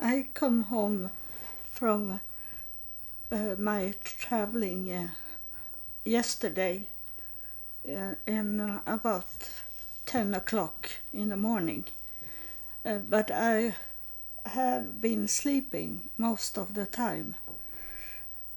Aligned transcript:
I 0.00 0.28
come 0.32 0.62
home 0.62 1.10
from 1.64 2.20
uh, 3.32 3.56
my 3.58 3.94
traveling 4.04 4.92
uh, 4.92 5.08
yesterday 6.04 6.86
uh, 7.84 8.14
in 8.24 8.60
uh, 8.60 8.80
about 8.86 9.26
10 10.06 10.34
o'clock 10.34 10.88
in 11.12 11.30
the 11.30 11.36
morning. 11.36 11.84
Uh, 12.86 12.98
but 12.98 13.32
I 13.32 13.74
have 14.46 15.00
been 15.00 15.26
sleeping 15.26 16.02
most 16.16 16.56
of 16.56 16.74
the 16.74 16.86
time. 16.86 17.34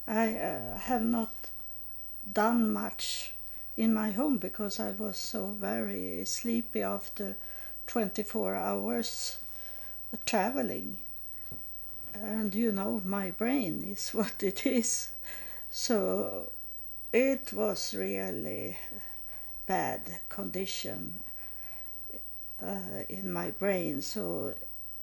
I 0.07 0.35
uh, 0.35 0.77
have 0.77 1.03
not 1.03 1.33
done 2.31 2.71
much 2.71 3.31
in 3.75 3.95
my 3.95 4.11
home 4.11 4.37
because 4.37 4.79
I 4.79 4.91
was 4.91 5.17
so 5.17 5.55
very 5.59 6.23
sleepy 6.25 6.83
after 6.83 7.35
24 7.87 8.55
hours 8.55 9.39
traveling. 10.23 10.97
And 12.13 12.55
you 12.55 12.71
know, 12.71 13.01
my 13.03 13.31
brain 13.31 13.83
is 13.83 14.09
what 14.13 14.41
it 14.43 14.65
is. 14.65 15.09
So 15.69 16.51
it 17.13 17.53
was 17.53 17.93
really 17.93 18.77
bad 19.67 20.21
condition 20.29 21.19
uh, 22.63 23.03
in 23.09 23.31
my 23.31 23.51
brain. 23.51 24.01
So 24.01 24.53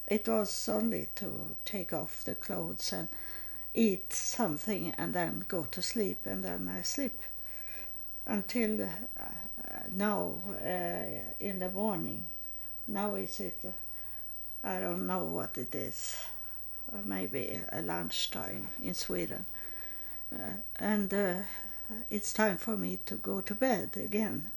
it 0.07 0.29
was 0.29 0.69
only 0.69 1.09
to 1.17 1.57
take 1.65 1.93
off 1.93 2.25
the 2.25 2.35
clothes 2.35 2.93
and 2.93 3.09
eat 3.75 4.13
something 4.13 4.95
and 4.99 5.15
then 5.15 5.45
go 5.49 5.67
to 5.71 5.83
sleep 5.83 6.27
and 6.27 6.43
then 6.45 6.69
I 6.69 6.83
sleep 6.83 7.19
until 8.27 8.83
uh, 8.83 8.89
now 9.95 10.35
uh, 10.63 11.35
in 11.41 11.59
the 11.61 11.71
morning. 11.71 12.27
Now 12.87 13.15
is 13.17 13.41
it, 13.41 13.59
uh, 13.65 13.71
I 14.65 14.81
don't 14.81 15.07
know 15.07 15.25
what 15.25 15.59
it 15.59 15.75
is, 15.75 16.17
maybe 17.05 17.61
a 17.73 17.83
lunchtime 17.83 18.69
in 18.83 18.95
Sweden. 18.95 19.45
Uh, 20.33 20.61
and 20.79 21.13
uh, 21.13 21.35
it's 22.11 22.33
time 22.33 22.57
for 22.57 22.77
me 22.77 22.99
to 23.07 23.15
go 23.15 23.41
to 23.41 23.55
bed 23.55 23.91
again 23.97 24.51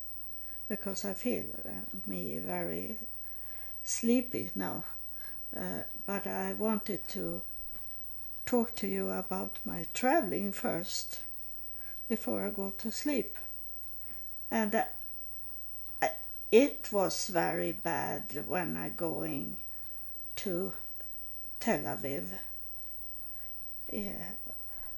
because 0.68 1.06
I 1.06 1.14
feel 1.14 1.46
uh, 1.66 1.70
me 2.06 2.38
very 2.40 2.96
sleepy 3.84 4.52
now. 4.56 4.84
Uh, 5.56 5.84
but 6.06 6.28
I 6.28 6.54
wanted 6.54 7.08
to 7.09 7.42
talk 8.46 8.76
to 8.76 8.88
you 8.88 9.09
about 9.09 9.59
my 9.66 9.86
traveling 9.94 10.52
first 10.52 11.20
before 12.09 12.46
I 12.46 12.50
go 12.50 12.74
to 12.78 12.92
sleep. 12.92 13.38
And 14.50 14.76
uh, 14.76 14.84
it 16.52 16.90
was 16.92 17.28
very 17.28 17.72
bad 17.72 18.44
when 18.46 18.76
I 18.76 18.90
going 18.90 19.56
to 20.38 20.74
Tel 21.62 21.84
Aviv. 21.84 22.26
Yeah, 23.94 24.34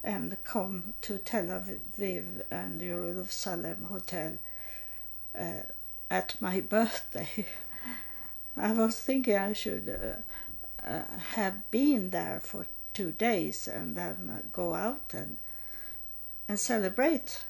and 0.02 0.38
come 0.46 0.94
to 1.02 1.18
Tel 1.18 1.48
Aviv 1.48 2.24
and 2.50 2.80
Jerusalem 2.80 3.88
hotel 3.90 4.38
uh, 5.38 5.64
at 6.10 6.36
my 6.40 6.62
birthday. 6.62 7.46
I 8.58 8.72
was 8.72 8.98
thinking 8.98 9.36
I 9.36 9.52
should 9.52 9.90
uh, 9.90 10.88
uh, 10.88 11.04
have 11.36 11.70
been 11.70 12.12
there 12.12 12.40
for 12.42 12.66
two 12.94 13.12
days 13.12 13.68
and 13.68 13.98
then 13.98 14.44
go 14.54 14.74
out 14.74 15.14
and 15.14 15.38
and 16.48 16.58
celebrate 16.58 17.44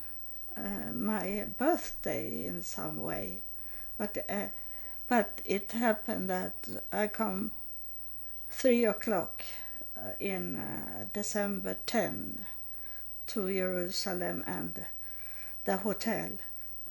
uh, 0.58 0.92
my 0.92 1.45
birthday 1.59 2.45
in 2.45 2.64
some 2.64 3.00
way. 3.00 3.42
But 4.00 4.25
uh, 4.27 4.48
but 5.08 5.42
it 5.45 5.72
happened 5.73 6.31
that 6.31 6.67
I 6.92 7.05
come 7.08 7.52
three 8.54 8.86
o'clock 8.86 9.42
uh, 9.98 10.12
in 10.20 10.56
uh, 10.56 11.06
December 11.12 11.78
10 11.86 12.46
to 13.28 13.52
Jerusalem 13.52 14.44
and 14.45 14.86
the 15.66 15.78
hotel. 15.78 16.32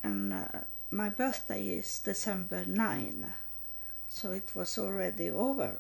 And 0.03 0.35
uh, 0.35 0.47
my 0.91 1.09
birthday 1.09 1.67
is 1.69 2.01
December 2.01 2.65
9 2.67 3.33
so 4.09 4.33
it 4.33 4.51
was 4.55 4.77
already 4.77 5.31
over. 5.31 5.79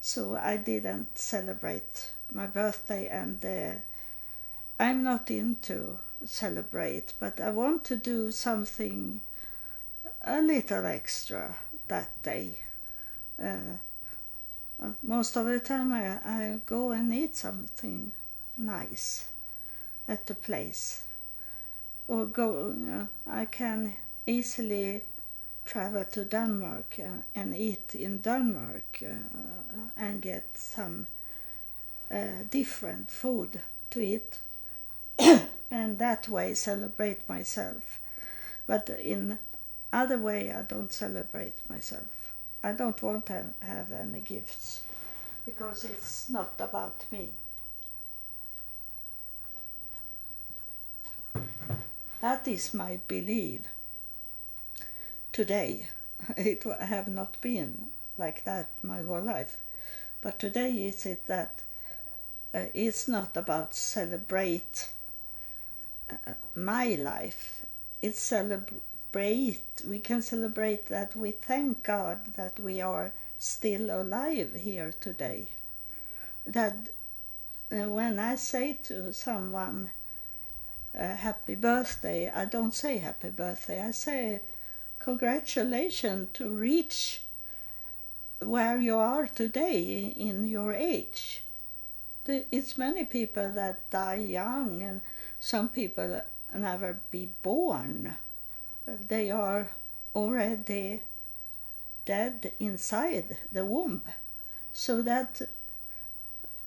So 0.00 0.36
I 0.36 0.56
didn't 0.56 1.18
celebrate 1.18 2.12
my 2.32 2.46
birthday 2.46 3.08
and 3.08 3.44
uh, 3.44 3.80
I'm 4.78 5.02
not 5.02 5.28
into 5.30 5.98
celebrate 6.24 7.14
but 7.18 7.40
I 7.40 7.50
want 7.50 7.84
to 7.84 7.96
do 7.96 8.30
something 8.30 9.20
a 10.24 10.40
little 10.40 10.86
extra 10.86 11.56
that 11.88 12.22
day. 12.22 12.60
Uh, 13.42 13.78
most 15.02 15.36
of 15.36 15.46
the 15.46 15.58
time 15.58 15.92
I, 15.92 16.18
I 16.24 16.60
go 16.66 16.92
and 16.92 17.12
eat 17.12 17.36
something 17.36 18.12
nice 18.56 19.26
at 20.06 20.26
the 20.26 20.34
place. 20.34 21.02
Or 22.06 22.24
go 22.24 22.74
uh, 22.92 23.30
I 23.30 23.44
can 23.46 23.94
easily 24.26 25.02
travel 25.64 26.04
to 26.04 26.24
Denmark 26.24 26.98
uh, 26.98 27.22
and 27.34 27.54
eat 27.54 27.94
in 27.94 28.18
Denmark 28.18 29.02
uh, 29.02 29.90
and 29.96 30.22
get 30.22 30.44
some 30.54 31.06
uh, 32.10 32.44
different 32.50 33.10
food 33.10 33.60
to 33.90 34.00
eat. 34.00 34.38
And 35.70 35.98
that 35.98 36.30
way 36.30 36.54
celebrate 36.54 37.28
myself. 37.28 38.00
But 38.66 38.88
in 38.88 39.38
other 39.92 40.16
way 40.16 40.50
I 40.50 40.62
don't 40.62 40.90
celebrate 40.90 41.56
myself 41.68 42.17
I 42.62 42.72
don't 42.72 43.00
want 43.02 43.26
to 43.26 43.44
have 43.60 43.92
any 43.92 44.20
gifts 44.20 44.82
because 45.44 45.84
it's 45.84 46.28
not 46.28 46.52
about 46.58 47.04
me. 47.10 47.30
That 52.20 52.48
is 52.48 52.74
my 52.74 52.98
belief. 53.06 53.62
Today, 55.32 55.86
it 56.36 56.64
have 56.64 57.08
not 57.08 57.40
been 57.40 57.86
like 58.18 58.44
that 58.44 58.68
my 58.82 59.02
whole 59.02 59.20
life, 59.22 59.56
but 60.20 60.38
today 60.38 60.70
is 60.86 61.06
it 61.06 61.26
that 61.28 61.62
uh, 62.52 62.64
it's 62.74 63.06
not 63.06 63.36
about 63.36 63.74
celebrate 63.74 64.88
uh, 66.10 66.32
my 66.56 66.96
life. 66.96 67.64
It's 68.02 68.20
celebrate 68.20 68.82
celebrate, 69.12 69.60
we 69.88 70.00
can 70.00 70.20
celebrate 70.20 70.86
that 70.86 71.16
we 71.16 71.30
thank 71.30 71.82
God 71.82 72.34
that 72.34 72.60
we 72.60 72.82
are 72.82 73.12
still 73.38 73.90
alive 73.90 74.54
here 74.54 74.92
today. 75.00 75.46
That 76.44 76.76
uh, 77.72 77.88
when 77.88 78.18
I 78.18 78.36
say 78.36 78.78
to 78.84 79.12
someone, 79.14 79.90
uh, 80.94 81.14
happy 81.14 81.54
birthday, 81.54 82.30
I 82.30 82.44
don't 82.44 82.74
say 82.74 82.98
happy 82.98 83.30
birthday, 83.30 83.82
I 83.82 83.92
say 83.92 84.40
congratulations 84.98 86.28
to 86.34 86.50
reach 86.50 87.22
where 88.40 88.78
you 88.78 88.96
are 88.96 89.26
today 89.26 90.14
in 90.16 90.46
your 90.46 90.74
age. 90.74 91.42
It's 92.26 92.76
many 92.76 93.04
people 93.04 93.50
that 93.52 93.88
die 93.90 94.16
young 94.16 94.82
and 94.82 95.00
some 95.40 95.70
people 95.70 96.20
never 96.52 96.98
be 97.10 97.30
born 97.42 98.16
they 99.08 99.30
are 99.30 99.70
already 100.14 101.00
dead 102.04 102.52
inside 102.58 103.36
the 103.52 103.64
womb. 103.64 104.02
So 104.72 105.02
that 105.02 105.42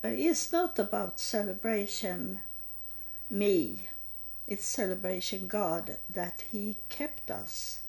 uh, 0.04 0.08
is 0.08 0.52
not 0.52 0.78
about 0.80 1.20
celebration 1.20 2.40
me, 3.30 3.88
it's 4.48 4.66
celebration 4.66 5.48
God 5.48 5.98
that 6.10 6.44
He 6.52 6.76
kept 6.90 7.32
us, 7.32 7.80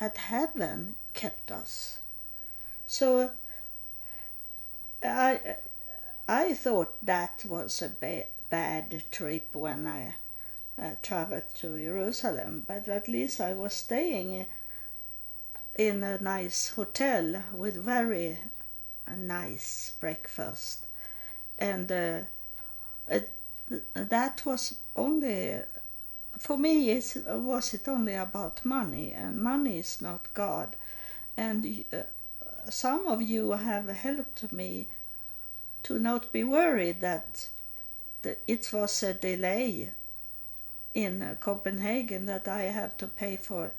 that 0.00 0.16
heaven 0.18 0.96
kept 1.14 1.52
us. 1.52 2.00
So 2.86 3.20
uh, 3.20 3.28
I, 5.04 5.56
I 6.26 6.54
thought 6.54 6.94
that 7.02 7.44
was 7.46 7.80
a 7.80 7.88
ba- 7.88 8.26
bad 8.50 9.04
trip 9.10 9.54
when 9.54 9.86
I 9.86 10.14
uh, 10.80 10.90
traveled 11.02 11.54
to 11.54 11.78
Jerusalem, 11.78 12.64
but 12.66 12.88
at 12.88 13.08
least 13.08 13.40
I 13.40 13.52
was 13.52 13.74
staying 13.74 14.46
in 15.76 16.02
a 16.02 16.18
nice 16.18 16.70
hotel 16.70 17.42
with 17.52 17.76
very 17.76 18.38
nice 19.16 19.92
breakfast, 20.00 20.86
and 21.58 21.90
uh, 21.90 22.20
it, 23.08 23.30
that 23.94 24.44
was 24.44 24.76
only 24.96 25.60
for 26.38 26.58
me. 26.58 26.90
It 26.90 27.16
was 27.26 27.74
it 27.74 27.88
only 27.88 28.14
about 28.14 28.64
money, 28.64 29.12
and 29.12 29.42
money 29.42 29.78
is 29.78 30.00
not 30.00 30.32
God, 30.34 30.76
and 31.36 31.84
uh, 31.92 32.02
some 32.70 33.06
of 33.06 33.22
you 33.22 33.52
have 33.52 33.88
helped 33.88 34.52
me 34.52 34.88
to 35.82 35.98
not 35.98 36.32
be 36.32 36.44
worried 36.44 37.00
that 37.00 37.48
it 38.46 38.72
was 38.72 39.02
a 39.02 39.14
delay 39.14 39.90
in 40.94 41.22
uh, 41.22 41.36
Copenhagen 41.40 42.26
that 42.26 42.48
I 42.48 42.62
have 42.62 42.96
to 42.98 43.06
pay 43.06 43.36
for 43.36 43.72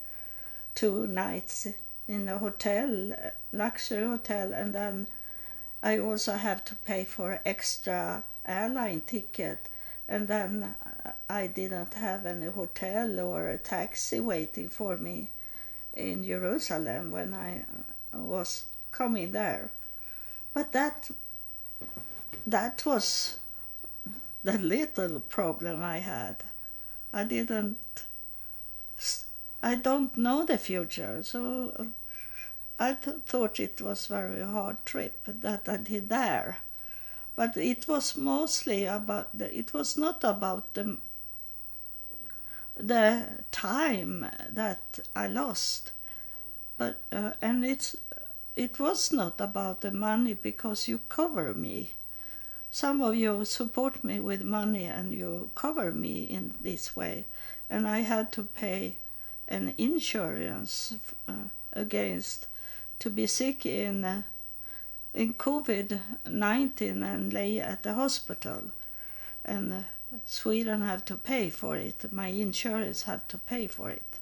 two 0.76 1.08
nights 1.08 1.68
in 2.08 2.28
a 2.28 2.38
hotel, 2.38 3.14
luxury 3.52 4.06
hotel, 4.06 4.54
and 4.54 4.74
then 4.74 5.08
I 5.82 6.00
also 6.00 6.34
have 6.34 6.66
to 6.66 6.76
pay 6.76 7.04
for 7.04 7.40
extra 7.46 8.24
airline 8.46 9.02
ticket, 9.02 9.70
and 10.08 10.28
then 10.28 10.76
I 11.30 11.48
didn't 11.48 11.94
have 11.94 12.26
any 12.26 12.48
hotel 12.48 13.20
or 13.20 13.50
a 13.50 13.58
taxi 13.58 14.20
waiting 14.20 14.70
for 14.70 14.98
me 14.98 15.30
in 15.94 16.24
Jerusalem 16.24 17.12
when 17.12 17.34
I 17.34 17.66
was 18.14 18.66
coming 18.92 19.32
there. 19.32 19.70
But 20.54 20.72
that 20.72 21.10
that 22.46 22.86
was 22.86 23.38
the 24.44 24.58
little 24.58 25.22
problem 25.22 25.82
I 25.82 26.00
had. 26.00 26.44
I 27.14 27.24
didn't. 27.24 27.78
I 29.64 29.74
don't 29.76 30.16
know 30.16 30.44
the 30.46 30.60
future, 30.60 31.24
so 31.24 31.88
I 32.80 32.94
th- 32.94 33.18
thought 33.26 33.60
it 33.60 33.82
was 33.82 34.06
very 34.08 34.42
hard 34.44 34.86
trip 34.86 35.20
that 35.26 35.68
I 35.68 35.78
did 35.78 36.10
there. 36.10 36.60
But 37.36 37.58
it 37.58 37.88
was 37.88 38.18
mostly 38.18 38.86
about 38.86 39.38
the, 39.38 39.56
it 39.58 39.74
was 39.74 39.98
not 39.98 40.24
about 40.24 40.74
the 40.76 40.98
the 42.76 43.26
time 43.52 44.28
that 44.50 45.00
I 45.16 45.28
lost, 45.28 45.92
but 46.78 47.00
uh, 47.12 47.34
and 47.42 47.66
it's 47.66 47.96
it 48.56 48.80
was 48.80 49.12
not 49.14 49.42
about 49.42 49.82
the 49.82 49.92
money 49.92 50.34
because 50.36 50.88
you 50.88 51.00
cover 51.10 51.54
me. 51.54 51.94
Some 52.76 53.04
of 53.04 53.14
you 53.14 53.46
support 53.46 54.04
me 54.04 54.20
with 54.20 54.42
money 54.42 54.86
and 54.86 55.14
you 55.14 55.52
cover 55.54 55.92
me 55.92 56.24
in 56.24 56.56
this 56.60 56.96
way, 56.96 57.26
and 57.70 57.88
I 57.88 58.00
had 58.00 58.32
to 58.32 58.46
pay 58.46 58.96
an 59.48 59.76
insurance 59.78 60.96
uh, 61.28 61.50
against 61.74 62.48
to 62.98 63.12
be 63.12 63.28
sick 63.28 63.68
in 63.68 64.04
uh, 64.04 64.24
in 65.14 65.36
COVID 65.36 66.00
nineteen 66.28 67.04
and 67.04 67.32
lay 67.32 67.60
at 67.60 67.84
the 67.84 67.94
hospital, 67.94 68.72
and 69.46 69.72
uh, 69.72 69.82
Sweden 70.26 70.82
have 70.82 71.06
to 71.06 71.16
pay 71.16 71.52
for 71.52 71.78
it. 71.78 72.12
My 72.12 72.30
insurance 72.30 73.04
have 73.04 73.28
to 73.28 73.38
pay 73.38 73.68
for 73.68 73.92
it, 73.92 74.20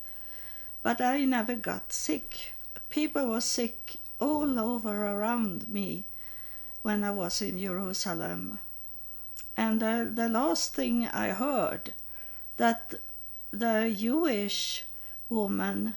but 0.83 0.99
I 0.99 1.23
never 1.23 1.55
got 1.55 1.93
sick. 1.93 2.51
People 2.89 3.29
were 3.29 3.39
sick 3.39 3.95
all 4.19 4.59
over 4.59 5.07
around 5.07 5.69
me 5.69 6.03
when 6.81 7.03
I 7.03 7.11
was 7.11 7.41
in 7.41 7.59
Jerusalem, 7.59 8.59
and 9.57 9.81
the 9.81 10.29
last 10.29 10.73
thing 10.73 11.07
I 11.07 11.29
heard 11.29 11.93
that 12.57 12.95
the 13.51 13.93
Jewish 13.97 14.85
woman 15.29 15.95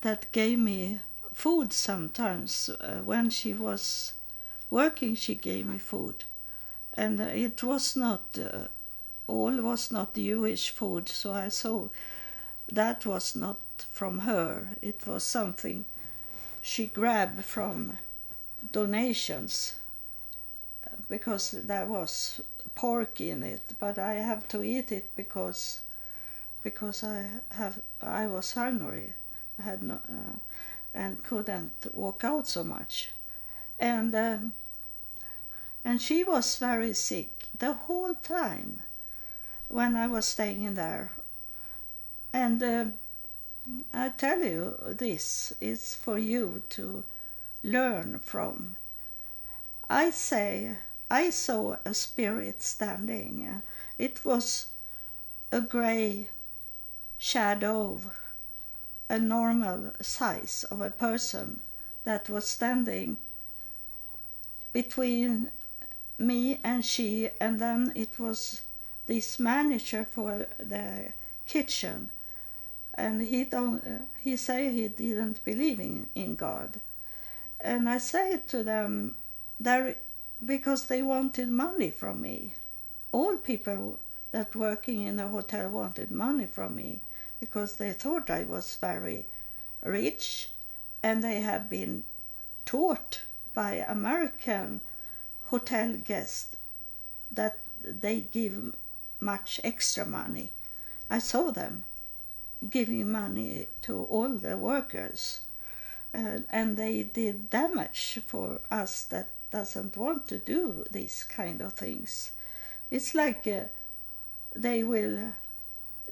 that 0.00 0.30
gave 0.32 0.58
me 0.58 1.00
food 1.32 1.72
sometimes 1.72 2.68
uh, 2.68 3.02
when 3.04 3.30
she 3.30 3.52
was 3.52 4.14
working 4.70 5.14
she 5.14 5.34
gave 5.34 5.66
me 5.66 5.78
food. 5.78 6.24
And 6.94 7.20
it 7.20 7.62
was 7.62 7.96
not 7.96 8.38
uh, 8.38 8.68
all 9.26 9.60
was 9.60 9.90
not 9.90 10.14
jewish 10.14 10.70
food 10.70 11.08
so 11.08 11.32
i 11.32 11.48
saw 11.48 11.88
that 12.70 13.06
was 13.06 13.36
not 13.36 13.58
from 13.90 14.20
her. 14.20 14.68
It 14.82 15.06
was 15.06 15.22
something 15.22 15.84
she 16.60 16.86
grabbed 16.86 17.44
from 17.44 17.98
donations 18.72 19.76
because 21.08 21.50
there 21.50 21.86
was 21.86 22.40
pork 22.74 23.20
in 23.20 23.42
it 23.42 23.62
but 23.80 23.98
i 23.98 24.14
have 24.14 24.46
to 24.48 24.62
eat 24.62 24.92
it 24.92 25.08
because 25.16 25.80
because 26.62 27.02
i 27.04 27.26
have 27.50 27.78
i 28.02 28.26
was 28.26 28.52
hungry 28.52 29.12
i 29.58 29.62
had 29.62 29.82
no 29.82 29.94
uh, 29.94 30.38
and 30.96 31.22
couldn't 31.22 31.86
walk 31.94 32.24
out 32.24 32.48
so 32.48 32.64
much. 32.64 33.10
And 33.78 34.14
um, 34.14 34.52
and 35.84 36.00
she 36.00 36.24
was 36.24 36.56
very 36.56 36.94
sick 36.94 37.28
the 37.56 37.74
whole 37.74 38.14
time 38.14 38.80
when 39.68 39.94
I 39.94 40.06
was 40.06 40.24
staying 40.24 40.64
in 40.64 40.74
there. 40.74 41.12
And 42.32 42.62
uh, 42.62 42.84
I 43.92 44.08
tell 44.08 44.40
you, 44.42 44.76
this 44.88 45.52
is 45.60 45.94
for 45.94 46.18
you 46.18 46.62
to 46.70 47.04
learn 47.66 48.20
from. 48.20 48.76
I 49.90 50.10
say, 50.10 50.76
I 51.10 51.30
saw 51.30 51.76
a 51.84 51.94
spirit 51.94 52.62
standing. 52.62 53.62
It 53.98 54.24
was 54.24 54.68
a 55.52 55.60
gray 55.60 56.28
shadow 57.18 58.00
a 59.08 59.18
normal 59.18 59.92
size 60.00 60.64
of 60.70 60.80
a 60.80 60.90
person 60.90 61.60
that 62.04 62.28
was 62.28 62.46
standing 62.46 63.16
between 64.72 65.50
me 66.18 66.58
and 66.64 66.84
she 66.84 67.30
and 67.40 67.60
then 67.60 67.92
it 67.94 68.18
was 68.18 68.62
this 69.06 69.38
manager 69.38 70.04
for 70.10 70.46
the 70.58 71.12
kitchen 71.46 72.08
and 72.94 73.22
he 73.22 73.44
don't 73.44 74.08
he 74.18 74.36
say 74.36 74.72
he 74.72 74.88
didn't 74.88 75.44
believe 75.44 75.78
in, 75.78 76.08
in 76.14 76.34
god 76.34 76.80
and 77.60 77.88
i 77.88 77.98
say 77.98 78.40
to 78.46 78.62
them 78.62 79.14
there 79.58 79.96
because 80.44 80.86
they 80.86 81.02
wanted 81.02 81.48
money 81.48 81.90
from 81.90 82.20
me 82.20 82.52
all 83.12 83.36
people 83.36 83.98
that 84.32 84.54
working 84.54 85.02
in 85.04 85.16
the 85.16 85.28
hotel 85.28 85.70
wanted 85.70 86.10
money 86.10 86.46
from 86.46 86.74
me 86.76 87.00
because 87.40 87.76
they 87.76 87.92
thought 87.92 88.30
I 88.30 88.42
was 88.44 88.76
very 88.76 89.24
rich 89.82 90.50
and 91.02 91.22
they 91.22 91.40
have 91.40 91.70
been 91.70 92.02
taught 92.64 93.22
by 93.54 93.74
American 93.74 94.80
hotel 95.46 95.94
guests 95.94 96.56
that 97.30 97.58
they 97.82 98.20
give 98.20 98.74
much 99.20 99.60
extra 99.62 100.04
money. 100.04 100.50
I 101.08 101.18
saw 101.18 101.50
them 101.50 101.84
giving 102.68 103.10
money 103.10 103.68
to 103.82 104.02
all 104.04 104.30
the 104.30 104.58
workers 104.58 105.40
uh, 106.14 106.38
and 106.50 106.76
they 106.76 107.02
did 107.02 107.50
damage 107.50 108.20
for 108.26 108.60
us 108.70 109.04
that 109.04 109.28
doesn't 109.50 109.96
want 109.96 110.28
to 110.28 110.38
do 110.38 110.84
these 110.90 111.24
kind 111.24 111.60
of 111.60 111.72
things. 111.74 112.32
It's 112.90 113.14
like 113.14 113.46
uh, 113.46 113.64
they 114.54 114.82
will 114.82 115.32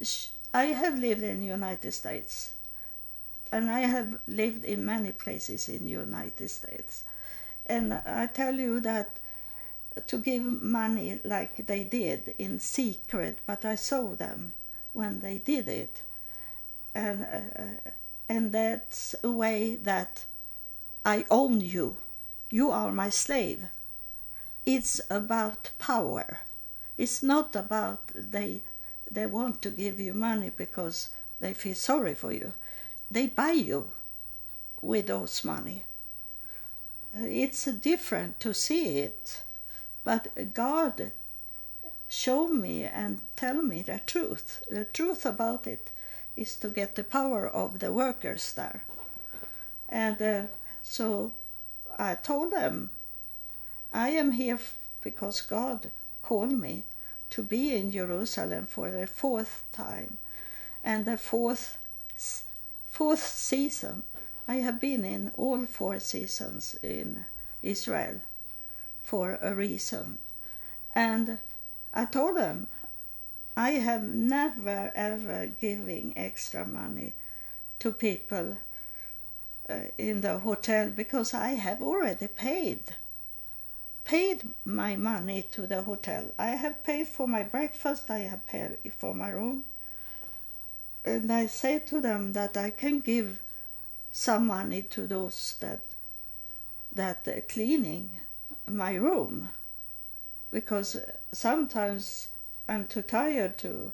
sh- 0.01 0.27
I 0.53 0.65
have 0.67 0.97
lived 0.99 1.23
in 1.23 1.43
United 1.43 1.91
States 1.91 2.53
and 3.51 3.69
I 3.69 3.81
have 3.81 4.19
lived 4.27 4.65
in 4.65 4.85
many 4.85 5.11
places 5.11 5.69
in 5.69 5.87
United 5.87 6.49
States. 6.49 7.03
And 7.65 7.93
I 7.93 8.27
tell 8.27 8.55
you 8.55 8.79
that 8.81 9.19
to 10.07 10.17
give 10.17 10.43
money 10.61 11.19
like 11.23 11.65
they 11.65 11.83
did 11.83 12.35
in 12.37 12.59
secret, 12.59 13.39
but 13.45 13.63
I 13.65 13.75
saw 13.75 14.15
them 14.15 14.53
when 14.93 15.21
they 15.21 15.37
did 15.37 15.67
it. 15.67 16.01
And, 16.93 17.23
uh, 17.23 17.89
and 18.27 18.51
that's 18.51 19.15
a 19.23 19.31
way 19.31 19.75
that 19.75 20.25
I 21.05 21.25
own 21.29 21.61
you. 21.61 21.97
You 22.49 22.71
are 22.71 22.91
my 22.91 23.09
slave. 23.09 23.65
It's 24.65 24.99
about 25.09 25.69
power. 25.77 26.39
It's 26.97 27.21
not 27.21 27.55
about 27.55 28.07
they 28.15 28.61
they 29.11 29.27
want 29.27 29.61
to 29.61 29.69
give 29.69 29.99
you 29.99 30.13
money 30.13 30.51
because 30.55 31.09
they 31.39 31.53
feel 31.53 31.75
sorry 31.75 32.15
for 32.15 32.31
you. 32.31 32.53
They 33.11 33.27
buy 33.27 33.51
you 33.51 33.91
with 34.81 35.07
those 35.07 35.43
money. 35.43 35.83
It's 37.13 37.65
different 37.65 38.39
to 38.39 38.53
see 38.53 38.99
it, 38.99 39.41
but 40.03 40.53
God 40.53 41.11
show 42.09 42.47
me 42.47 42.83
and 42.83 43.21
tell 43.35 43.61
me 43.61 43.83
the 43.83 44.01
truth. 44.05 44.63
The 44.69 44.85
truth 44.85 45.25
about 45.25 45.67
it 45.67 45.91
is 46.35 46.55
to 46.57 46.67
get 46.67 46.95
the 46.95 47.03
power 47.03 47.47
of 47.47 47.79
the 47.79 47.91
workers 47.91 48.53
there. 48.53 48.83
And 49.89 50.21
uh, 50.21 50.41
so 50.83 51.31
I 51.97 52.15
told 52.15 52.51
them, 52.51 52.89
I 53.93 54.09
am 54.09 54.31
here 54.31 54.59
because 55.01 55.41
God 55.41 55.91
called 56.21 56.51
me 56.51 56.83
to 57.29 57.43
be 57.43 57.75
in 57.75 57.91
Jerusalem 57.91 58.65
for 58.65 58.89
the 58.89 59.07
fourth 59.07 59.63
time. 59.71 60.17
And 60.83 61.05
the 61.05 61.17
fourth, 61.17 61.77
fourth 62.91 63.23
season, 63.23 64.03
I 64.47 64.55
have 64.55 64.79
been 64.79 65.03
in 65.05 65.31
all 65.35 65.65
four 65.65 65.99
seasons 65.99 66.77
in 66.83 67.25
Israel 67.63 68.21
for 69.03 69.39
a 69.41 69.53
reason. 69.53 70.19
And 70.93 71.39
I 71.93 72.05
told 72.05 72.37
them, 72.37 72.67
I 73.57 73.71
have 73.71 74.03
never 74.03 74.91
ever 74.95 75.47
giving 75.47 76.17
extra 76.17 76.65
money 76.65 77.13
to 77.79 77.91
people 77.91 78.57
uh, 79.69 79.79
in 79.97 80.21
the 80.21 80.39
hotel 80.39 80.89
because 80.89 81.33
I 81.33 81.49
have 81.51 81.81
already 81.81 82.27
paid 82.27 82.95
paid 84.03 84.43
my 84.63 84.95
money 84.95 85.41
to 85.51 85.65
the 85.65 85.81
hotel. 85.81 86.31
I 86.37 86.49
have 86.49 86.83
paid 86.83 87.07
for 87.07 87.27
my 87.27 87.43
breakfast, 87.43 88.09
I 88.09 88.19
have 88.19 88.45
paid 88.45 88.77
for 88.97 89.15
my 89.15 89.29
room. 89.29 89.65
And 91.03 91.31
I 91.31 91.47
say 91.47 91.79
to 91.79 91.99
them 91.99 92.33
that 92.33 92.55
I 92.55 92.69
can 92.69 92.99
give 92.99 93.41
some 94.11 94.47
money 94.47 94.81
to 94.83 95.07
those 95.07 95.55
that 95.59 95.81
that 96.93 97.49
cleaning 97.49 98.09
my 98.67 98.93
room 98.95 99.49
because 100.51 100.97
sometimes 101.33 102.29
I'm 102.67 102.87
too 102.87 103.01
tired 103.01 103.57
to 103.59 103.91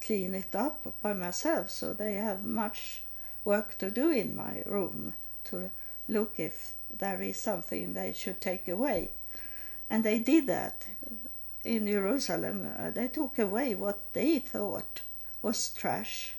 clean 0.00 0.34
it 0.34 0.54
up 0.54 0.94
by 1.02 1.12
myself, 1.12 1.70
so 1.70 1.92
they 1.92 2.14
have 2.14 2.44
much 2.44 3.02
work 3.44 3.78
to 3.78 3.90
do 3.90 4.10
in 4.10 4.34
my 4.34 4.62
room 4.66 5.14
to 5.44 5.70
look 6.08 6.34
if 6.38 6.74
there 6.90 7.20
is 7.22 7.36
something 7.36 7.92
they 7.92 8.12
should 8.12 8.40
take 8.40 8.68
away. 8.68 9.10
And 9.90 10.02
they 10.04 10.18
did 10.18 10.46
that 10.46 10.86
in 11.64 11.86
Jerusalem. 11.86 12.70
Uh, 12.78 12.90
they 12.90 13.08
took 13.08 13.38
away 13.38 13.74
what 13.74 14.12
they 14.12 14.38
thought 14.38 15.02
was 15.42 15.68
trash. 15.72 16.34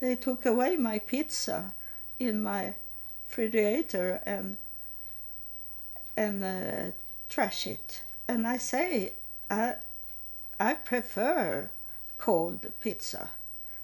They 0.00 0.16
took 0.16 0.44
away 0.44 0.76
my 0.76 0.98
pizza 0.98 1.72
in 2.18 2.42
my 2.42 2.74
refrigerator 3.26 4.20
and 4.26 4.58
and 6.16 6.44
uh, 6.44 6.92
trash 7.28 7.66
it. 7.66 8.02
And 8.28 8.46
I 8.46 8.58
say 8.58 9.12
I 9.50 9.74
I 10.58 10.74
prefer 10.74 11.70
cold 12.18 12.66
pizza. 12.80 13.30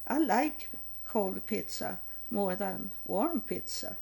I 0.07 0.19
like 0.19 0.71
cold 1.07 1.47
pizza 1.47 1.99
more 2.31 2.55
than 2.55 2.91
warm 3.07 3.41
pizza. 3.41 3.97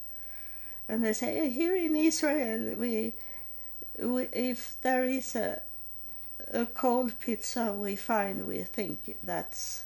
And 0.88 1.04
they 1.04 1.12
say 1.12 1.40
oh, 1.40 1.50
here 1.50 1.76
in 1.76 1.96
Israel 1.96 2.74
we, 2.76 3.12
we 3.98 4.24
if 4.32 4.76
there 4.82 5.04
is 5.04 5.34
a 5.36 5.60
a 6.52 6.66
cold 6.66 7.18
pizza 7.20 7.72
we 7.72 7.96
find 7.96 8.46
we 8.46 8.62
think 8.62 9.16
that's 9.22 9.84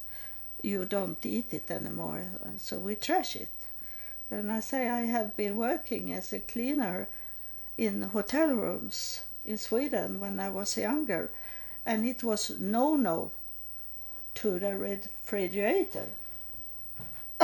you 0.62 0.84
don't 0.84 1.24
eat 1.26 1.52
it 1.52 1.70
anymore 1.70 2.24
and 2.44 2.60
so 2.60 2.78
we 2.78 2.94
trash 2.94 3.34
it 3.34 3.50
and 4.30 4.52
i 4.52 4.60
say 4.60 4.88
i 4.88 5.00
have 5.00 5.36
been 5.36 5.56
working 5.56 6.12
as 6.12 6.32
a 6.32 6.38
cleaner 6.38 7.08
in 7.76 8.02
hotel 8.02 8.50
rooms 8.54 9.22
in 9.44 9.58
sweden 9.58 10.20
when 10.20 10.38
i 10.38 10.48
was 10.48 10.76
younger 10.76 11.30
and 11.84 12.06
it 12.06 12.22
was 12.22 12.58
no 12.60 12.96
no 12.96 13.30
to 14.34 14.58
the 14.58 14.76
refrigerator 14.76 16.06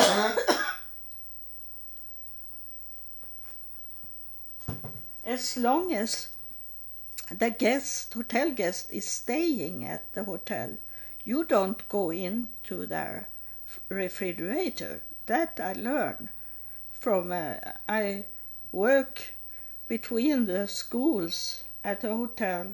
as 5.24 5.56
long 5.56 5.92
as 5.92 6.28
the 7.30 7.50
guest, 7.50 8.14
hotel 8.14 8.50
guest, 8.50 8.90
is 8.90 9.04
staying 9.04 9.84
at 9.84 10.10
the 10.14 10.24
hotel, 10.24 10.78
you 11.24 11.44
don't 11.44 11.86
go 11.88 12.10
into 12.10 12.86
their 12.86 13.28
refrigerator. 13.90 15.02
That 15.26 15.60
I 15.62 15.74
learn 15.74 16.30
from. 16.92 17.32
Uh, 17.32 17.56
I 17.86 18.24
work 18.72 19.34
between 19.88 20.46
the 20.46 20.66
schools 20.66 21.64
at 21.84 22.02
a 22.02 22.14
hotel. 22.14 22.68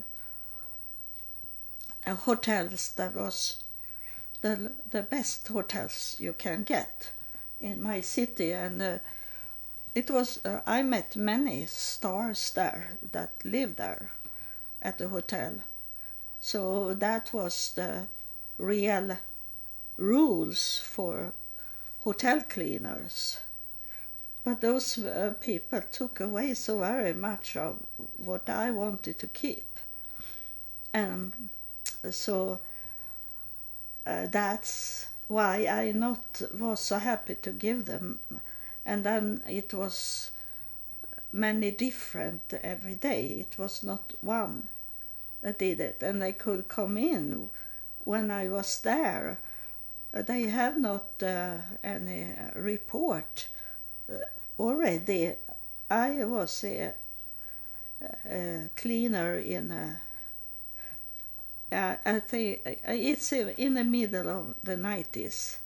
Hotels 2.06 2.92
that 2.96 3.14
was 3.14 3.56
the 4.42 4.72
the 4.90 5.02
best 5.02 5.48
hotels 5.48 6.16
you 6.18 6.34
can 6.34 6.62
get 6.64 7.10
in 7.60 7.82
my 7.82 8.02
city, 8.02 8.52
and 8.52 8.82
uh, 8.82 8.98
it 9.94 10.10
was. 10.10 10.44
Uh, 10.44 10.60
I 10.66 10.82
met 10.82 11.16
many 11.16 11.66
stars 11.66 12.50
there 12.52 12.98
that 13.12 13.30
live 13.42 13.76
there 13.76 14.10
at 14.82 14.98
the 14.98 15.08
hotel. 15.08 15.60
So 16.40 16.92
that 16.92 17.32
was 17.32 17.72
the 17.74 18.06
real 18.58 19.16
rules 19.96 20.78
for 20.84 21.32
hotel 22.00 22.42
cleaners. 22.42 23.38
But 24.44 24.60
those 24.60 24.98
uh, 24.98 25.34
people 25.40 25.80
took 25.90 26.20
away 26.20 26.52
so 26.52 26.80
very 26.80 27.14
much 27.14 27.56
of 27.56 27.78
what 28.18 28.50
I 28.50 28.70
wanted 28.70 29.18
to 29.20 29.26
keep. 29.26 29.64
And 30.92 31.32
so 32.10 32.60
uh, 34.06 34.26
that's 34.30 35.06
why 35.28 35.66
I 35.66 35.92
not 35.92 36.42
was 36.58 36.80
so 36.80 36.98
happy 36.98 37.36
to 37.36 37.50
give 37.50 37.86
them. 37.86 38.20
And 38.84 39.04
then 39.04 39.42
it 39.48 39.72
was 39.72 40.30
many 41.32 41.70
different 41.70 42.54
every 42.62 42.94
day. 42.94 43.46
It 43.48 43.58
was 43.58 43.82
not 43.82 44.12
one 44.20 44.68
that 45.42 45.58
did 45.58 45.80
it, 45.80 46.02
and 46.02 46.20
they 46.20 46.32
could 46.32 46.68
come 46.68 46.96
in 46.96 47.50
when 48.04 48.30
I 48.30 48.48
was 48.48 48.80
there. 48.80 49.38
They 50.12 50.42
have 50.44 50.78
not 50.78 51.22
uh, 51.22 51.56
any 51.82 52.28
report 52.54 53.48
already. 54.58 55.34
I 55.90 56.24
was 56.24 56.64
a, 56.64 56.94
a 58.30 58.68
cleaner 58.76 59.36
in 59.38 59.70
a, 59.70 59.98
I 61.74 62.20
think 62.20 62.60
it's 62.64 63.32
in 63.32 63.74
the 63.74 63.84
middle 63.84 64.28
of 64.28 64.54
the 64.62 64.76
90s 64.76 65.58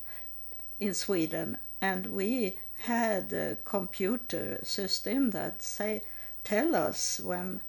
in 0.81 0.95
Sweden, 0.95 1.59
and 1.81 2.07
we 2.07 2.57
had 2.81 3.33
a 3.33 3.57
computer 3.65 4.61
system 4.62 5.31
that 5.31 5.62
say 5.62 6.03
tell 6.45 6.75
us 6.75 7.21
when 7.21 7.61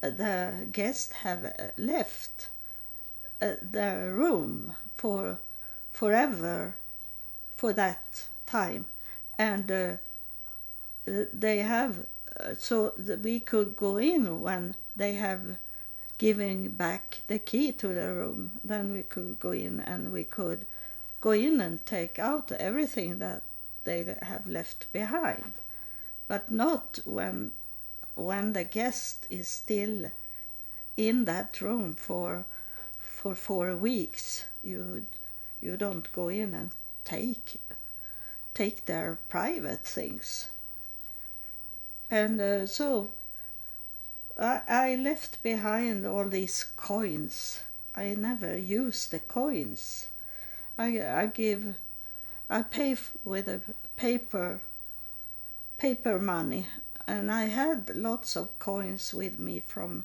the 0.00 0.66
guests 0.72 1.12
have 1.12 1.44
uh, 1.44 1.50
left 1.76 2.48
uh, 3.42 3.54
the 3.60 4.10
room 4.12 4.74
for 4.96 5.38
forever 5.92 6.74
for 7.56 7.72
that 7.72 8.24
time. 8.46 8.86
And 9.38 9.70
uh, 9.70 9.92
they 11.06 11.58
have 11.58 12.06
uh, 12.38 12.54
so 12.54 12.94
we 13.22 13.40
could 13.40 13.76
go 13.76 13.96
in 13.96 14.40
when 14.40 14.74
they 14.96 15.14
have 15.14 15.58
given 16.20 16.68
back 16.68 17.22
the 17.28 17.38
key 17.38 17.72
to 17.72 17.88
the 17.88 18.12
room 18.12 18.50
then 18.62 18.92
we 18.92 19.02
could 19.02 19.40
go 19.40 19.52
in 19.52 19.80
and 19.80 20.12
we 20.12 20.22
could 20.22 20.66
go 21.22 21.30
in 21.30 21.62
and 21.62 21.86
take 21.86 22.18
out 22.18 22.52
everything 22.52 23.18
that 23.18 23.42
they 23.84 24.02
have 24.20 24.46
left 24.46 24.84
behind. 24.92 25.54
But 26.28 26.52
not 26.52 26.98
when 27.06 27.52
when 28.14 28.52
the 28.52 28.64
guest 28.64 29.26
is 29.30 29.48
still 29.48 30.12
in 30.94 31.24
that 31.24 31.62
room 31.62 31.94
for 31.94 32.44
for 32.98 33.34
four 33.34 33.74
weeks 33.74 34.44
you 34.62 35.06
you 35.62 35.78
don't 35.78 36.12
go 36.12 36.28
in 36.28 36.54
and 36.54 36.70
take 37.02 37.58
take 38.52 38.84
their 38.84 39.16
private 39.30 39.84
things. 39.84 40.50
And 42.10 42.38
uh, 42.42 42.66
so 42.66 43.10
I, 44.42 44.96
left 44.96 45.42
behind 45.42 46.06
all 46.06 46.24
these 46.24 46.64
coins. 46.76 47.60
I 47.94 48.14
never 48.14 48.56
use 48.56 49.06
the 49.06 49.18
coins. 49.18 50.08
I 50.78 51.02
i 51.02 51.26
give 51.26 51.74
i 52.48 52.62
pay 52.62 52.96
with 53.22 53.48
a 53.48 53.60
paper 53.96 54.60
paper 55.76 56.18
money. 56.18 56.68
And 57.06 57.30
I 57.30 57.44
had 57.46 57.94
lots 57.94 58.34
of 58.34 58.58
coins 58.58 59.12
with 59.12 59.38
me 59.38 59.60
from 59.60 60.04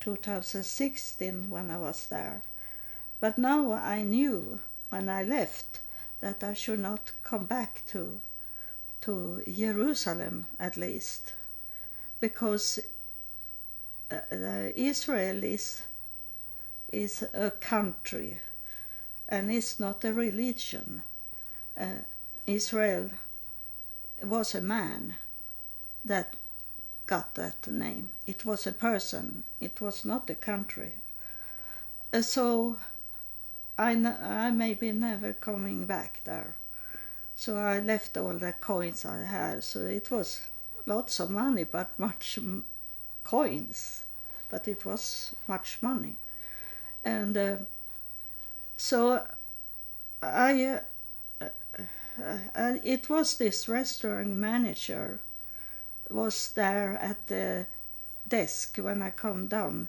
2016 0.00 1.48
when 1.48 1.70
I 1.70 1.78
was 1.78 2.06
there. 2.06 2.42
But 3.20 3.38
now 3.38 3.72
I 3.72 4.02
knew 4.02 4.58
when 4.88 5.08
I 5.08 5.22
left 5.22 5.80
that 6.20 6.42
I 6.42 6.54
should 6.54 6.80
not 6.80 7.12
come 7.22 7.44
back 7.44 7.82
to 7.88 8.20
to 9.02 9.44
Jerusalem 9.46 10.46
at 10.58 10.76
least. 10.76 11.32
Because 12.20 12.80
uh, 14.10 14.70
Israel 14.74 15.44
is 15.44 15.82
is 16.90 17.22
a 17.34 17.50
country 17.50 18.40
and 19.28 19.50
it's 19.50 19.78
not 19.78 20.04
a 20.04 20.12
religion. 20.12 21.02
Uh, 21.78 22.02
Israel 22.46 23.10
was 24.22 24.54
a 24.54 24.60
man 24.60 25.14
that 26.04 26.34
got 27.06 27.34
that 27.34 27.66
name. 27.66 28.08
It 28.26 28.44
was 28.44 28.66
a 28.66 28.72
person, 28.72 29.44
it 29.60 29.80
was 29.80 30.04
not 30.04 30.30
a 30.30 30.34
country. 30.34 30.92
Uh, 32.12 32.22
so 32.22 32.76
I, 33.78 33.92
I 33.92 34.50
may 34.50 34.74
be 34.74 34.92
never 34.92 35.34
coming 35.34 35.84
back 35.84 36.20
there. 36.24 36.56
So 37.36 37.56
I 37.56 37.78
left 37.78 38.16
all 38.16 38.34
the 38.34 38.52
coins 38.52 39.04
I 39.04 39.24
had. 39.24 39.62
So 39.62 39.80
it 39.80 40.10
was 40.10 40.40
lots 40.86 41.20
of 41.20 41.30
money, 41.30 41.64
but 41.64 41.96
much 41.98 42.38
coins. 43.28 44.04
But 44.48 44.66
it 44.66 44.84
was 44.84 45.34
much 45.46 45.78
money. 45.82 46.16
And 47.04 47.36
uh, 47.36 47.56
so 48.76 49.22
I, 50.22 50.64
uh, 50.64 50.80
uh, 51.42 52.38
uh 52.54 52.74
it 52.82 53.08
was 53.08 53.36
this 53.36 53.68
restaurant 53.68 54.28
manager 54.28 55.20
was 56.10 56.52
there 56.54 56.98
at 57.02 57.26
the 57.26 57.66
desk 58.26 58.78
when 58.78 59.02
I 59.02 59.10
come 59.10 59.46
down. 59.46 59.88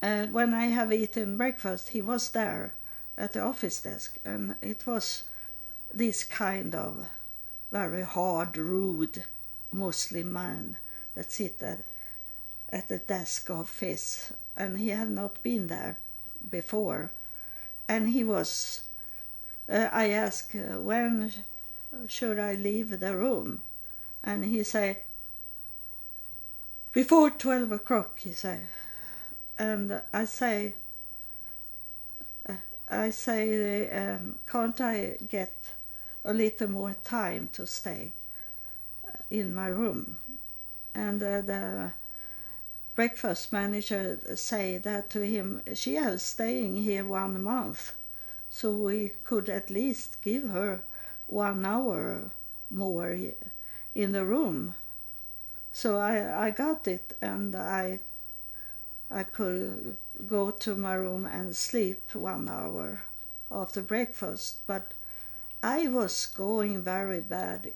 And 0.00 0.32
when 0.32 0.54
I 0.54 0.66
have 0.66 0.92
eaten 0.92 1.36
breakfast, 1.36 1.88
he 1.88 2.02
was 2.02 2.30
there 2.30 2.72
at 3.18 3.32
the 3.32 3.40
office 3.40 3.80
desk, 3.80 4.18
and 4.24 4.54
it 4.60 4.86
was 4.86 5.24
this 5.92 6.22
kind 6.22 6.74
of 6.74 7.06
very 7.72 8.02
hard, 8.02 8.56
rude 8.56 9.24
Muslim 9.72 10.32
man 10.32 10.76
that 11.14 11.32
sit 11.32 11.58
there. 11.58 11.78
At 12.70 12.88
the 12.88 12.98
desk 12.98 13.50
office, 13.50 14.32
and 14.56 14.78
he 14.78 14.88
had 14.88 15.10
not 15.10 15.42
been 15.42 15.68
there 15.68 15.96
before. 16.50 17.10
And 17.88 18.08
he 18.08 18.24
was, 18.24 18.82
uh, 19.68 19.88
I 19.92 20.10
asked, 20.10 20.54
uh, 20.54 20.80
when 20.80 21.32
should 22.08 22.38
I 22.38 22.54
leave 22.54 22.98
the 22.98 23.16
room? 23.16 23.62
And 24.24 24.44
he 24.44 24.62
said, 24.64 24.96
before 26.92 27.30
12 27.30 27.72
o'clock, 27.72 28.18
he 28.18 28.32
said. 28.32 28.62
And 29.58 30.00
I 30.12 30.24
say, 30.24 30.74
uh, 32.48 32.54
I 32.90 33.10
say, 33.10 33.90
um, 33.90 34.36
can't 34.50 34.80
I 34.80 35.16
get 35.28 35.54
a 36.24 36.32
little 36.32 36.68
more 36.68 36.96
time 37.04 37.48
to 37.52 37.66
stay 37.66 38.12
in 39.30 39.54
my 39.54 39.68
room? 39.68 40.18
And 40.94 41.22
uh, 41.22 41.42
the 41.42 41.92
breakfast 42.96 43.52
manager 43.52 44.18
say 44.34 44.78
that 44.78 45.10
to 45.10 45.20
him, 45.20 45.62
she 45.74 45.94
has 45.94 46.22
staying 46.22 46.82
here 46.82 47.04
one 47.04 47.42
month, 47.42 47.94
so 48.50 48.72
we 48.72 49.12
could 49.22 49.48
at 49.48 49.70
least 49.70 50.20
give 50.22 50.48
her 50.48 50.80
one 51.26 51.64
hour 51.64 52.30
more 52.70 53.16
in 53.94 54.12
the 54.12 54.24
room. 54.24 54.74
So 55.72 55.98
I, 55.98 56.46
I 56.46 56.50
got 56.50 56.88
it 56.88 57.16
and 57.20 57.54
I 57.54 58.00
I 59.10 59.22
could 59.22 59.96
go 60.26 60.50
to 60.50 60.74
my 60.74 60.94
room 60.94 61.26
and 61.26 61.54
sleep 61.54 62.14
one 62.14 62.48
hour 62.48 63.02
after 63.50 63.82
breakfast, 63.82 64.66
but 64.66 64.94
I 65.62 65.86
was 65.86 66.26
going 66.26 66.82
very 66.82 67.20
bad 67.20 67.72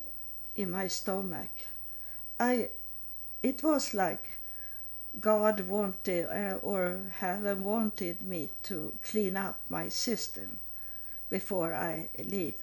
in 0.56 0.70
my 0.70 0.88
stomach. 0.88 1.50
I 2.40 2.70
it 3.42 3.62
was 3.62 3.94
like 3.94 4.39
God 5.18 5.60
wanted 5.60 6.26
uh, 6.26 6.58
or 6.62 7.00
heaven 7.18 7.64
wanted 7.64 8.22
me 8.22 8.50
to 8.64 8.92
clean 9.02 9.36
up 9.36 9.58
my 9.68 9.88
system 9.88 10.58
before 11.28 11.74
I 11.74 12.08
leave 12.18 12.54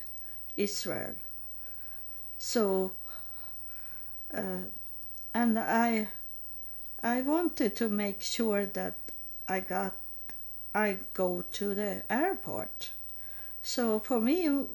Israel. 0.56 1.16
So 2.38 2.92
uh, 4.34 4.70
and 5.34 5.60
I 5.60 6.08
I 7.04 7.22
wanted 7.22 7.76
to 7.76 7.90
make 7.90 8.22
sure 8.22 8.66
that 8.66 8.96
I 9.48 9.60
got 9.60 9.94
I 10.74 10.98
go 11.14 11.44
to 11.54 11.76
the 11.76 12.04
airport. 12.10 12.92
So 13.62 14.00
for 14.00 14.22
me 14.22 14.66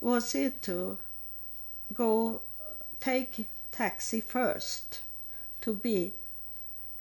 was 0.00 0.34
it 0.34 0.62
to 0.62 0.98
go 1.94 2.40
take 3.00 3.46
taxi 3.70 4.20
first 4.20 5.00
to 5.60 5.74
be 5.74 6.12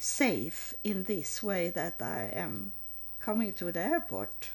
safe 0.02 0.74
in 0.84 1.04
this 1.04 1.44
way 1.44 1.70
that 1.70 2.02
I 2.02 2.32
am 2.34 2.72
coming 3.20 3.54
to 3.54 3.72
the 3.72 3.82
airport. 3.82 4.50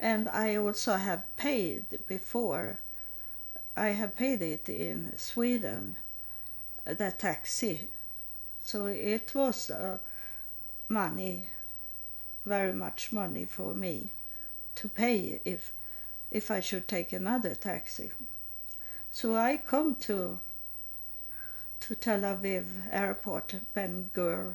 And 0.00 0.26
I 0.28 0.56
also 0.56 0.94
have 0.94 1.36
paid 1.36 1.84
before. 2.08 2.78
I 3.76 3.88
have 3.88 4.16
paid 4.16 4.40
it 4.40 4.68
in 4.68 5.12
Sweden 5.18 5.96
the 6.86 7.10
taxi. 7.10 7.88
So 8.62 8.86
it 8.86 9.34
was 9.34 9.70
uh, 9.70 9.98
money, 10.88 11.48
very 12.46 12.72
much 12.72 13.12
money 13.12 13.44
for 13.44 13.74
me 13.74 14.10
to 14.76 14.88
pay 14.88 15.40
if 15.44 15.72
if 16.30 16.50
I 16.50 16.60
should 16.60 16.88
take 16.88 17.12
another 17.12 17.54
taxi. 17.54 18.10
So 19.12 19.36
I 19.36 19.58
come 19.58 19.94
to 20.06 20.40
to 21.88 21.94
Tel 21.94 22.20
Aviv 22.20 22.64
airport, 22.90 23.56
Ben 23.74 24.08
Gur 24.14 24.54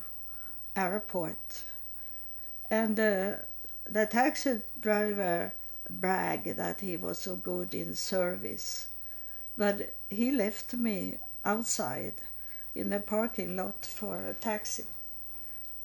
airport, 0.74 1.62
and 2.68 2.98
uh, 2.98 3.36
the 3.88 4.06
taxi 4.06 4.62
driver 4.80 5.52
bragged 5.88 6.56
that 6.56 6.80
he 6.80 6.96
was 6.96 7.20
so 7.20 7.36
good 7.36 7.72
in 7.72 7.94
service, 7.94 8.88
but 9.56 9.94
he 10.08 10.32
left 10.32 10.74
me 10.74 11.18
outside 11.44 12.14
in 12.74 12.90
the 12.90 12.98
parking 12.98 13.56
lot 13.56 13.86
for 13.86 14.26
a 14.26 14.34
taxi. 14.34 14.86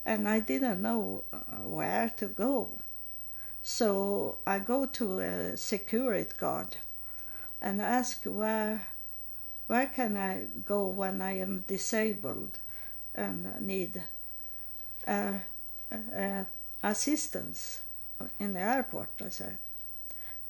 And 0.03 0.27
I 0.27 0.39
didn't 0.39 0.81
know 0.81 1.25
uh, 1.31 1.37
where 1.61 2.11
to 2.17 2.25
go. 2.25 2.69
So 3.61 4.37
I 4.47 4.57
go 4.57 4.87
to 4.87 5.19
a 5.19 5.57
security 5.57 6.31
guard 6.39 6.77
and 7.61 7.79
ask 7.83 8.23
where 8.23 8.87
where 9.67 9.87
can 9.87 10.17
I 10.17 10.45
go 10.65 10.87
when 10.87 11.21
I 11.21 11.37
am 11.39 11.63
disabled 11.67 12.59
and 13.13 13.61
need 13.61 14.01
uh, 15.07 15.33
uh, 15.91 16.43
assistance 16.83 17.81
in 18.39 18.53
the 18.53 18.59
airport, 18.59 19.09
I 19.23 19.29
say. 19.29 19.57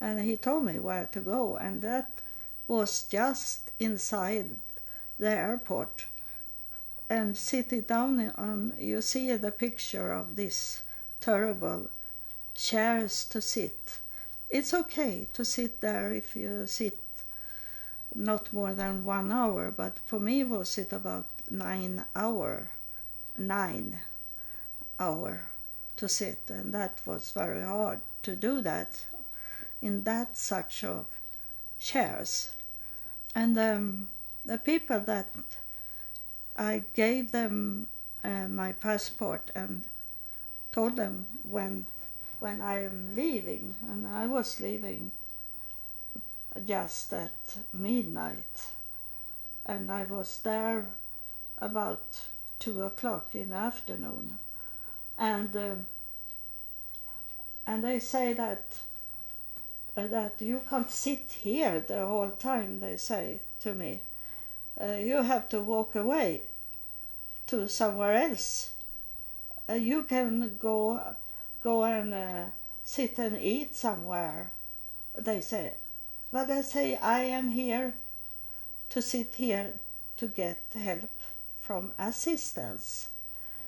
And 0.01 0.21
he 0.21 0.38
told 0.38 0.65
me 0.65 0.80
where 0.80 1.08
to 1.12 1.19
go, 1.19 1.56
and 1.56 1.82
that 1.82 2.12
was 2.67 3.06
just 3.10 3.71
inside 3.80 4.49
the 5.19 5.30
airport 5.30 6.06
and 7.10 7.38
sitting 7.38 7.82
down 7.82 8.32
on 8.38 8.73
you 8.80 9.01
see 9.01 9.36
the 9.36 9.51
picture 9.51 10.12
of 10.12 10.36
this 10.36 10.82
terrible 11.21 11.89
chairs 12.56 13.25
to 13.25 13.41
sit 13.41 13.99
it's 14.49 14.73
okay 14.73 15.28
to 15.34 15.45
sit 15.45 15.82
there 15.82 16.13
if 16.13 16.36
you 16.36 16.65
sit 16.65 16.97
not 18.13 18.53
more 18.53 18.73
than 18.73 19.03
one 19.03 19.31
hour 19.31 19.71
but 19.71 19.99
for 20.05 20.19
me 20.19 20.43
was 20.43 20.77
it 20.77 20.93
about 20.93 21.25
nine 21.49 22.05
hour 22.15 22.69
nine 23.37 24.01
hour 24.99 25.41
to 25.97 26.07
sit 26.07 26.39
and 26.49 26.73
that 26.73 26.99
was 27.05 27.31
very 27.31 27.63
hard 27.63 27.99
to 28.23 28.35
do 28.35 28.61
that 28.61 29.05
in 29.81 30.03
that 30.03 30.35
such 30.35 30.83
of 30.83 31.05
chairs. 31.79 32.49
And 33.35 33.57
um, 33.57 34.07
the 34.45 34.57
people 34.57 34.99
that 35.01 35.29
I 36.57 36.83
gave 36.93 37.31
them 37.31 37.87
uh, 38.23 38.47
my 38.47 38.71
passport 38.71 39.51
and 39.53 39.83
told 40.71 40.95
them 40.95 41.27
when 41.43 41.85
when 42.39 42.61
I 42.61 42.83
am 42.83 43.15
leaving, 43.15 43.75
and 43.89 44.05
I 44.05 44.27
was 44.27 44.59
leaving 44.59 45.11
just 46.65 47.13
at 47.13 47.57
midnight, 47.73 48.67
and 49.65 49.91
I 49.91 50.03
was 50.03 50.39
there 50.43 50.87
about 51.59 52.19
two 52.59 52.83
o'clock 52.83 53.33
in 53.33 53.49
the 53.49 53.55
afternoon, 53.55 54.39
and 55.17 55.55
uh, 55.55 55.75
and 57.67 57.83
they 57.83 57.99
say 57.99 58.33
that 58.33 58.77
uh, 59.97 60.07
that 60.07 60.41
you 60.41 60.61
can't 60.69 60.91
sit 60.91 61.31
here 61.41 61.79
the 61.79 62.05
whole 62.05 62.31
time. 62.31 62.79
They 62.79 62.97
say 62.97 63.39
to 63.61 63.73
me 63.73 64.01
uh, 64.81 64.95
you 64.95 65.23
have 65.23 65.49
to 65.49 65.61
walk 65.61 65.95
away 65.95 66.41
to 67.47 67.67
somewhere 67.67 68.13
else. 68.13 68.71
Uh, 69.69 69.73
you 69.73 70.03
can 70.03 70.57
go 70.59 71.01
go 71.63 71.83
and 71.83 72.13
uh, 72.13 72.45
sit 72.83 73.17
and 73.17 73.39
eat 73.41 73.75
somewhere. 73.75 74.51
They 75.17 75.41
say, 75.41 75.73
but 76.35 76.51
I 76.51 76.63
say 76.63 76.97
I 76.97 77.21
am 77.21 77.51
here 77.51 77.93
to 78.89 79.01
sit 79.01 79.35
here 79.35 79.71
to 80.17 80.27
get 80.27 80.57
help 80.73 81.09
from 81.61 81.93
assistance. 81.97 83.07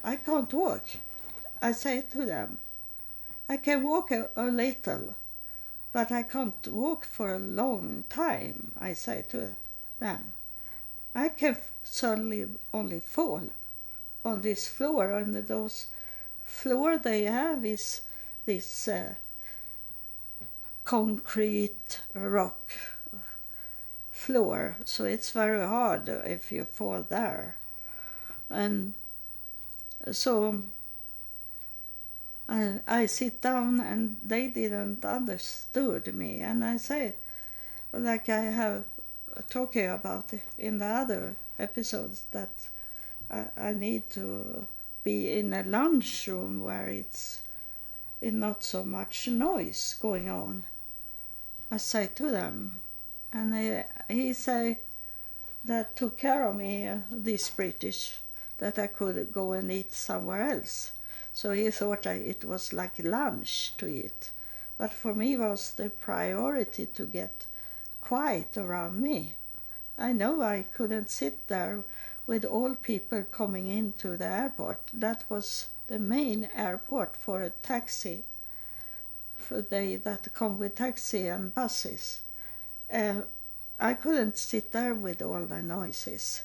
I 0.03 0.17
can't 0.17 0.51
walk. 0.51 0.83
I 1.61 1.71
say 1.71 2.03
to 2.11 2.25
them, 2.25 2.57
I 3.47 3.55
can 3.55 3.83
walk 3.83 4.11
a, 4.11 4.27
a 4.35 4.47
little, 4.47 5.15
but 5.93 6.11
I 6.11 6.23
can't 6.23 6.67
walk 6.67 7.05
for 7.05 7.33
a 7.33 7.39
long 7.39 8.03
time. 8.09 8.73
I 8.77 8.91
say 8.91 9.23
to 9.29 9.55
them. 9.99 10.33
I 11.15 11.29
can 11.29 11.55
suddenly 11.85 12.49
only 12.73 12.99
fall 12.99 13.43
on 14.25 14.41
this 14.41 14.67
floor, 14.67 15.11
and 15.11 15.33
those 15.35 15.85
floor 16.43 16.97
they 16.97 17.23
have 17.23 17.63
is 17.63 18.01
this 18.45 18.89
uh, 18.89 19.13
concrete 20.87 21.99
rock 22.13 22.71
floor, 24.09 24.77
so 24.85 25.03
it's 25.03 25.31
very 25.31 25.67
hard 25.67 26.07
if 26.07 26.49
you 26.49 26.63
fall 26.63 27.05
there. 27.09 27.57
And 28.49 28.93
so 30.13 30.61
I, 32.47 32.79
I 32.87 33.05
sit 33.07 33.41
down 33.41 33.81
and 33.81 34.15
they 34.23 34.47
didn't 34.47 35.03
understood 35.03 36.15
me 36.15 36.39
and 36.39 36.63
I 36.63 36.77
say 36.77 37.15
like 37.91 38.29
I 38.29 38.43
have 38.43 38.85
talking 39.49 39.89
about 39.89 40.31
in 40.57 40.77
the 40.77 40.85
other 40.85 41.35
episodes 41.59 42.23
that 42.31 42.69
I, 43.29 43.47
I 43.57 43.71
need 43.73 44.09
to 44.11 44.65
be 45.03 45.37
in 45.37 45.51
a 45.51 45.63
lunchroom 45.63 46.63
where 46.63 46.87
it's 46.87 47.41
not 48.21 48.63
so 48.63 48.85
much 48.85 49.27
noise 49.27 49.97
going 49.99 50.29
on. 50.29 50.63
I 51.69 51.77
say 51.77 52.09
to 52.15 52.31
them, 52.31 52.79
and 53.33 53.53
he, 53.53 53.83
he 54.13 54.33
say 54.33 54.79
that 55.65 55.95
took 55.95 56.17
care 56.17 56.47
of 56.47 56.55
me, 56.55 56.87
uh, 56.87 56.99
this 57.11 57.49
British 57.49 58.19
that 58.57 58.79
I 58.79 58.87
could 58.87 59.33
go 59.33 59.51
and 59.51 59.71
eat 59.71 59.91
somewhere 59.91 60.49
else. 60.49 60.91
So 61.33 61.51
he 61.51 61.69
thought 61.69 62.07
I, 62.07 62.13
it 62.13 62.45
was 62.45 62.73
like 62.73 62.97
lunch 62.99 63.73
to 63.77 63.87
eat. 63.87 64.31
But 64.77 64.93
for 64.93 65.13
me 65.13 65.35
was 65.35 65.71
the 65.71 65.89
priority 65.89 66.85
to 66.85 67.05
get 67.05 67.45
quiet 67.99 68.57
around 68.57 69.01
me. 69.01 69.35
I 69.97 70.13
know 70.13 70.41
I 70.41 70.65
couldn't 70.73 71.09
sit 71.09 71.47
there 71.47 71.83
with 72.25 72.45
all 72.45 72.75
people 72.75 73.23
coming 73.23 73.67
into 73.67 74.15
the 74.15 74.25
airport. 74.25 74.79
That 74.93 75.25
was 75.29 75.67
the 75.87 75.99
main 75.99 76.49
airport 76.55 77.17
for 77.17 77.41
a 77.41 77.49
taxi, 77.49 78.23
they 79.49 79.95
that 79.95 80.33
come 80.33 80.59
with 80.59 80.75
taxi 80.75 81.27
and 81.27 81.53
buses. 81.53 82.21
Uh, 82.91 83.21
I 83.79 83.93
couldn't 83.93 84.37
sit 84.37 84.71
there 84.71 84.93
with 84.93 85.21
all 85.21 85.45
the 85.45 85.61
noises. 85.61 86.43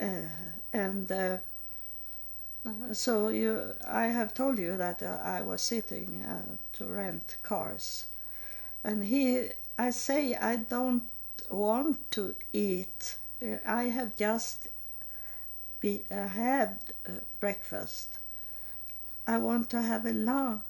Uh, 0.00 0.28
and 0.72 1.10
uh, 1.10 1.38
so 2.92 3.28
you, 3.28 3.74
I 3.86 4.06
have 4.06 4.34
told 4.34 4.58
you 4.58 4.76
that 4.76 5.02
uh, 5.02 5.18
I 5.24 5.42
was 5.42 5.62
sitting 5.62 6.22
uh, 6.22 6.56
to 6.74 6.84
rent 6.84 7.36
cars, 7.42 8.04
and 8.84 9.04
he, 9.04 9.50
I 9.78 9.90
say 9.90 10.34
I 10.34 10.56
don't 10.56 11.04
want 11.50 12.10
to 12.12 12.34
eat. 12.52 13.16
I 13.66 13.84
have 13.84 14.16
just 14.16 14.68
be, 15.80 16.02
uh, 16.10 16.28
had 16.28 16.78
breakfast. 17.40 18.18
I 19.26 19.38
want 19.38 19.70
to 19.70 19.82
have 19.82 20.06
a 20.06 20.12
lunch 20.12 20.62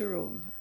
room. 0.00 0.52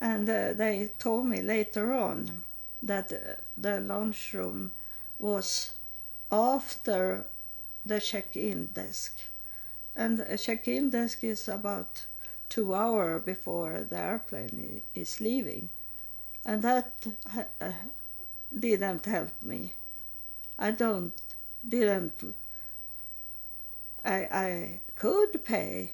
and 0.00 0.26
they 0.26 0.90
told 0.98 1.26
me 1.26 1.42
later 1.42 1.92
on 1.92 2.42
that 2.82 3.12
the 3.56 3.80
lunchroom 3.80 4.72
was 5.18 5.74
after 6.32 7.24
the 7.84 8.00
check-in 8.00 8.66
desk. 8.66 9.18
And 9.94 10.20
a 10.20 10.38
check-in 10.38 10.90
desk 10.90 11.24
is 11.24 11.48
about 11.48 12.06
two 12.48 12.74
hours 12.74 13.22
before 13.24 13.86
the 13.88 13.98
airplane 13.98 14.82
is 14.94 15.20
leaving. 15.20 15.68
And 16.44 16.62
that 16.62 17.06
uh, 17.60 17.72
didn't 18.58 19.04
help 19.04 19.42
me. 19.42 19.74
I 20.58 20.70
don't, 20.70 21.12
didn't, 21.66 22.34
I, 24.04 24.14
I 24.14 24.80
could 24.96 25.44
pay 25.44 25.92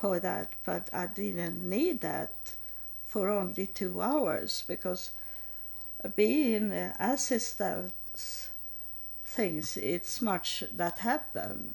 for 0.00 0.18
that, 0.20 0.48
but 0.64 0.88
I 0.92 1.06
didn't 1.06 1.68
need 1.68 2.00
that 2.00 2.32
for 3.06 3.28
only 3.28 3.66
two 3.66 4.00
hours 4.00 4.64
because 4.66 5.10
being 6.16 6.72
assistants 6.72 8.48
things. 9.30 9.76
It's 9.76 10.20
much 10.20 10.64
that 10.76 10.98
happen 10.98 11.74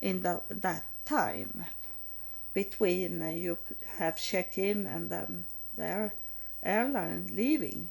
in 0.00 0.22
the, 0.22 0.40
that 0.48 0.84
time 1.04 1.64
between 2.54 3.22
uh, 3.22 3.30
you 3.30 3.58
have 3.98 4.16
check-in 4.16 4.86
and 4.86 5.10
then 5.10 5.44
their 5.76 6.12
airline 6.62 7.30
leaving. 7.32 7.88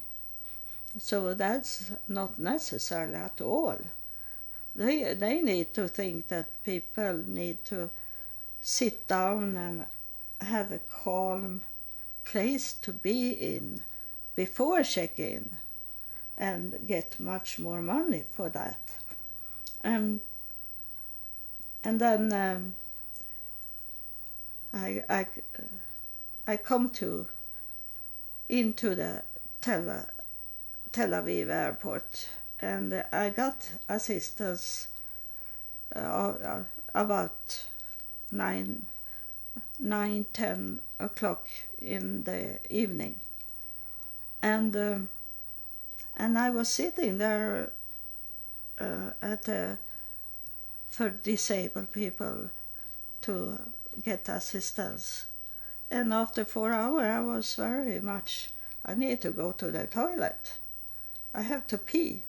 So 0.99 1.33
that's 1.33 1.91
not 2.07 2.39
necessary 2.39 3.15
at 3.15 3.41
all. 3.41 3.77
They, 4.75 5.13
they 5.13 5.41
need 5.41 5.73
to 5.73 5.87
think 5.87 6.27
that 6.27 6.63
people 6.63 7.23
need 7.27 7.63
to 7.65 7.89
sit 8.61 9.07
down 9.07 9.57
and 9.57 9.85
have 10.41 10.71
a 10.71 10.79
calm 11.03 11.61
place 12.25 12.73
to 12.73 12.91
be 12.91 13.29
in 13.29 13.81
before 14.35 14.83
check-in 14.83 15.49
and 16.37 16.87
get 16.87 17.19
much 17.19 17.57
more 17.57 17.81
money 17.81 18.23
for 18.31 18.49
that. 18.49 18.79
Um, 19.83 20.21
and 21.83 21.99
then 21.99 22.33
um, 22.33 22.75
I, 24.73 25.03
I, 25.09 25.27
I 26.45 26.57
come 26.57 26.89
to 26.91 27.27
into 28.49 28.95
the 28.95 29.23
Tel, 29.61 30.05
Tel 30.91 31.09
Aviv 31.09 31.49
airport 31.49 32.27
and 32.59 33.03
I 33.11 33.29
got 33.29 33.69
assistance 33.87 34.87
uh 35.95 36.63
about 36.93 37.63
nine, 38.31 38.85
nine, 39.79 40.25
ten 40.33 40.81
o'clock 40.99 41.47
in 41.79 42.23
the 42.23 42.59
evening, 42.69 43.15
and 44.41 44.75
um, 44.75 45.09
and 46.15 46.37
I 46.37 46.49
was 46.49 46.69
sitting 46.69 47.17
there 47.17 47.71
uh, 48.79 49.11
at 49.21 49.47
for 50.89 51.09
disabled 51.09 51.91
people 51.91 52.49
to 53.21 53.59
get 54.03 54.29
assistance. 54.29 55.25
And 55.91 56.13
after 56.13 56.43
four 56.43 56.73
hours, 56.73 57.05
I 57.05 57.19
was 57.19 57.55
very 57.55 57.99
much, 57.99 58.49
I 58.85 58.95
need 58.95 59.21
to 59.21 59.31
go 59.31 59.51
to 59.53 59.71
the 59.71 59.85
toilet. 59.85 60.53
I 61.33 61.41
have 61.41 61.67
to 61.67 61.77
pee. 61.77 62.23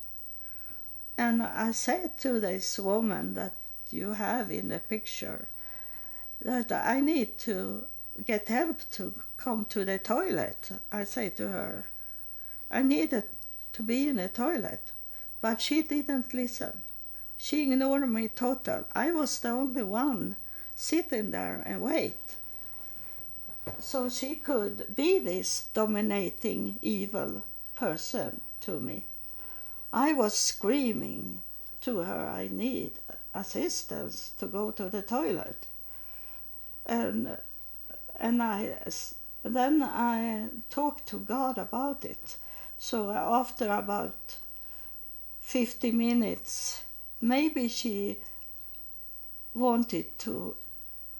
And 1.16 1.42
I 1.42 1.72
said 1.72 2.18
to 2.20 2.38
this 2.38 2.78
woman 2.78 3.34
that 3.34 3.54
you 3.90 4.12
have 4.12 4.50
in 4.50 4.68
the 4.68 4.78
picture 4.80 5.48
that 6.40 6.72
I 6.72 7.00
need 7.00 7.38
to 7.38 7.84
get 8.26 8.48
help 8.48 8.78
to 8.92 9.14
come 9.36 9.64
to 9.66 9.84
the 9.84 9.98
toilet. 9.98 10.70
I 10.92 11.04
say 11.04 11.30
to 11.30 11.48
her, 11.48 11.86
I 12.70 12.82
needed 12.82 13.24
to 13.72 13.82
be 13.82 14.08
in 14.08 14.16
the 14.16 14.28
toilet, 14.28 14.80
but 15.40 15.60
she 15.60 15.82
didn't 15.82 16.34
listen. 16.34 16.82
She 17.36 17.62
ignored 17.62 18.10
me 18.10 18.28
total. 18.28 18.84
I 18.94 19.12
was 19.12 19.38
the 19.38 19.50
only 19.50 19.84
one 19.84 20.36
sitting 20.74 21.30
there 21.30 21.62
and 21.64 21.82
wait. 21.82 22.16
So 23.80 24.08
she 24.08 24.36
could 24.36 24.96
be 24.96 25.18
this 25.18 25.68
dominating 25.74 26.78
evil 26.82 27.42
person 27.74 28.40
to 28.62 28.80
me. 28.80 29.04
I 29.92 30.12
was 30.12 30.34
screaming 30.34 31.42
to 31.82 31.98
her, 31.98 32.28
I 32.28 32.48
need 32.50 32.92
assistance 33.34 34.32
to 34.38 34.46
go 34.46 34.70
to 34.72 34.88
the 34.88 35.02
toilet. 35.02 35.66
And, 36.88 37.36
and 38.18 38.42
I, 38.42 38.78
then 39.44 39.82
I 39.82 40.46
talked 40.70 41.06
to 41.08 41.18
God 41.18 41.58
about 41.58 42.04
it. 42.04 42.36
So 42.78 43.10
after 43.10 43.70
about 43.70 44.38
50 45.42 45.92
minutes, 45.92 46.82
maybe 47.20 47.68
she 47.68 48.18
wanted 49.54 50.18
to 50.18 50.56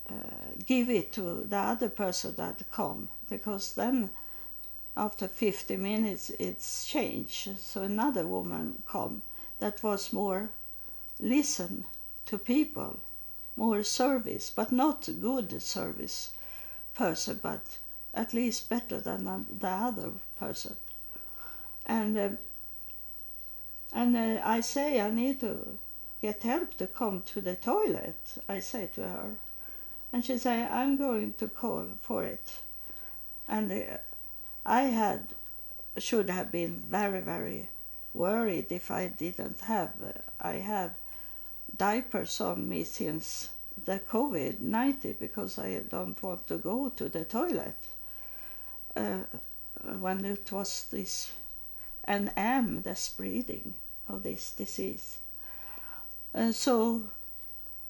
uh, 0.08 0.14
give 0.66 0.88
it 0.88 1.12
to 1.12 1.44
the 1.44 1.56
other 1.56 1.88
person 1.88 2.34
that 2.36 2.62
come 2.72 3.08
because 3.28 3.74
then 3.74 4.10
after 4.96 5.28
50 5.28 5.76
minutes 5.76 6.30
it's 6.38 6.86
changed. 6.86 7.58
So 7.58 7.82
another 7.82 8.26
woman 8.26 8.82
come 8.86 9.22
that 9.58 9.82
was 9.82 10.12
more 10.12 10.50
listen 11.20 11.84
to 12.26 12.38
people 12.38 12.98
more 13.58 13.82
service 13.82 14.50
but 14.58 14.70
not 14.72 15.08
good 15.20 15.50
service 15.60 16.30
person 16.94 17.38
but 17.42 17.64
at 18.14 18.32
least 18.32 18.68
better 18.68 18.98
than 19.00 19.46
the 19.60 19.68
other 19.68 20.10
person 20.38 20.76
and 21.88 22.18
uh, 22.18 22.28
and 23.92 24.16
uh, 24.16 24.40
I 24.44 24.60
say 24.60 25.00
I 25.00 25.10
need 25.10 25.40
to 25.40 25.78
get 26.20 26.42
help 26.42 26.76
to 26.76 26.86
come 26.86 27.22
to 27.26 27.40
the 27.40 27.56
toilet. 27.56 28.18
I 28.48 28.60
say 28.60 28.88
to 28.94 29.02
her, 29.02 29.30
and 30.12 30.24
she 30.24 30.38
say 30.38 30.62
I'm 30.64 30.96
going 30.96 31.34
to 31.38 31.48
call 31.48 31.86
for 32.02 32.24
it, 32.24 32.58
and 33.48 33.72
uh, 33.72 33.96
I 34.66 34.82
had 34.82 35.28
should 35.96 36.30
have 36.30 36.52
been 36.52 36.76
very 36.76 37.20
very 37.20 37.68
worried 38.14 38.70
if 38.70 38.90
I 38.90 39.08
didn't 39.08 39.60
have 39.60 39.92
I 40.40 40.54
have 40.54 40.92
diapers 41.78 42.40
on 42.40 42.68
me 42.68 42.84
since 42.84 43.48
the 43.84 44.00
COVID 44.00 44.60
19 44.60 45.16
because 45.20 45.58
I 45.58 45.78
don't 45.88 46.20
want 46.22 46.46
to 46.48 46.58
go 46.58 46.88
to 46.90 47.08
the 47.08 47.24
toilet 47.24 47.76
uh, 48.96 49.18
when 49.98 50.24
it 50.24 50.50
was 50.50 50.86
this 50.90 51.30
and 52.04 52.30
am 52.36 52.82
the 52.82 52.96
spreading 52.96 53.74
of 54.08 54.22
this 54.22 54.50
disease. 54.50 55.18
And 56.34 56.54
so 56.54 57.02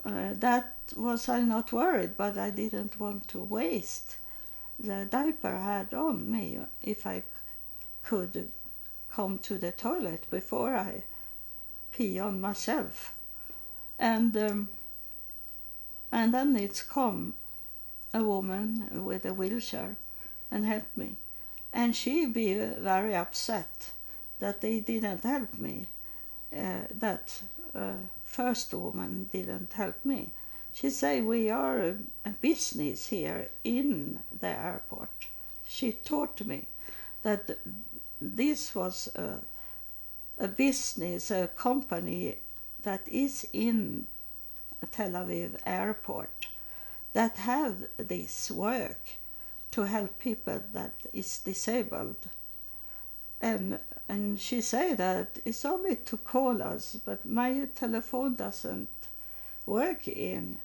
uh, 0.05 0.35
that 0.35 0.75
was 0.97 1.29
I 1.29 1.41
not 1.41 1.73
worried, 1.73 2.17
but 2.17 2.37
I 2.37 2.51
didn't 2.51 3.01
want 3.01 3.29
to 3.29 3.39
waste 3.41 4.17
the 4.79 5.07
diaper 5.11 5.49
I 5.49 5.79
had 5.79 5.95
on 5.95 6.31
me 6.31 6.59
if 6.83 7.07
I 7.07 7.23
could 8.05 8.51
come 9.13 9.39
to 9.39 9.59
the 9.59 9.73
toilet 9.73 10.25
before 10.31 10.77
I 10.77 11.03
pee 11.93 12.19
on 12.19 12.41
myself. 12.41 13.13
And 13.99 14.37
um, 14.37 14.69
and 16.11 16.33
then 16.33 16.57
it's 16.57 16.83
come 16.83 17.35
a 18.15 18.23
woman 18.23 19.05
with 19.05 19.25
a 19.27 19.35
wheelchair 19.35 19.97
and 20.51 20.65
helped 20.65 20.97
me. 20.97 21.17
And 21.73 21.95
she 21.95 22.27
be 22.27 22.55
very 22.55 23.15
upset 23.15 23.91
that 24.39 24.61
they 24.61 24.81
didn't 24.81 25.23
help 25.25 25.59
me. 25.59 25.87
Uh, 26.51 26.87
that 26.99 27.43
uh, 27.75 27.93
first 28.25 28.73
woman 28.73 29.29
didn't 29.31 29.73
help 29.75 30.03
me. 30.05 30.31
She 30.73 30.91
say 30.91 31.21
we 31.21 31.51
are 31.51 31.81
a, 31.81 31.95
a 32.25 32.31
business 32.41 33.09
here 33.09 33.49
in 33.65 34.21
the 34.41 34.49
airport. 34.49 35.11
She 35.69 35.93
taught 35.93 36.41
me 36.47 36.67
that 37.23 37.59
this 38.21 38.75
was 38.75 39.09
a, 39.15 39.41
a 40.39 40.49
business, 40.49 41.31
a 41.31 41.49
company 41.49 42.37
that 42.83 43.07
is 43.09 43.47
in 43.53 44.07
Tel 44.93 45.11
Aviv 45.11 45.57
airport 45.67 46.47
that 47.13 47.37
have 47.39 47.77
this 47.97 48.51
work 48.51 49.01
to 49.71 49.83
help 49.83 50.19
people 50.19 50.61
that 50.73 50.93
is 51.13 51.39
disabled. 51.41 52.17
And 53.41 53.79
and 54.09 54.41
she 54.41 54.61
say 54.61 54.95
that 54.95 55.39
it's 55.45 55.65
only 55.65 55.97
to 55.97 56.17
call 56.17 56.63
us, 56.63 56.97
but 57.05 57.27
my 57.27 57.69
telephone 57.75 58.35
doesn't 58.35 58.89
work 59.67 60.09
in 60.09 60.59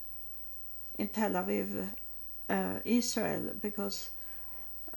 in 0.97 1.07
Tel 1.09 1.31
Aviv, 1.31 1.87
uh, 2.49 2.79
Israel, 2.85 3.51
because 3.61 4.09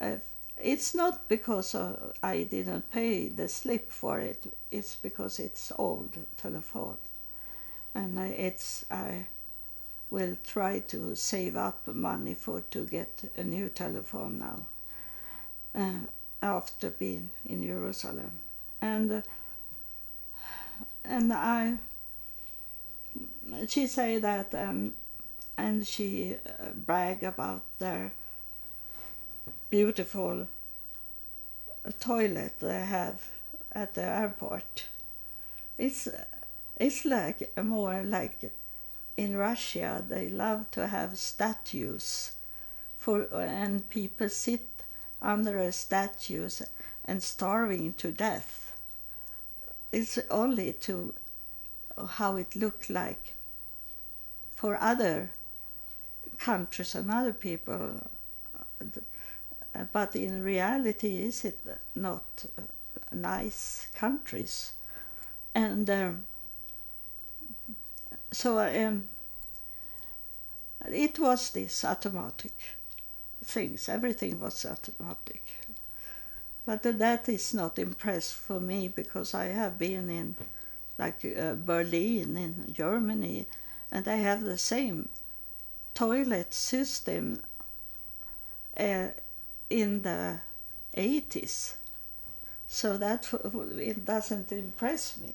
uh, 0.00 0.16
it's 0.62 0.95
not 0.95 1.29
because 1.29 1.75
I 2.23 2.42
didn't 2.45 2.90
pay 2.90 3.29
the 3.29 3.49
slip 3.49 3.92
for 3.92 4.19
it. 4.21 4.45
It's 4.71 4.97
because 4.97 5.38
it's 5.38 5.73
old 5.79 6.16
telephone, 6.37 6.97
and 7.95 8.19
I, 8.19 8.27
it's 8.29 8.85
I 8.90 9.27
will 10.11 10.37
try 10.47 10.79
to 10.79 11.14
save 11.14 11.57
up 11.57 11.87
money 11.87 12.35
for 12.35 12.62
to 12.71 12.85
get 12.85 13.31
a 13.37 13.45
new 13.45 13.69
telephone 13.69 14.38
now. 14.38 14.61
Uh, 15.75 16.07
after 16.42 16.90
being 16.90 17.31
in 17.47 17.66
Jerusalem, 17.66 18.31
and 18.81 19.23
and 21.05 21.33
I 21.33 21.79
she 23.69 23.87
say 23.87 24.19
that 24.19 24.55
um, 24.55 24.95
and 25.57 25.87
she 25.87 26.37
uh, 26.47 26.71
brag 26.75 27.23
about 27.23 27.62
their 27.79 28.12
beautiful 29.70 30.46
toilet 32.00 32.59
they 32.61 32.81
have 32.81 33.22
at 33.72 33.94
the 33.94 34.02
airport. 34.02 34.85
It's 35.79 36.09
it's 36.76 37.05
like 37.05 37.57
more 37.62 38.02
like 38.05 38.50
in 39.16 39.37
Russia 39.37 40.05
they 40.09 40.29
love 40.29 40.70
to 40.72 40.87
have 40.88 41.18
statues 41.18 42.33
for 42.98 43.26
and 43.33 43.88
people 43.88 44.29
sit 44.29 44.66
under 45.22 45.59
a 45.59 45.72
statues 45.72 46.62
and 47.05 47.22
starving 47.22 47.92
to 47.94 48.11
death. 48.12 48.72
It's 49.92 50.18
only 50.31 50.72
to 50.72 51.14
how 52.18 52.37
it 52.37 52.57
looked 52.57 52.90
like 52.90 53.35
for 54.55 54.76
other 54.81 55.31
countries 56.38 56.94
and 56.94 57.11
other 57.11 57.33
people 57.33 58.02
but 59.93 60.17
in 60.17 60.43
reality 60.43 61.19
is 61.19 61.45
it 61.45 61.59
not 61.95 62.45
nice 63.12 63.87
countries? 63.95 64.73
And 65.55 65.89
um, 65.89 66.25
so 68.31 68.59
um, 68.59 69.09
it 70.87 71.19
was 71.19 71.51
this 71.51 71.85
automatic 71.85 72.53
things. 73.43 73.89
Everything 73.89 74.41
was 74.41 74.65
automatic. 74.67 75.43
But 76.67 76.83
that 76.83 77.29
is 77.29 77.55
not 77.55 77.79
impressed 77.79 78.35
for 78.35 78.59
me 78.59 78.89
because 78.89 79.35
i 79.35 79.45
have 79.47 79.79
been 79.79 80.11
in 80.11 80.35
like 80.99 81.25
uh, 81.25 81.55
berlin 81.55 82.37
in 82.37 82.73
germany 82.73 83.47
and 83.93 84.05
they 84.05 84.19
have 84.19 84.43
the 84.43 84.59
same 84.59 85.09
toilet 85.95 86.53
system 86.53 87.41
uh, 88.77 89.09
in 89.70 90.02
the 90.02 90.38
80s. 90.96 91.74
So 92.68 92.96
that 92.98 93.33
it 93.79 94.05
doesn't 94.05 94.52
impress 94.52 95.16
me. 95.18 95.33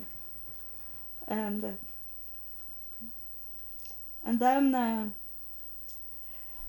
And 1.28 1.64
uh, 1.64 1.70
and 4.26 4.40
then 4.40 4.76
uh, 4.76 5.10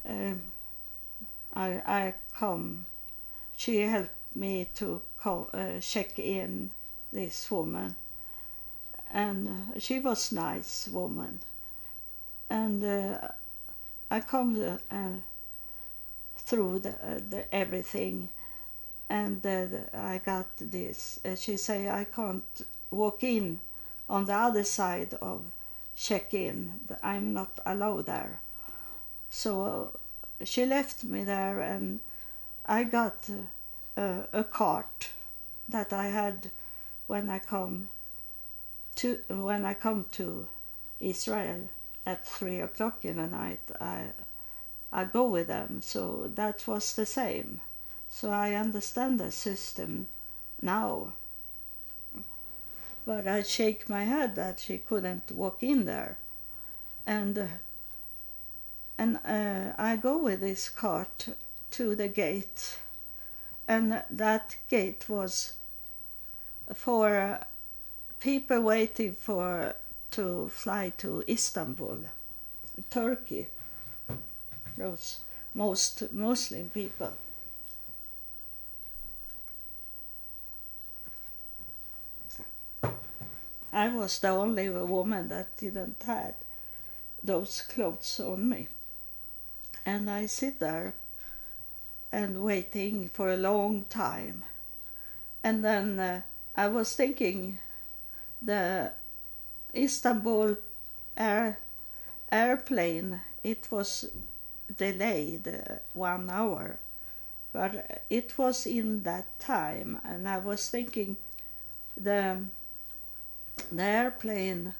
uh, 0.08 0.34
I 1.54 1.68
I 1.86 2.14
come. 2.34 2.86
She 3.56 3.80
helped 3.80 4.10
me 4.34 4.68
to 4.76 5.02
call, 5.18 5.50
uh, 5.52 5.78
check 5.80 6.18
in 6.18 6.70
this 7.12 7.50
woman, 7.50 7.94
and 9.12 9.48
uh, 9.48 9.78
she 9.78 9.98
was 9.98 10.32
nice 10.32 10.88
woman, 10.88 11.40
and 12.48 12.84
uh, 12.84 13.28
I 14.10 14.20
come 14.20 14.78
through 16.52 16.78
the, 16.80 16.90
uh, 16.90 17.18
the 17.30 17.54
everything 17.54 18.28
and 19.08 19.44
uh, 19.46 19.66
I 19.94 20.20
got 20.22 20.48
this. 20.58 21.18
Uh, 21.24 21.34
she 21.34 21.56
say 21.56 21.88
I 21.88 22.04
can't 22.04 22.66
walk 22.90 23.24
in 23.24 23.60
on 24.08 24.26
the 24.26 24.34
other 24.34 24.64
side 24.64 25.14
of 25.22 25.40
check-in. 25.96 26.72
I'm 27.02 27.32
not 27.32 27.58
allowed 27.64 28.04
there. 28.06 28.40
So 29.30 29.98
she 30.44 30.66
left 30.66 31.04
me 31.04 31.24
there, 31.24 31.60
and 31.60 32.00
I 32.66 32.84
got 32.84 33.30
a, 33.96 34.24
a 34.32 34.44
cart 34.44 35.10
that 35.68 35.90
I 35.92 36.08
had 36.08 36.50
when 37.06 37.30
I 37.30 37.38
come 37.38 37.88
to 38.96 39.18
when 39.28 39.64
I 39.64 39.72
come 39.72 40.04
to 40.12 40.46
Israel 41.00 41.68
at 42.04 42.26
three 42.26 42.60
o'clock 42.60 43.06
in 43.06 43.16
the 43.16 43.26
night. 43.26 43.60
I 43.80 44.04
I 44.92 45.04
go 45.04 45.24
with 45.24 45.46
them. 45.46 45.80
So 45.80 46.30
that 46.34 46.66
was 46.66 46.92
the 46.92 47.06
same. 47.06 47.60
So 48.10 48.30
I 48.30 48.54
understand 48.54 49.18
the 49.18 49.30
system 49.30 50.08
now. 50.60 51.12
But 53.06 53.26
I 53.26 53.42
shake 53.42 53.88
my 53.88 54.04
head 54.04 54.36
that 54.36 54.60
she 54.60 54.78
couldn't 54.78 55.32
walk 55.32 55.62
in 55.62 55.86
there. 55.86 56.18
And 57.06 57.48
and 58.98 59.18
uh, 59.24 59.72
I 59.78 59.96
go 59.96 60.18
with 60.18 60.40
this 60.40 60.68
cart 60.68 61.28
to 61.72 61.96
the 61.96 62.08
gate. 62.08 62.78
And 63.66 64.02
that 64.10 64.56
gate 64.68 65.08
was 65.08 65.54
for 66.74 67.40
people 68.20 68.60
waiting 68.60 69.14
for 69.14 69.74
to 70.12 70.48
fly 70.50 70.92
to 70.98 71.24
Istanbul, 71.26 72.00
Turkey 72.90 73.48
those 74.76 75.20
most 75.54 76.12
Muslim 76.12 76.70
people. 76.70 77.12
I 83.72 83.88
was 83.88 84.18
the 84.18 84.28
only 84.28 84.68
woman 84.68 85.28
that 85.28 85.56
didn't 85.56 86.02
had 86.04 86.34
those 87.22 87.62
clothes 87.62 88.20
on 88.20 88.48
me. 88.48 88.68
And 89.86 90.10
I 90.10 90.26
sit 90.26 90.60
there 90.60 90.94
and 92.12 92.42
waiting 92.42 93.08
for 93.08 93.32
a 93.32 93.36
long 93.36 93.86
time. 93.88 94.44
And 95.42 95.64
then 95.64 95.98
uh, 95.98 96.20
I 96.54 96.68
was 96.68 96.94
thinking 96.94 97.58
the 98.42 98.92
Istanbul 99.74 100.56
air 101.16 101.58
airplane 102.30 103.20
it 103.44 103.68
was 103.70 104.06
delayed 104.76 105.46
one 105.92 106.30
hour. 106.30 106.78
But 107.52 108.04
it 108.08 108.38
was 108.38 108.66
in 108.66 109.02
that 109.02 109.38
time, 109.38 110.00
and 110.04 110.28
I 110.28 110.38
was 110.38 110.70
thinking 110.70 111.16
the, 111.96 112.38
the 113.70 113.82
airplane 113.82 114.74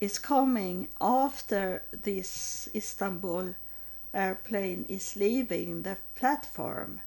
is 0.00 0.18
coming 0.18 0.88
after 1.00 1.82
this 1.92 2.68
Istanbul 2.74 3.54
airplane 4.14 4.86
is 4.88 5.14
leaving 5.14 5.82
the 5.82 5.98
platform 6.14 7.00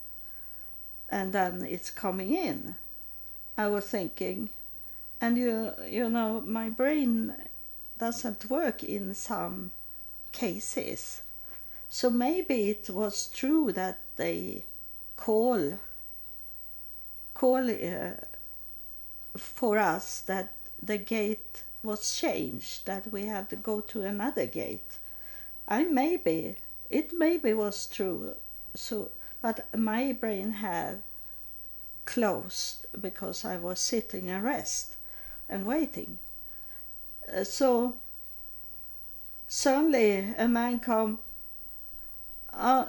and 1.14 1.34
then 1.34 1.64
it's 1.64 1.92
coming 1.92 2.34
in. 2.34 2.76
I 3.56 3.68
was 3.68 3.86
thinking, 3.86 4.50
and 5.22 5.38
you 5.38 5.72
you 5.88 6.10
know 6.10 6.42
my 6.42 6.70
brain 6.70 7.36
doesn't 8.00 8.50
work 8.50 8.84
in 8.84 9.14
some 9.14 9.72
cases. 10.32 11.22
So 11.94 12.10
maybe 12.10 12.72
it 12.72 12.90
was 12.90 13.28
true 13.28 13.72
that 13.74 14.00
they 14.16 14.64
call 15.16 15.78
call 17.36 17.70
uh, 17.70 18.14
for 19.38 19.78
us 19.78 20.22
that 20.22 20.54
the 20.82 20.98
gate 20.98 21.62
was 21.84 22.18
changed, 22.18 22.88
that 22.88 23.12
we 23.12 23.28
have 23.28 23.48
to 23.50 23.56
go 23.56 23.80
to 23.80 24.02
another 24.02 24.48
gate. 24.48 24.98
I 25.68 25.84
maybe 25.84 26.56
it 26.90 27.14
maybe 27.14 27.54
was 27.54 27.86
true. 27.86 28.34
So, 28.74 29.12
but 29.40 29.68
my 29.78 30.14
brain 30.14 30.50
had 30.54 31.04
closed 32.06 32.88
because 33.00 33.46
I 33.46 33.58
was 33.58 33.80
sitting 33.80 34.32
and 34.32 34.44
rest 34.44 34.96
and 35.48 35.64
waiting. 35.68 36.18
Uh, 37.32 37.44
so 37.44 37.98
suddenly 39.48 40.34
a 40.40 40.48
man 40.48 40.80
come. 40.80 41.20
Uh, 42.56 42.86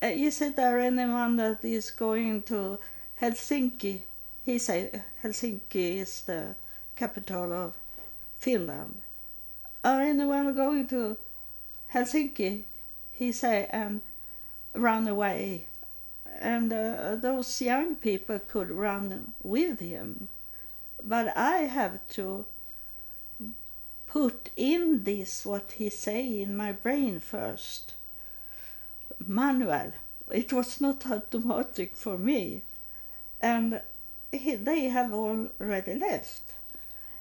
is 0.00 0.40
it 0.40 0.56
there 0.56 0.80
anyone 0.80 1.36
that 1.36 1.62
is 1.62 1.90
going 1.90 2.42
to 2.42 2.78
Helsinki? 3.20 4.00
He 4.44 4.58
said 4.58 5.02
Helsinki 5.22 5.98
is 5.98 6.22
the 6.22 6.54
capital 6.94 7.52
of 7.52 7.74
Finland. 8.38 9.02
Are 9.84 10.00
anyone 10.00 10.54
going 10.54 10.86
to 10.88 11.18
Helsinki? 11.92 12.62
He 13.12 13.32
said 13.32 13.68
and 13.70 14.00
run 14.74 15.06
away. 15.06 15.66
And 16.40 16.72
uh, 16.72 17.16
those 17.16 17.60
young 17.60 17.96
people 17.96 18.38
could 18.38 18.70
run 18.70 19.34
with 19.42 19.80
him. 19.80 20.28
But 21.02 21.36
I 21.36 21.68
have 21.68 22.06
to 22.10 22.46
put 24.06 24.48
in 24.56 25.04
this 25.04 25.44
what 25.44 25.72
he 25.72 25.90
say 25.90 26.40
in 26.40 26.56
my 26.56 26.72
brain 26.72 27.20
first 27.20 27.92
manual 29.26 29.92
it 30.30 30.52
was 30.52 30.80
not 30.80 31.06
automatic 31.10 31.96
for 31.96 32.18
me. 32.18 32.62
And 33.40 33.80
he, 34.32 34.54
they 34.56 34.88
have 34.88 35.12
already 35.12 35.94
left. 35.94 36.42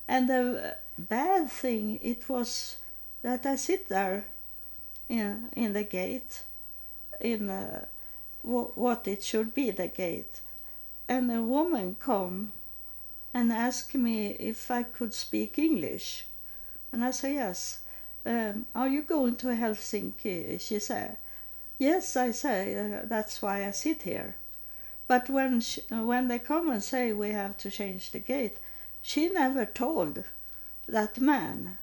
And 0.08 0.30
the 0.30 0.76
bad 0.98 1.52
thing 1.52 2.00
it 2.02 2.30
was 2.30 2.78
that 3.22 3.46
i 3.46 3.56
sit 3.58 3.90
there 3.90 4.26
in, 5.10 5.50
in 5.54 5.74
the 5.74 5.84
gate 5.84 6.44
in 7.20 7.50
uh, 7.50 7.86
w- 8.44 8.72
what 8.76 9.08
it 9.08 9.22
should 9.24 9.54
be 9.54 9.72
the 9.72 9.88
gate. 9.88 10.40
And 11.10 11.30
a 11.32 11.42
woman 11.42 11.98
come 12.00 12.54
and 13.34 13.52
ask 13.52 13.94
me 13.94 14.28
if 14.32 14.72
i 14.72 14.84
could 14.84 15.14
speak 15.14 15.60
english. 15.60 16.26
And 16.92 17.04
I 17.04 17.12
say, 17.12 17.34
yes. 17.34 17.80
Um, 18.26 18.66
are 18.74 18.88
you 18.88 19.02
going 19.04 19.36
to 19.38 19.48
Helsinki? 19.48 20.60
She 20.60 20.80
said, 20.80 21.18
yes, 21.78 22.16
I 22.16 22.32
say, 22.32 22.78
uh, 22.78 23.06
that's 23.06 23.42
why 23.42 23.66
I 23.66 23.72
sit 23.72 24.04
here. 24.04 24.36
But 25.08 25.30
when, 25.30 25.62
she, 25.62 25.82
when 25.90 26.28
they 26.28 26.40
come 26.40 26.70
and 26.70 26.84
say 26.84 27.12
we 27.12 27.32
have 27.32 27.58
to 27.60 27.72
change 27.72 28.12
the 28.12 28.20
gate, 28.20 28.58
she 29.02 29.30
never 29.30 29.66
told 29.66 30.24
that 30.88 31.20
man, 31.20 31.78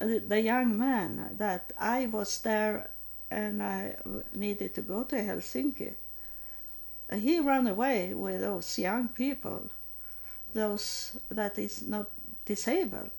uh, 0.00 0.06
the 0.26 0.40
young 0.40 0.76
man, 0.76 1.36
that 1.38 1.72
I 1.78 2.06
was 2.06 2.40
there 2.40 2.90
and 3.30 3.62
I 3.62 3.96
needed 4.34 4.74
to 4.74 4.82
go 4.82 5.04
to 5.04 5.16
Helsinki. 5.16 5.94
He 7.12 7.38
ran 7.38 7.66
away 7.66 8.12
with 8.14 8.40
those 8.40 8.78
young 8.78 9.08
people, 9.08 9.70
those 10.52 11.16
that 11.30 11.58
is 11.58 11.82
not 11.82 12.10
disabled 12.44 13.10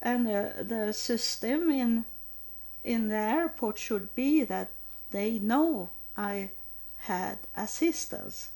and 0.00 0.28
uh, 0.28 0.48
the 0.62 0.92
system 0.92 1.70
in 1.70 2.04
in 2.84 3.08
the 3.08 3.16
airport 3.16 3.78
should 3.78 4.14
be 4.14 4.44
that 4.44 4.68
they 5.10 5.38
know 5.38 5.90
I 6.16 6.50
had 6.98 7.38
assistance, 7.56 8.50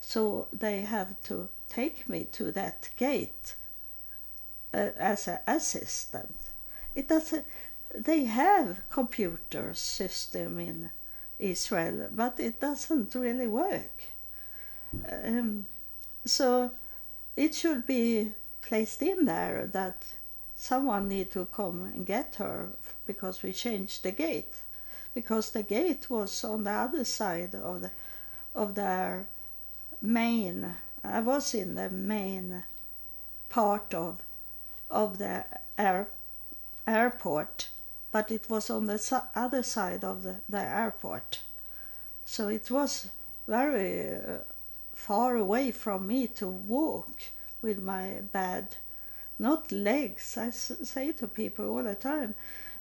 so 0.00 0.48
they 0.52 0.82
have 0.82 1.20
to 1.24 1.48
take 1.68 2.08
me 2.08 2.26
to 2.32 2.52
that 2.52 2.90
gate 2.96 3.54
uh, 4.72 4.90
as 4.98 5.28
an 5.28 5.38
assistant. 5.46 6.36
It 6.94 7.08
doesn't. 7.08 7.44
They 7.94 8.24
have 8.24 8.82
computer 8.90 9.74
system 9.74 10.60
in 10.60 10.90
Israel, 11.38 12.08
but 12.12 12.38
it 12.38 12.60
doesn't 12.60 13.14
really 13.14 13.48
work. 13.48 14.04
Um, 15.10 15.66
so 16.24 16.70
it 17.36 17.54
should 17.54 17.86
be 17.86 18.32
placed 18.62 19.02
in 19.02 19.24
there 19.24 19.66
that 19.72 20.04
someone 20.56 21.08
need 21.08 21.32
to 21.32 21.46
come 21.46 21.84
and 21.84 22.06
get 22.06 22.36
her 22.36 22.68
because 23.06 23.42
we 23.42 23.52
changed 23.52 24.02
the 24.02 24.12
gate 24.12 24.54
because 25.14 25.50
the 25.50 25.62
gate 25.62 26.08
was 26.08 26.44
on 26.44 26.64
the 26.64 26.70
other 26.70 27.04
side 27.04 27.54
of 27.54 27.82
the 27.82 27.90
of 28.54 28.74
their 28.74 29.26
main 30.02 30.74
I 31.04 31.20
was 31.20 31.54
in 31.54 31.74
the 31.74 31.90
main 31.90 32.64
part 33.48 33.94
of 33.94 34.20
of 34.90 35.18
the 35.18 35.44
air, 35.78 36.08
airport 36.86 37.68
but 38.12 38.30
it 38.30 38.50
was 38.50 38.70
on 38.70 38.86
the 38.86 39.22
other 39.34 39.62
side 39.62 40.04
of 40.04 40.22
the, 40.22 40.36
the 40.48 40.60
airport 40.60 41.40
so 42.24 42.48
it 42.48 42.70
was 42.70 43.08
very 43.46 44.14
uh, 44.14 44.38
far 44.94 45.36
away 45.36 45.70
from 45.70 46.06
me 46.06 46.26
to 46.26 46.48
walk 46.48 47.10
with 47.62 47.78
my 47.78 48.20
bad 48.32 48.76
not 49.40 49.72
legs. 49.72 50.36
I 50.36 50.50
say 50.50 51.12
to 51.12 51.26
people 51.26 51.70
all 51.70 51.82
the 51.82 51.94
time, 51.94 52.34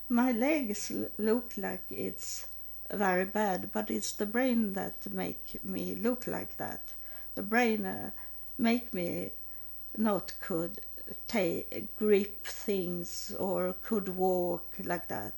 my 0.10 0.32
legs 0.32 0.92
look 1.20 1.54
like 1.56 1.84
it's 1.92 2.48
very 2.90 3.26
bad, 3.26 3.72
but 3.72 3.92
it's 3.92 4.12
the 4.12 4.26
brain 4.26 4.74
that 4.74 5.12
make 5.14 5.64
me 5.64 5.94
look 5.96 6.26
like 6.26 6.58
that. 6.58 6.82
The 7.36 7.44
brain 7.44 7.86
uh, 7.86 8.12
make 8.58 8.92
me 8.94 9.30
not 9.96 10.34
could 10.42 10.82
take 11.28 11.96
grip 11.98 12.44
things 12.46 13.36
or 13.38 13.76
could 13.84 14.10
walk 14.10 14.66
like 14.84 15.08
that. 15.10 15.34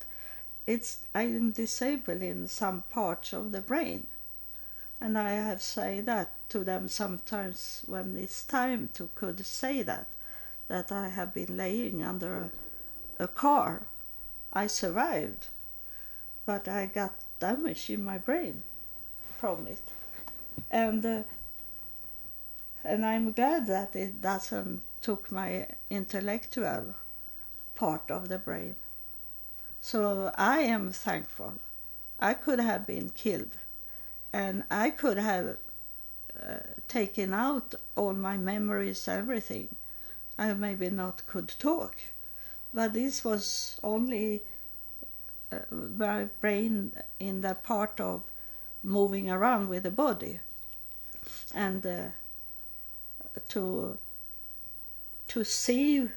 It's 0.66 1.00
I 1.14 1.24
am 1.24 1.52
disabled 1.52 2.22
in 2.22 2.48
some 2.48 2.84
parts 2.92 3.34
of 3.34 3.52
the 3.52 3.62
brain, 3.62 4.08
and 5.02 5.18
I 5.18 5.32
have 5.32 5.62
say 5.62 6.00
that 6.02 6.32
to 6.50 6.64
them 6.64 6.88
sometimes 6.88 7.84
when 7.88 8.16
it's 8.16 8.44
time 8.44 8.90
to 8.94 9.10
could 9.16 9.46
say 9.46 9.82
that 9.82 10.08
that 10.70 10.92
I 10.92 11.10
have 11.10 11.34
been 11.34 11.58
laying 11.58 12.04
under 12.04 12.52
a, 13.20 13.24
a 13.24 13.28
car. 13.28 13.84
I 14.54 14.68
survived, 14.68 15.48
but 16.46 16.68
I 16.68 16.86
got 16.86 17.14
damage 17.40 17.90
in 17.90 18.04
my 18.04 18.18
brain 18.18 18.64
from 19.40 19.68
it. 19.68 19.82
And 20.70 21.06
uh, 21.06 21.24
and 22.84 23.06
I'm 23.06 23.32
glad 23.32 23.68
that 23.68 23.96
it 23.96 24.22
doesn't 24.22 24.82
took 25.02 25.32
my 25.32 25.68
intellectual 25.90 26.96
part 27.76 28.10
of 28.12 28.30
the 28.30 28.38
brain. 28.38 28.76
So 29.82 30.32
I 30.38 30.60
am 30.60 30.92
thankful. 30.92 31.54
I 32.20 32.34
could 32.34 32.60
have 32.60 32.86
been 32.86 33.10
killed, 33.10 33.58
and 34.32 34.64
I 34.70 34.92
could 34.92 35.18
have 35.18 35.58
uh, 36.40 36.58
taken 36.88 37.34
out 37.34 37.76
all 37.96 38.14
my 38.14 38.38
memories, 38.38 39.08
everything, 39.08 39.70
I 40.38 40.54
maybe 40.54 40.90
not 40.90 41.26
could 41.28 41.50
talk, 41.60 41.96
but 42.74 42.94
this 42.94 43.24
was 43.24 43.80
only 43.84 44.42
uh, 45.52 45.60
my 45.72 46.26
brain 46.40 46.92
in 47.20 47.42
the 47.42 47.56
part 47.56 48.00
of 48.00 48.24
moving 48.84 49.30
around 49.30 49.70
with 49.70 49.84
the 49.84 49.92
body. 49.92 50.40
And 51.54 51.86
uh, 51.86 52.08
to 53.50 53.98
to 55.28 55.44
see 55.46 56.10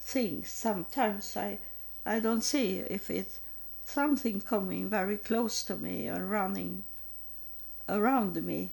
things 0.00 0.48
sometimes 0.48 1.36
i 1.36 1.58
i 2.06 2.18
don't 2.18 2.40
see 2.40 2.78
if 2.78 3.10
it's 3.10 3.38
something 3.84 4.40
coming 4.40 4.88
very 4.88 5.18
close 5.18 5.62
to 5.62 5.76
me 5.76 6.08
or 6.08 6.24
running 6.24 6.82
around 7.88 8.42
me 8.42 8.70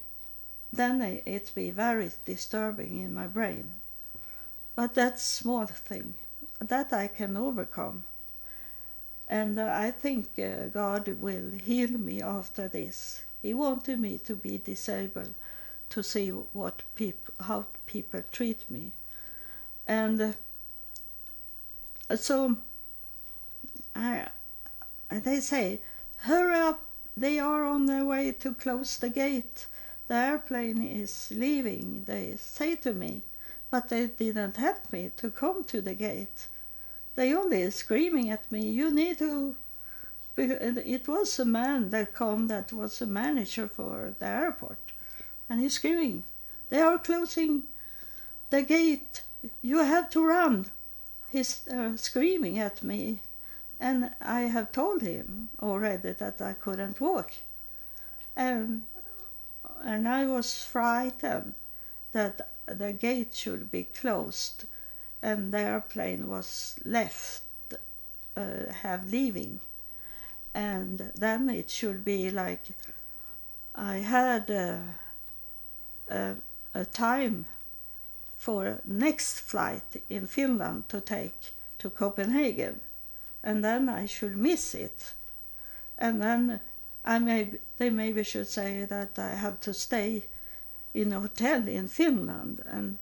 then 0.71 1.01
it 1.01 1.51
be 1.55 1.71
very 1.71 2.11
disturbing 2.25 2.99
in 2.99 3.13
my 3.13 3.25
brain. 3.25 3.71
But 4.75 4.93
that's 4.93 5.23
small 5.23 5.65
thing 5.65 6.13
that 6.59 6.93
I 6.93 7.07
can 7.07 7.37
overcome. 7.37 8.03
And 9.27 9.59
uh, 9.59 9.71
I 9.71 9.91
think 9.91 10.27
uh, 10.37 10.67
God 10.73 11.07
will 11.21 11.51
heal 11.63 11.91
me 11.91 12.21
after 12.21 12.67
this. 12.67 13.21
He 13.41 13.53
wanted 13.53 13.99
me 13.99 14.17
to 14.25 14.35
be 14.35 14.57
disabled 14.57 15.33
to 15.89 16.03
see 16.03 16.29
what 16.29 16.81
people, 16.95 17.33
how 17.39 17.67
people 17.85 18.21
treat 18.31 18.69
me, 18.69 18.91
and 19.87 20.21
uh, 22.09 22.15
so 22.15 22.57
I, 23.95 24.27
they 25.09 25.39
say, 25.39 25.79
hurry 26.17 26.55
up! 26.55 26.81
They 27.17 27.39
are 27.39 27.65
on 27.65 27.85
their 27.85 28.05
way 28.05 28.31
to 28.39 28.53
close 28.53 28.97
the 28.97 29.09
gate. 29.09 29.65
The 30.07 30.15
airplane 30.15 30.81
is 30.81 31.31
leaving. 31.35 32.03
They 32.05 32.35
say 32.37 32.75
to 32.77 32.93
me, 32.93 33.23
but 33.71 33.89
they 33.89 34.07
didn't 34.07 34.57
help 34.57 34.91
me 34.91 35.11
to 35.17 35.29
come 35.31 35.63
to 35.65 35.81
the 35.81 35.93
gate. 35.93 36.47
They 37.15 37.33
only 37.33 37.69
screaming 37.71 38.29
at 38.29 38.51
me, 38.51 38.69
you 38.69 38.91
need 38.91 39.17
to... 39.19 39.55
It 40.37 41.07
was 41.07 41.37
a 41.37 41.45
man 41.45 41.89
that 41.89 42.13
come 42.13 42.47
that 42.47 42.71
was 42.71 43.01
a 43.01 43.05
manager 43.05 43.67
for 43.67 44.13
the 44.19 44.25
airport. 44.25 44.77
And 45.49 45.59
he's 45.59 45.73
screaming, 45.73 46.23
they 46.69 46.79
are 46.79 46.97
closing 46.97 47.63
the 48.49 48.61
gate, 48.61 49.23
you 49.61 49.79
have 49.79 50.09
to 50.11 50.25
run. 50.25 50.67
He's 51.31 51.67
uh, 51.67 51.97
screaming 51.97 52.57
at 52.59 52.83
me. 52.83 53.19
And 53.79 54.11
I 54.21 54.41
have 54.41 54.71
told 54.71 55.01
him 55.01 55.49
already 55.61 56.11
that 56.13 56.41
I 56.41 56.53
couldn't 56.53 56.99
walk. 56.99 57.31
And, 58.35 58.83
and 59.83 60.07
I 60.07 60.25
was 60.25 60.63
frightened 60.63 61.53
that 62.11 62.49
the 62.77 62.93
gate 62.93 63.33
should 63.33 63.71
be 63.71 63.83
closed 63.83 64.65
and 65.21 65.51
the 65.51 65.59
airplane 65.59 66.27
was 66.27 66.75
left, 66.85 67.43
uh, 68.37 68.71
have 68.81 69.11
leaving, 69.11 69.59
and 70.53 71.11
then 71.15 71.49
it 71.49 71.69
should 71.69 72.05
be 72.05 72.29
like 72.29 72.61
I 73.75 73.97
had 73.97 74.49
a, 74.49 74.81
a, 76.09 76.35
a 76.73 76.85
time 76.85 77.45
for 78.37 78.79
next 78.85 79.41
flight 79.41 80.01
in 80.09 80.27
Finland 80.27 80.89
to 80.89 81.01
take 81.01 81.53
to 81.79 81.89
Copenhagen, 81.89 82.79
and 83.43 83.63
then 83.63 83.89
I 83.89 84.05
should 84.05 84.37
miss 84.37 84.73
it, 84.73 85.13
and 85.97 86.21
then 86.21 86.61
I 87.03 87.19
may 87.19 87.51
they 87.77 87.89
maybe 87.89 88.23
should 88.23 88.47
say 88.47 88.85
that 88.85 89.19
I 89.19 89.35
have 89.35 89.59
to 89.61 89.73
stay 89.73 90.23
in 90.93 91.13
a 91.13 91.19
hotel 91.19 91.67
in 91.67 91.87
Finland, 91.87 92.61
and 92.65 92.97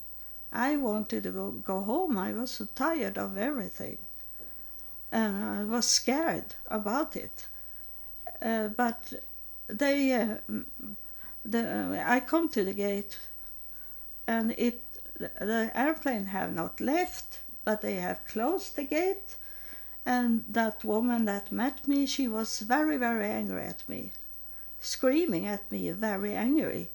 I 0.52 0.78
wanted 0.78 1.24
to 1.24 1.62
go, 1.66 1.82
home. 1.82 2.18
I 2.18 2.34
was 2.34 2.52
so 2.52 2.68
tired 2.76 3.18
of 3.18 3.38
everything, 3.38 3.98
and 5.12 5.44
I 5.44 5.64
was 5.64 5.86
scared 5.86 6.56
about 6.68 7.16
it. 7.16 7.46
Uh, 8.42 8.68
but 8.68 9.14
they, 9.68 10.14
uh, 10.14 10.38
the 11.46 12.04
I 12.06 12.20
come 12.20 12.50
to 12.50 12.64
the 12.64 12.74
gate, 12.74 13.18
and 14.28 14.54
it 14.58 14.82
the 15.20 15.72
airplane 15.74 16.26
have 16.26 16.54
not 16.54 16.80
left, 16.80 17.40
but 17.66 17.82
they 17.82 17.96
have 17.96 18.26
closed 18.26 18.76
the 18.76 18.84
gate. 18.84 19.36
And 20.06 20.46
that 20.48 20.86
woman 20.86 21.26
that 21.26 21.52
met 21.52 21.88
me, 21.88 22.06
she 22.06 22.28
was 22.28 22.60
very, 22.60 22.96
very 22.98 23.26
angry 23.26 23.64
at 23.64 23.84
me, 23.90 24.12
screaming 24.80 25.46
at 25.46 25.70
me, 25.70 25.92
very 25.92 26.34
angry. 26.34 26.90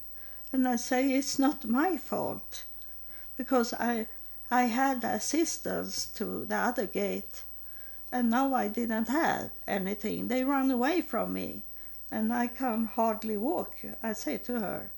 And 0.53 0.69
I 0.69 0.77
say 0.77 1.13
it's 1.13 1.39
not 1.39 1.65
my 1.65 1.97
fault, 1.97 2.65
because 3.37 3.73
I 3.73 4.07
I 4.51 4.65
had 4.65 5.03
assistance 5.03 6.05
to 6.15 6.45
the 6.45 6.57
other 6.57 6.87
gate, 6.87 7.43
and 8.13 8.29
now 8.29 8.53
I 8.53 8.69
didn't 8.69 9.09
have 9.09 9.51
anything. 9.67 10.29
They 10.29 10.45
run 10.45 10.71
away 10.71 11.01
from 11.01 11.33
me, 11.33 11.63
and 12.11 12.31
I 12.31 12.49
can 12.49 12.85
hardly 12.85 13.39
walk. 13.39 13.77
I 14.03 14.13
say 14.13 14.37
to 14.37 14.61
her. 14.61 14.91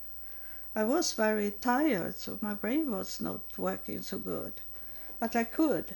I 0.75 0.83
was 0.83 1.13
very 1.13 1.53
tired, 1.53 2.17
so 2.17 2.39
my 2.41 2.55
brain 2.55 2.91
was 2.91 3.21
not 3.21 3.57
working 3.57 4.03
so 4.03 4.19
good. 4.19 4.55
But 5.21 5.37
I 5.37 5.45
could 5.45 5.95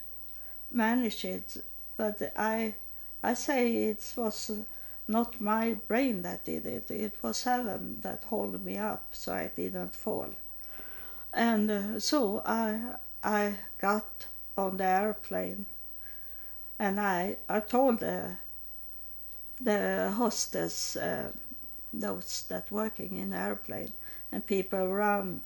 manage 0.70 1.24
it. 1.24 1.56
But 1.96 2.32
I, 2.36 2.76
I 3.24 3.34
say 3.34 3.88
it 3.88 4.12
was 4.16 4.52
not 5.08 5.40
my 5.40 5.74
brain 5.88 6.22
that 6.22 6.44
did 6.44 6.66
it. 6.66 6.90
It 6.90 7.14
was 7.22 7.44
heaven 7.44 7.98
that 8.02 8.24
held 8.28 8.64
me 8.64 8.76
up 8.76 9.06
so 9.12 9.32
I 9.32 9.50
didn't 9.56 9.94
fall. 9.94 10.30
And 11.32 11.70
uh, 11.70 12.00
so 12.00 12.42
I, 12.44 12.96
I 13.22 13.56
got 13.78 14.26
on 14.56 14.76
the 14.76 14.84
airplane, 14.84 15.66
and 16.78 17.00
I, 17.00 17.36
I 17.48 17.60
told 17.60 18.00
the, 18.00 18.36
the 19.60 20.12
hostess, 20.16 20.96
uh, 20.96 21.32
those 21.92 22.44
that 22.48 22.70
working 22.70 23.16
in 23.16 23.32
airplane, 23.32 23.92
and 24.30 24.46
people 24.46 24.80
around 24.80 25.40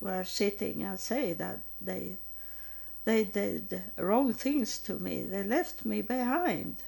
were 0.00 0.24
sitting 0.24 0.82
and 0.82 0.98
say 0.98 1.32
that 1.32 1.60
they 1.80 2.16
they 3.06 3.22
did 3.22 3.82
wrong 3.96 4.32
things 4.32 4.78
to 4.78 4.94
me. 4.94 5.22
They 5.22 5.44
left 5.44 5.84
me 5.84 6.02
behind. 6.02 6.82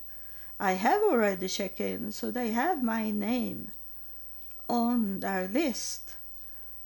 I 0.61 0.73
have 0.73 1.03
already 1.03 1.49
checked 1.49 1.81
in, 1.81 2.13
so 2.13 2.31
they 2.31 2.51
have 2.51 2.83
my 2.83 3.11
name 3.11 3.71
on 4.69 5.21
their 5.21 5.49
list, 5.49 6.17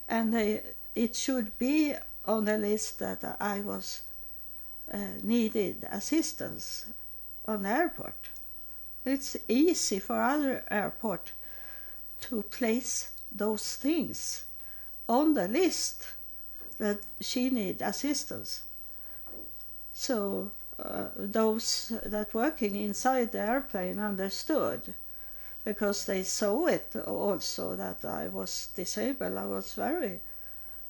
and 0.08 0.32
they 0.32 0.62
it 0.94 1.16
should 1.16 1.56
be 1.58 1.94
on 2.26 2.44
the 2.44 2.58
list 2.58 2.98
that 2.98 3.36
I 3.40 3.60
was 3.60 4.02
uh, 4.92 4.98
needed 5.22 5.88
assistance 5.90 6.84
on 7.48 7.62
the 7.62 7.70
airport. 7.70 8.28
It's 9.04 9.36
easy 9.48 9.98
for 9.98 10.20
other 10.20 10.64
airport 10.70 11.32
to 12.22 12.42
place 12.42 13.10
those 13.34 13.76
things 13.76 14.44
on 15.08 15.34
the 15.34 15.48
list 15.48 16.08
that 16.78 16.98
she 17.20 17.50
need 17.50 17.82
assistance. 17.82 18.62
So 19.94 20.50
uh, 20.82 21.08
those 21.16 21.92
that 22.04 22.34
working 22.34 22.76
inside 22.76 23.32
the 23.32 23.40
airplane 23.40 23.98
understood 23.98 24.94
because 25.64 26.06
they 26.06 26.22
saw 26.22 26.66
it 26.66 26.94
also 27.06 27.76
that 27.76 28.04
I 28.04 28.28
was 28.28 28.68
disabled. 28.74 29.38
I 29.38 29.46
was 29.46 29.74
very 29.74 30.20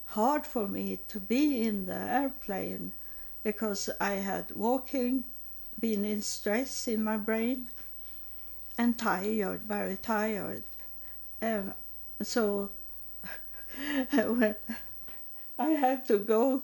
hard 0.07 0.47
for 0.47 0.67
me 0.67 0.99
to 1.09 1.21
be 1.21 1.63
in 1.63 1.87
the 1.87 1.95
airplane 1.95 2.93
because 3.45 3.91
I 4.01 4.15
had 4.15 4.53
walking, 4.57 5.25
been 5.79 6.05
in 6.05 6.23
stress 6.23 6.89
in 6.89 7.05
my 7.05 7.17
brain, 7.17 7.67
and 8.79 8.99
tired, 8.99 9.63
very 9.63 9.97
tired. 9.97 10.63
And 11.41 11.75
so 12.23 12.71
I 14.13 14.55
had 15.59 16.07
to 16.07 16.19
go 16.19 16.63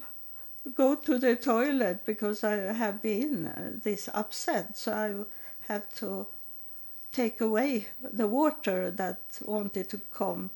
go 0.74 0.94
to 0.94 1.18
the 1.18 1.36
toilet 1.36 2.04
because 2.04 2.44
I 2.44 2.72
have 2.72 3.02
been 3.02 3.46
uh, 3.46 3.72
this 3.82 4.08
upset. 4.12 4.76
So 4.76 4.92
I 4.92 5.72
have 5.72 5.94
to 5.96 6.26
take 7.12 7.40
away 7.40 7.86
the 8.02 8.26
water 8.26 8.90
that 8.90 9.20
wanted 9.44 9.88
to 9.90 10.00
come 10.12 10.50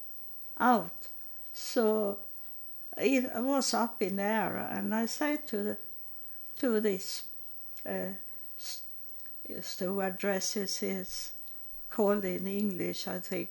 out. 0.58 1.08
So 1.52 2.18
it 2.96 3.30
was 3.34 3.74
up 3.74 4.00
in 4.02 4.16
the 4.16 4.22
air, 4.22 4.56
and 4.56 4.94
I 4.94 5.06
said 5.06 5.46
to 5.48 5.56
the 5.62 5.76
to 6.58 6.80
this 6.80 7.22
uh, 7.88 8.12
stewardesses 9.60 10.82
is 10.82 11.32
called 11.90 12.24
in 12.24 12.46
English, 12.46 13.08
I 13.08 13.18
think, 13.18 13.50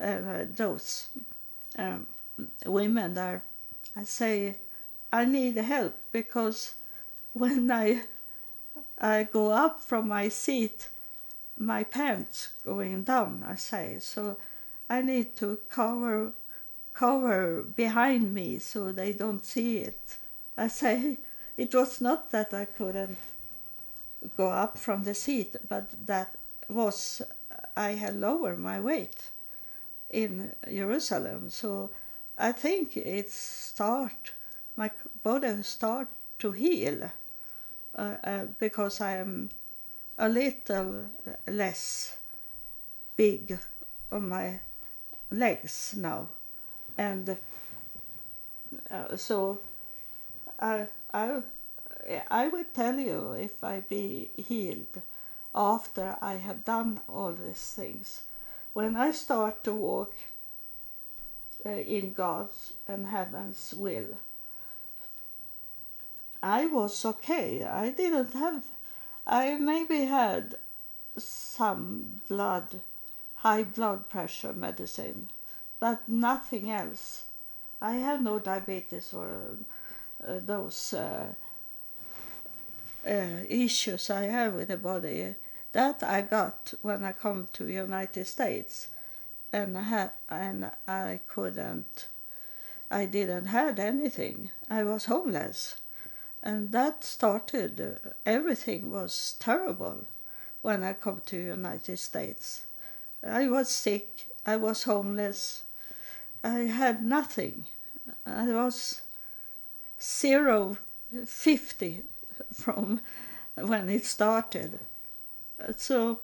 uh, 0.00 0.44
those 0.56 1.08
um, 1.78 2.06
women 2.64 3.14
there, 3.14 3.42
I 3.96 4.04
say, 4.04 4.56
I 5.12 5.24
need 5.24 5.56
help 5.56 5.94
because 6.12 6.74
when 7.32 7.70
I 7.70 8.02
I 8.98 9.24
go 9.24 9.50
up 9.50 9.80
from 9.80 10.08
my 10.08 10.28
seat, 10.28 10.88
my 11.58 11.84
pants 11.84 12.48
going 12.64 13.02
down. 13.02 13.42
I 13.46 13.54
say 13.54 13.96
so. 13.98 14.36
I 14.88 15.02
need 15.02 15.36
to 15.36 15.58
cover 15.70 16.32
cover 16.92 17.62
behind 17.62 18.34
me 18.34 18.58
so 18.58 18.92
they 18.92 19.12
don't 19.12 19.44
see 19.44 19.78
it. 19.78 20.16
I 20.56 20.68
say 20.68 21.18
it 21.56 21.74
was 21.74 22.00
not 22.00 22.30
that 22.30 22.52
I 22.52 22.66
couldn't 22.66 23.16
go 24.36 24.48
up 24.48 24.76
from 24.76 25.04
the 25.04 25.14
seat, 25.14 25.56
but 25.68 25.86
that 26.06 26.36
was 26.68 27.22
I 27.76 27.92
had 27.92 28.16
lowered 28.16 28.58
my 28.58 28.80
weight 28.80 29.30
in 30.10 30.52
Jerusalem. 30.66 31.50
So 31.50 31.90
I 32.36 32.52
think 32.52 32.96
it 32.96 33.30
start 33.30 34.32
my 34.80 34.90
body 35.22 35.62
start 35.62 36.08
to 36.38 36.52
heal 36.52 37.10
uh, 37.94 38.14
uh, 38.24 38.44
because 38.58 39.02
I 39.02 39.16
am 39.16 39.50
a 40.16 40.28
little 40.28 41.04
less 41.46 42.16
big 43.14 43.58
on 44.10 44.28
my 44.28 44.60
legs 45.30 45.94
now, 45.96 46.28
and 46.96 47.36
uh, 48.90 49.16
so 49.16 49.60
I 50.58 50.86
I 51.12 51.42
I 52.30 52.48
will 52.48 52.64
tell 52.72 52.98
you 52.98 53.32
if 53.32 53.62
I 53.62 53.80
be 53.80 54.30
healed 54.48 55.02
after 55.54 56.16
I 56.22 56.34
have 56.36 56.64
done 56.64 57.00
all 57.06 57.32
these 57.32 57.74
things. 57.76 58.22
When 58.72 58.96
I 58.96 59.10
start 59.12 59.62
to 59.64 59.74
walk 59.74 60.14
uh, 61.66 61.70
in 61.70 62.12
God's 62.12 62.72
and 62.88 63.06
heaven's 63.06 63.74
will, 63.76 64.16
I 66.42 66.66
was 66.66 67.04
okay. 67.04 67.64
I 67.64 67.90
didn't 67.90 68.32
have, 68.32 68.64
I 69.26 69.56
maybe 69.58 70.04
had 70.04 70.54
some 71.16 72.22
blood, 72.28 72.80
high 73.36 73.64
blood 73.64 74.08
pressure 74.08 74.52
medicine, 74.52 75.28
but 75.78 76.08
nothing 76.08 76.70
else. 76.70 77.24
I 77.82 77.92
have 77.94 78.22
no 78.22 78.38
diabetes 78.38 79.12
or 79.12 79.28
uh, 80.26 80.38
those 80.44 80.94
uh, 80.94 81.28
uh, 83.06 83.44
issues 83.48 84.10
I 84.10 84.24
have 84.24 84.54
with 84.54 84.68
the 84.68 84.76
body 84.76 85.34
that 85.72 86.02
I 86.02 86.22
got 86.22 86.74
when 86.82 87.04
I 87.04 87.12
come 87.12 87.48
to 87.54 87.66
United 87.68 88.26
States, 88.26 88.88
and 89.52 89.78
I 89.78 89.82
had, 89.82 90.10
and 90.28 90.70
I 90.86 91.20
couldn't, 91.28 92.06
I 92.90 93.06
didn't 93.06 93.46
had 93.46 93.78
anything. 93.78 94.50
I 94.68 94.82
was 94.82 95.04
homeless, 95.06 95.76
and 96.42 96.72
that 96.72 97.04
started. 97.04 97.80
Uh, 97.80 98.10
everything 98.24 98.90
was 98.90 99.36
terrible 99.38 100.06
when 100.62 100.82
I 100.82 100.92
come 100.94 101.20
to 101.26 101.36
United 101.36 101.98
States. 101.98 102.62
I 103.26 103.48
was 103.48 103.68
sick. 103.68 104.26
I 104.46 104.56
was 104.56 104.84
homeless. 104.84 105.62
I 106.42 106.60
had 106.60 107.04
nothing. 107.04 107.64
I 108.24 108.46
was 108.46 109.02
zero 110.00 110.78
50 111.26 112.02
from 112.52 113.00
when 113.56 113.88
it 113.88 114.06
started. 114.06 114.78
So 115.76 116.20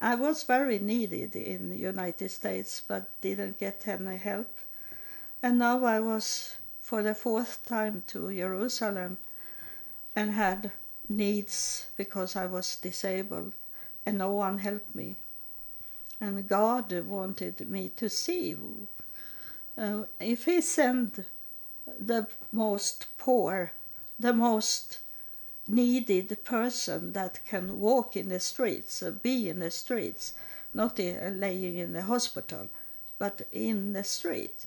I 0.00 0.14
was 0.14 0.44
very 0.44 0.78
needed 0.78 1.34
in 1.34 1.70
the 1.70 1.78
United 1.78 2.30
States, 2.30 2.82
but 2.86 3.20
didn't 3.20 3.58
get 3.58 3.88
any 3.88 4.16
help. 4.16 4.58
And 5.42 5.58
now 5.58 5.84
I 5.84 5.98
was 5.98 6.56
for 6.84 7.02
the 7.02 7.14
fourth 7.14 7.64
time 7.66 8.02
to 8.06 8.30
Jerusalem 8.30 9.16
and 10.14 10.32
had 10.32 10.70
needs 11.08 11.86
because 11.96 12.36
I 12.36 12.44
was 12.44 12.76
disabled 12.76 13.54
and 14.04 14.18
no 14.18 14.32
one 14.32 14.58
helped 14.58 14.94
me. 14.94 15.16
And 16.20 16.46
God 16.46 16.92
wanted 17.06 17.70
me 17.70 17.90
to 17.96 18.10
see 18.10 18.56
uh, 19.78 20.02
if 20.20 20.44
He 20.44 20.60
sent 20.60 21.24
the 21.98 22.26
most 22.52 23.06
poor, 23.16 23.72
the 24.20 24.34
most 24.34 24.98
needed 25.66 26.44
person 26.44 27.14
that 27.14 27.40
can 27.46 27.80
walk 27.80 28.14
in 28.14 28.28
the 28.28 28.40
streets, 28.40 29.02
uh, 29.02 29.10
be 29.10 29.48
in 29.48 29.60
the 29.60 29.70
streets, 29.70 30.34
not 30.74 30.98
laying 30.98 31.78
in 31.78 31.94
the 31.94 32.02
hospital, 32.02 32.68
but 33.18 33.46
in 33.52 33.94
the 33.94 34.04
street. 34.04 34.66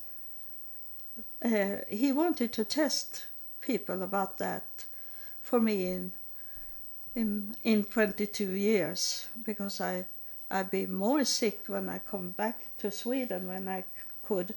Uh, 1.44 1.78
he 1.88 2.12
wanted 2.12 2.52
to 2.52 2.64
test 2.64 3.24
people 3.60 4.02
about 4.02 4.38
that 4.38 4.84
for 5.40 5.60
me 5.60 5.86
in 5.86 6.12
in 7.14 7.54
in 7.64 7.84
22 7.84 8.50
years 8.50 9.26
because 9.44 9.80
I 9.80 10.04
I'd 10.50 10.70
be 10.70 10.86
more 10.86 11.24
sick 11.24 11.60
when 11.66 11.88
I 11.88 11.98
come 11.98 12.30
back 12.30 12.58
to 12.78 12.90
Sweden 12.90 13.46
when 13.46 13.68
I 13.68 13.84
could 14.24 14.54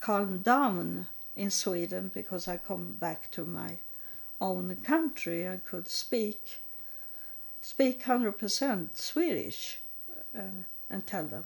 calm 0.00 0.38
down 0.38 1.06
in 1.34 1.50
Sweden 1.50 2.10
because 2.12 2.46
I 2.48 2.58
come 2.58 2.96
back 3.00 3.30
to 3.32 3.44
my 3.44 3.78
own 4.40 4.76
country 4.82 5.44
and 5.44 5.64
could 5.64 5.88
speak 5.88 6.40
speak 7.60 8.02
100% 8.02 8.96
Swedish 8.96 9.78
uh, 10.36 10.64
and 10.90 11.06
tell 11.06 11.24
them. 11.24 11.44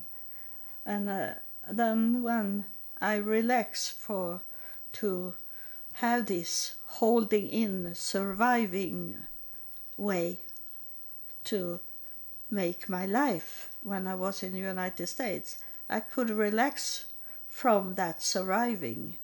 And 0.85 1.09
uh, 1.09 1.35
then 1.71 2.23
when 2.23 2.65
I 3.01 3.17
relax 3.17 3.89
for 3.89 4.41
to 5.01 5.35
have 5.95 6.27
this 6.27 6.77
holding 6.87 7.49
in 7.49 7.95
surviving 7.95 9.17
way 9.97 10.39
to 11.45 11.81
make 12.51 12.89
my 12.89 13.07
life 13.07 13.71
when 13.83 14.07
I 14.07 14.15
was 14.15 14.43
in 14.43 14.53
the 14.53 14.59
United 14.59 15.07
States. 15.07 15.59
I 15.89 16.01
could 16.01 16.31
relax 16.31 17.07
from 17.49 17.95
that 17.95 18.23
surviving. 18.23 19.15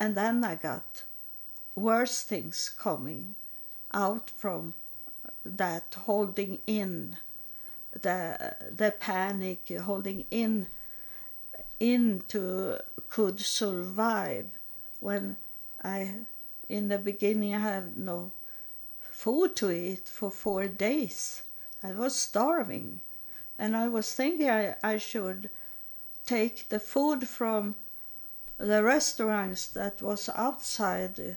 And 0.00 0.14
then 0.14 0.44
I 0.44 0.54
got 0.54 1.02
worse 1.74 2.22
things 2.22 2.70
coming 2.76 3.34
out 3.92 4.30
from 4.30 4.74
that 5.44 5.96
holding 6.06 6.58
in 6.66 7.16
the 7.92 8.54
the 8.76 8.92
panic 9.00 9.60
holding 9.82 10.24
in 10.30 10.66
into 11.80 12.78
could 13.08 13.40
survive 13.40 14.46
when 15.00 15.36
I 15.82 16.14
in 16.68 16.88
the 16.88 16.98
beginning 16.98 17.54
I 17.54 17.60
had 17.60 17.96
no 17.96 18.30
food 19.00 19.56
to 19.56 19.70
eat 19.70 20.06
for 20.06 20.30
four 20.30 20.66
days. 20.66 21.42
I 21.82 21.92
was 21.92 22.14
starving 22.14 23.00
and 23.58 23.76
I 23.76 23.88
was 23.88 24.14
thinking 24.14 24.50
I, 24.50 24.76
I 24.82 24.98
should 24.98 25.50
take 26.26 26.68
the 26.68 26.80
food 26.80 27.26
from 27.26 27.74
the 28.58 28.82
restaurants 28.82 29.66
that 29.68 30.02
was 30.02 30.28
outside 30.34 31.36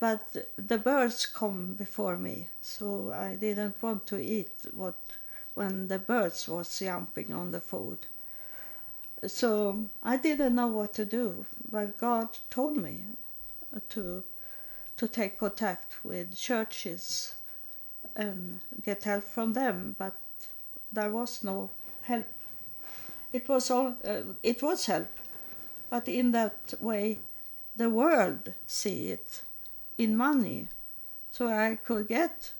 but 0.00 0.36
the 0.56 0.78
birds 0.78 1.26
come 1.26 1.74
before 1.74 2.16
me 2.16 2.48
so 2.60 3.12
i 3.12 3.36
didn't 3.36 3.80
want 3.80 4.04
to 4.06 4.18
eat 4.18 4.50
what 4.72 4.96
when 5.54 5.86
the 5.88 5.98
birds 5.98 6.48
was 6.48 6.78
jumping 6.78 7.32
on 7.32 7.52
the 7.52 7.60
food 7.60 7.98
so 9.26 9.84
i 10.02 10.16
didn't 10.16 10.54
know 10.54 10.66
what 10.66 10.92
to 10.94 11.04
do 11.04 11.46
but 11.70 11.98
god 11.98 12.28
told 12.50 12.76
me 12.76 13.02
to 13.88 14.22
to 14.96 15.08
take 15.08 15.38
contact 15.38 16.04
with 16.04 16.36
churches 16.36 17.34
and 18.14 18.60
get 18.84 19.04
help 19.04 19.24
from 19.24 19.52
them 19.52 19.96
but 19.98 20.14
there 20.92 21.10
was 21.10 21.42
no 21.42 21.70
help. 22.02 22.26
It 23.32 23.48
was 23.48 23.70
all 23.70 23.96
uh, 24.04 24.34
it 24.42 24.62
was 24.62 24.86
help 24.86 25.08
but 25.88 26.06
in 26.08 26.32
that 26.32 26.74
way 26.80 27.18
the 27.76 27.88
world 27.88 28.52
see 28.66 29.08
it 29.08 29.40
in 29.96 30.16
money. 30.16 30.68
So 31.32 31.48
i 31.48 31.78
could 31.82 32.08
get 32.08 32.52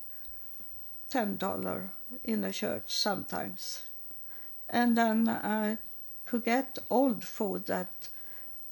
ten 1.09 1.37
dollar 1.37 1.91
in 2.23 2.43
a 2.43 2.51
church 2.51 2.85
sometimes. 2.87 3.83
And 4.69 4.97
then 4.97 5.29
i 5.29 5.77
could 6.33 6.45
get 6.45 6.79
old 6.89 7.23
food 7.23 7.67
that 7.67 8.09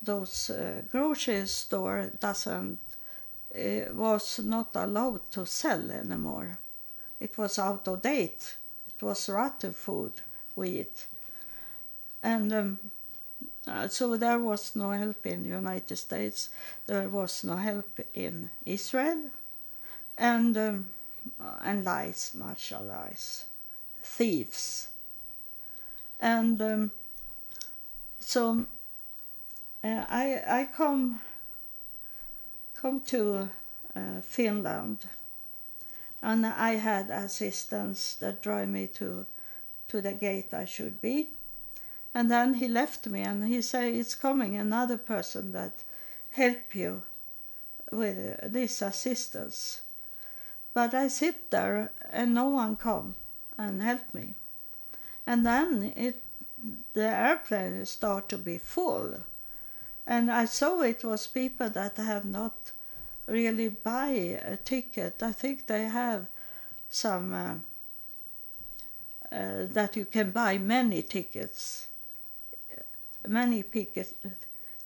those 0.01 0.49
uh, 0.49 0.82
grocery 0.91 1.45
store 1.45 2.09
doesn't 2.20 2.80
uh, 3.53 3.93
was 3.93 4.39
not 4.39 4.70
allowed 4.74 5.32
to 5.32 5.45
sell 5.45 5.91
anymore. 5.91 6.57
It 7.20 7.38
was 7.38 7.59
out 7.59 7.88
of 7.88 8.01
date. 8.01 8.55
It 8.88 9.05
was 9.05 9.30
rotten 9.30 9.74
food 9.74 10.14
we 10.55 10.70
eat. 10.80 11.05
And 12.24 12.51
um, 12.51 12.80
uh, 13.68 13.88
so 13.89 14.18
there 14.18 14.39
was 14.39 14.76
no 14.76 14.89
help 14.89 15.24
in 15.28 15.43
the 15.43 15.49
United 15.49 15.97
States. 15.97 16.49
There 16.88 17.09
was 17.09 17.43
no 17.43 17.57
help 17.57 17.99
in 18.16 18.49
Israel, 18.66 19.22
and 20.18 20.57
um, 20.57 20.86
uh, 21.39 21.59
and 21.64 21.86
lies, 21.86 22.32
martial 22.34 22.84
lies, 22.86 23.45
thieves, 24.01 24.88
and 26.20 26.59
um, 26.62 26.91
so 28.22 28.65
uh, 29.84 30.05
I 30.09 30.41
I 30.47 30.69
come 30.78 31.19
come 32.76 33.01
to 33.01 33.49
uh, 33.95 34.22
Finland, 34.22 34.99
and 36.22 36.45
I 36.45 36.76
had 36.76 37.09
assistants 37.09 38.15
that 38.15 38.41
drive 38.41 38.69
me 38.69 38.88
to 38.88 39.26
to 39.89 40.01
the 40.01 40.13
gate 40.13 40.53
I 40.53 40.65
should 40.65 41.01
be 41.01 41.28
and 42.13 42.30
then 42.30 42.55
he 42.55 42.67
left 42.67 43.07
me 43.07 43.22
and 43.22 43.47
he 43.47 43.61
said, 43.61 43.93
it's 43.93 44.15
coming 44.15 44.55
another 44.55 44.97
person 44.97 45.53
that 45.53 45.72
help 46.32 46.76
you 46.76 47.03
with 47.91 48.51
this 48.51 48.82
assistance. 48.82 49.82
But 50.74 50.93
I 50.93 51.07
sit 51.07 51.49
there 51.51 51.91
and 52.09 52.34
no 52.34 52.49
one 52.49 52.76
come 52.76 53.15
and 53.57 53.82
help 53.82 54.13
me. 54.13 54.34
And 55.26 55.45
then 55.45 55.93
it, 55.95 56.22
the 56.93 57.07
airplane 57.07 57.86
start 57.86 58.30
to 58.30 58.38
be 58.38 58.57
full. 58.57 59.24
And 60.05 60.32
I 60.32 60.45
saw 60.45 60.82
it 60.82 61.03
was 61.03 61.28
people 61.28 61.70
that 61.70 61.97
have 61.97 62.26
not 62.26 62.55
really 63.28 63.70
buy 63.70 64.09
a 64.43 64.57
ticket. 64.57 65.22
I 65.24 65.32
think 65.32 65.68
they 65.68 65.86
have 65.86 66.28
some 66.89 67.34
uh, 67.34 67.53
uh, 69.32 69.66
that 69.72 69.95
you 69.95 70.05
can 70.05 70.32
buy 70.32 70.57
many 70.57 71.01
tickets 71.01 71.88
many 73.28 73.64
picket, 73.64 74.14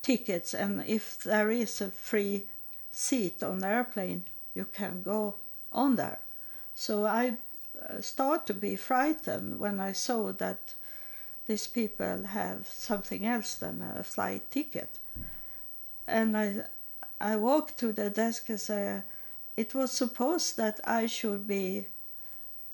tickets 0.01 0.53
and 0.53 0.83
if 0.85 1.23
there 1.23 1.51
is 1.51 1.81
a 1.81 1.89
free 1.89 2.43
seat 2.91 3.43
on 3.43 3.59
the 3.59 3.67
airplane 3.67 4.23
you 4.53 4.65
can 4.73 5.01
go 5.03 5.35
on 5.71 5.95
there 5.95 6.19
so 6.75 7.05
i 7.05 7.33
uh, 7.81 8.01
start 8.01 8.45
to 8.45 8.53
be 8.53 8.75
frightened 8.75 9.59
when 9.59 9.79
i 9.79 9.91
saw 9.91 10.31
that 10.31 10.73
these 11.47 11.67
people 11.67 12.23
have 12.23 12.67
something 12.67 13.25
else 13.25 13.55
than 13.55 13.81
a 13.81 14.03
flight 14.03 14.49
ticket. 14.51 14.89
And 16.07 16.37
i 16.37 16.65
i 17.19 17.35
walked 17.35 17.77
to 17.79 17.93
the 17.93 18.09
desk 18.09 18.49
and 18.49 18.59
said 18.59 19.03
it 19.55 19.73
was 19.73 19.91
supposed 19.91 20.57
that 20.57 20.79
i 20.83 21.05
should 21.05 21.47
be 21.47 21.85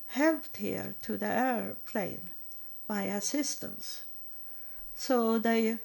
helped 0.08 0.58
here 0.58 0.96
to 1.04 1.16
the 1.16 1.28
airplane 1.28 2.32
by 2.88 3.04
assistance. 3.04 4.04
So 4.96 5.40
they 5.40 5.78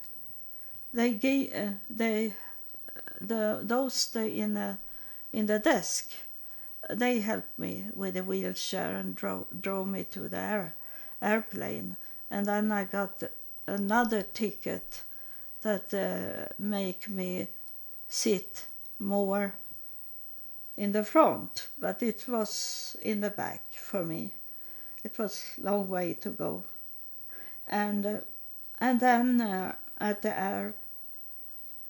they 0.93 1.12
gave 1.12 1.55
uh, 1.55 1.72
they 1.89 2.34
the 3.20 3.61
those 3.62 4.16
in 4.16 4.55
the 4.55 4.78
in 5.32 5.47
the 5.47 5.59
desk 5.59 6.11
they 6.91 7.20
helped 7.20 7.59
me 7.59 7.84
with 7.95 8.16
a 8.16 8.22
wheelchair 8.22 8.97
and 8.97 9.14
drove 9.14 9.47
drove 9.61 9.89
me 9.89 10.05
to 10.05 10.28
the 10.28 10.39
air, 10.39 10.74
airplane 11.20 11.97
and 12.31 12.47
then 12.47 12.72
I 12.72 12.85
got 12.85 13.22
another 13.66 14.22
ticket 14.22 15.03
that 15.62 15.93
uh, 15.95 16.53
make 16.59 17.09
me 17.09 17.49
sit 18.09 18.66
more 18.99 19.55
in 20.77 20.93
the 20.93 21.05
front. 21.05 21.68
But 21.79 22.03
it 22.03 22.24
was 22.29 22.97
in 23.03 23.20
the 23.20 23.31
back 23.31 23.62
for 23.72 24.05
me. 24.05 24.33
It 25.05 25.18
was 25.18 25.45
long 25.59 25.89
way 25.89 26.14
to 26.14 26.31
go. 26.31 26.62
And 27.68 28.07
uh, 28.07 28.20
and 28.81 29.01
then 29.01 29.41
uh, 29.41 29.74
at 29.99 30.22
the 30.22 30.39
air 30.39 30.74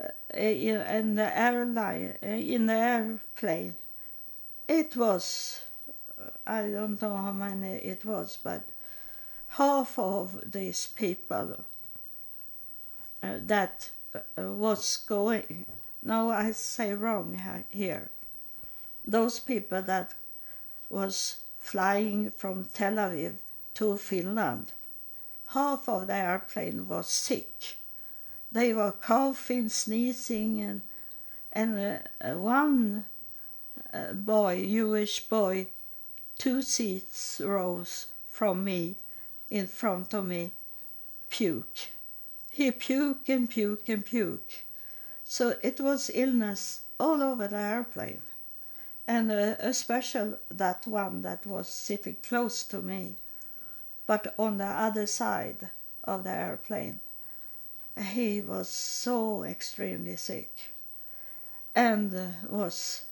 uh, 0.00 0.08
in, 0.34 1.14
the 1.14 1.38
airline, 1.38 2.14
in 2.22 2.66
the 2.66 2.74
airplane, 2.74 3.74
it 4.68 4.94
was, 4.96 5.60
I 6.46 6.62
don't 6.68 7.00
know 7.00 7.16
how 7.16 7.32
many 7.32 7.76
it 7.76 8.04
was, 8.04 8.38
but 8.42 8.62
half 9.48 9.98
of 9.98 10.50
these 10.52 10.86
people 10.86 11.64
uh, 13.22 13.34
that 13.46 13.90
uh, 14.14 14.20
was 14.52 14.96
going, 14.98 15.66
no, 16.02 16.30
I 16.30 16.52
say 16.52 16.92
wrong 16.94 17.40
here, 17.70 18.08
those 19.06 19.40
people 19.40 19.82
that 19.82 20.14
was 20.90 21.36
flying 21.58 22.30
from 22.30 22.66
Tel 22.66 22.94
Aviv 22.94 23.34
to 23.74 23.96
Finland, 23.96 24.72
half 25.48 25.88
of 25.88 26.06
the 26.06 26.14
airplane 26.14 26.88
was 26.88 27.08
sick. 27.08 27.76
They 28.52 28.72
were 28.72 28.92
coughing, 28.92 29.68
sneezing, 29.68 30.60
and 30.60 30.80
and 31.52 32.00
uh, 32.20 32.34
one 32.34 33.06
uh, 33.92 34.12
boy, 34.12 34.66
Jewish 34.66 35.26
boy, 35.26 35.66
two 36.36 36.60
seats 36.60 37.40
rows 37.42 38.08
from 38.28 38.62
me, 38.62 38.96
in 39.50 39.66
front 39.66 40.14
of 40.14 40.26
me, 40.26 40.52
puke. 41.30 41.90
He 42.50 42.70
puke 42.70 43.28
and 43.28 43.48
puke 43.48 43.88
and 43.88 44.04
puke. 44.04 44.64
So 45.24 45.54
it 45.62 45.80
was 45.80 46.10
illness 46.14 46.80
all 46.98 47.22
over 47.22 47.48
the 47.48 47.56
airplane. 47.56 48.22
And 49.06 49.30
uh, 49.30 49.54
especially 49.60 50.34
that 50.50 50.86
one 50.86 51.22
that 51.22 51.46
was 51.46 51.68
sitting 51.68 52.16
close 52.22 52.62
to 52.64 52.80
me, 52.80 53.14
but 54.06 54.34
on 54.38 54.58
the 54.58 54.64
other 54.64 55.06
side 55.06 55.68
of 56.04 56.24
the 56.24 56.30
airplane. 56.30 57.00
He 57.98 58.40
was 58.40 58.68
so 58.68 59.42
extremely 59.44 60.16
sick 60.16 60.50
and 61.76 62.14
uh, 62.14 62.28
was 62.48 63.04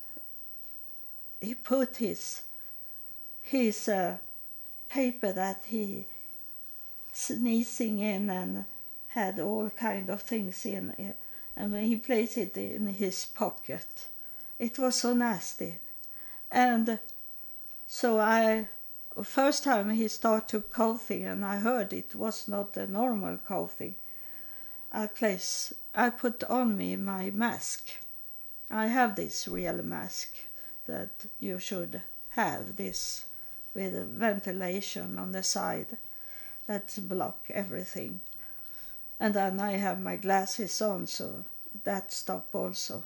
he 1.40 1.54
put 1.54 1.98
his 1.98 2.40
his 3.42 3.88
uh, 3.88 4.16
paper 4.88 5.32
that 5.32 5.62
he 5.66 6.06
sneezing 7.14 8.00
in 8.00 8.28
and 8.28 8.64
had 9.08 9.38
all 9.38 9.70
kind 9.70 10.10
of 10.10 10.20
things 10.22 10.66
in 10.66 11.14
and 11.56 11.72
when 11.72 11.84
he 11.84 11.96
placed 11.96 12.36
it 12.36 12.56
in 12.56 12.86
his 12.88 13.24
pocket. 13.24 14.08
It 14.58 14.78
was 14.78 14.96
so 14.96 15.14
nasty. 15.14 15.76
And 16.50 16.98
so 17.86 18.18
i 18.18 18.66
first 19.22 19.62
time 19.62 19.90
he 19.90 20.08
started 20.08 20.72
coughing 20.72 21.24
and 21.24 21.44
i 21.44 21.56
heard 21.56 21.92
it 21.92 22.16
was 22.16 22.48
not 22.48 22.76
a 22.76 22.84
normal 22.84 23.38
coughing 23.46 23.94
i 24.92 25.06
place 25.06 25.72
i 25.94 26.10
put 26.10 26.42
on 26.44 26.76
me 26.76 26.96
my 26.96 27.30
mask. 27.30 27.82
I 28.70 28.86
have 28.86 29.14
this 29.14 29.46
real 29.46 29.80
mask 29.84 30.30
that 30.86 31.26
you 31.38 31.60
should 31.60 32.02
have 32.30 32.74
this 32.76 33.24
with 33.74 33.92
ventilation 34.08 35.18
on 35.18 35.30
the 35.30 35.44
side 35.44 35.96
that 36.66 36.96
block 37.02 37.46
everything. 37.50 38.20
And 39.20 39.34
then 39.34 39.60
i 39.60 39.72
have 39.72 40.00
my 40.00 40.16
glasses 40.16 40.80
on 40.82 41.06
so 41.06 41.44
that 41.84 42.12
stop 42.12 42.54
also. 42.54 43.04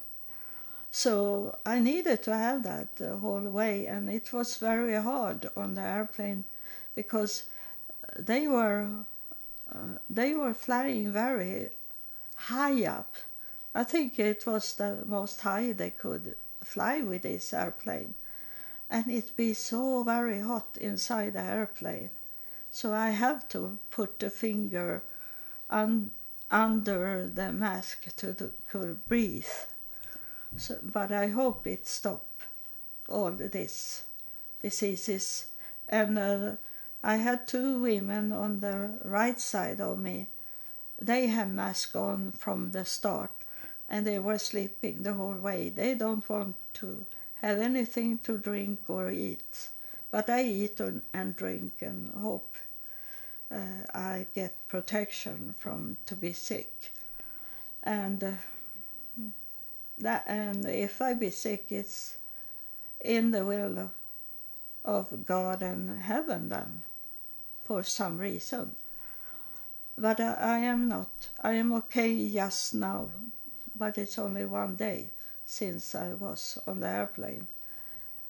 So 0.90 1.56
i 1.66 1.78
needed 1.78 2.22
to 2.24 2.34
have 2.34 2.62
that 2.62 2.96
the 2.96 3.16
whole 3.16 3.48
way 3.60 3.86
and 3.86 4.08
it 4.10 4.32
was 4.32 4.56
very 4.56 4.94
hard 4.94 5.48
on 5.56 5.74
the 5.74 5.82
airplane 5.82 6.44
because 6.94 7.44
they 8.18 8.48
were 8.48 8.88
uh, 9.72 9.98
they 10.08 10.34
were 10.34 10.54
flying 10.54 11.12
very 11.12 11.68
high 12.36 12.84
up. 12.84 13.14
I 13.74 13.84
think 13.84 14.18
it 14.18 14.46
was 14.46 14.74
the 14.74 14.98
most 15.04 15.40
high 15.40 15.72
they 15.72 15.90
could 15.90 16.36
fly 16.64 17.00
with 17.02 17.22
this 17.22 17.52
airplane. 17.52 18.14
And 18.90 19.10
it 19.10 19.36
be 19.36 19.52
so 19.52 20.02
very 20.02 20.40
hot 20.40 20.78
inside 20.80 21.34
the 21.34 21.42
airplane 21.42 22.10
so 22.70 22.92
i 22.92 23.10
have 23.10 23.48
to 23.48 23.78
put 23.90 24.18
the 24.18 24.30
finger 24.30 25.02
un- 25.70 26.10
under 26.50 27.26
the 27.26 27.52
mask 27.52 28.14
to, 28.16 28.32
to 28.32 28.52
could 28.70 29.06
breathe 29.08 29.44
so, 30.56 30.78
but 30.82 31.12
i 31.12 31.28
hope 31.28 31.66
it 31.66 31.86
stop 31.86 32.24
all 33.08 33.30
this 33.30 34.04
diseases. 34.62 35.46
And 35.88 36.18
uh, 36.18 36.56
i 37.02 37.16
had 37.16 37.46
two 37.46 37.80
women 37.80 38.32
on 38.32 38.60
the 38.60 38.98
right 39.04 39.40
side 39.40 39.80
of 39.80 39.98
me. 39.98 40.26
They 41.00 41.28
have 41.28 41.50
mask 41.50 41.94
on 41.96 42.32
from 42.32 42.72
the 42.72 42.84
start 42.84 43.30
and 43.88 44.06
they 44.06 44.18
were 44.18 44.38
sleeping 44.38 45.02
the 45.02 45.14
whole 45.14 45.36
way. 45.36 45.70
They 45.70 45.94
don't 45.94 46.28
want 46.28 46.56
to 46.74 47.06
have 47.36 47.58
anything 47.58 48.18
to 48.24 48.36
drink 48.36 48.80
or 48.88 49.10
eat 49.10 49.68
but 50.10 50.28
i 50.30 50.42
eat 50.42 50.80
and 51.12 51.36
drink 51.36 51.72
and 51.80 52.10
hope 52.14 52.56
uh, 53.50 53.84
I 53.94 54.26
get 54.34 54.68
protection 54.68 55.54
from 55.58 55.96
to 56.06 56.14
be 56.14 56.32
sick, 56.32 56.92
and 57.82 58.22
uh, 58.22 58.32
that 59.98 60.24
and 60.26 60.66
if 60.66 61.00
I 61.00 61.14
be 61.14 61.30
sick, 61.30 61.66
it's 61.70 62.16
in 63.00 63.30
the 63.30 63.44
will 63.44 63.90
of, 64.84 65.26
God 65.26 65.62
and 65.62 66.00
heaven 66.00 66.48
then, 66.48 66.82
for 67.64 67.82
some 67.82 68.18
reason. 68.18 68.72
But 69.96 70.20
uh, 70.20 70.36
I 70.38 70.58
am 70.58 70.88
not. 70.88 71.28
I 71.42 71.52
am 71.54 71.72
okay 71.74 72.28
just 72.30 72.74
now, 72.74 73.08
but 73.76 73.98
it's 73.98 74.18
only 74.18 74.44
one 74.44 74.76
day 74.76 75.06
since 75.46 75.94
I 75.94 76.12
was 76.12 76.58
on 76.66 76.80
the 76.80 76.88
airplane, 76.88 77.46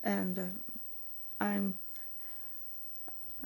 and 0.05 0.39
uh, 0.39 0.43
I'm. 1.41 1.75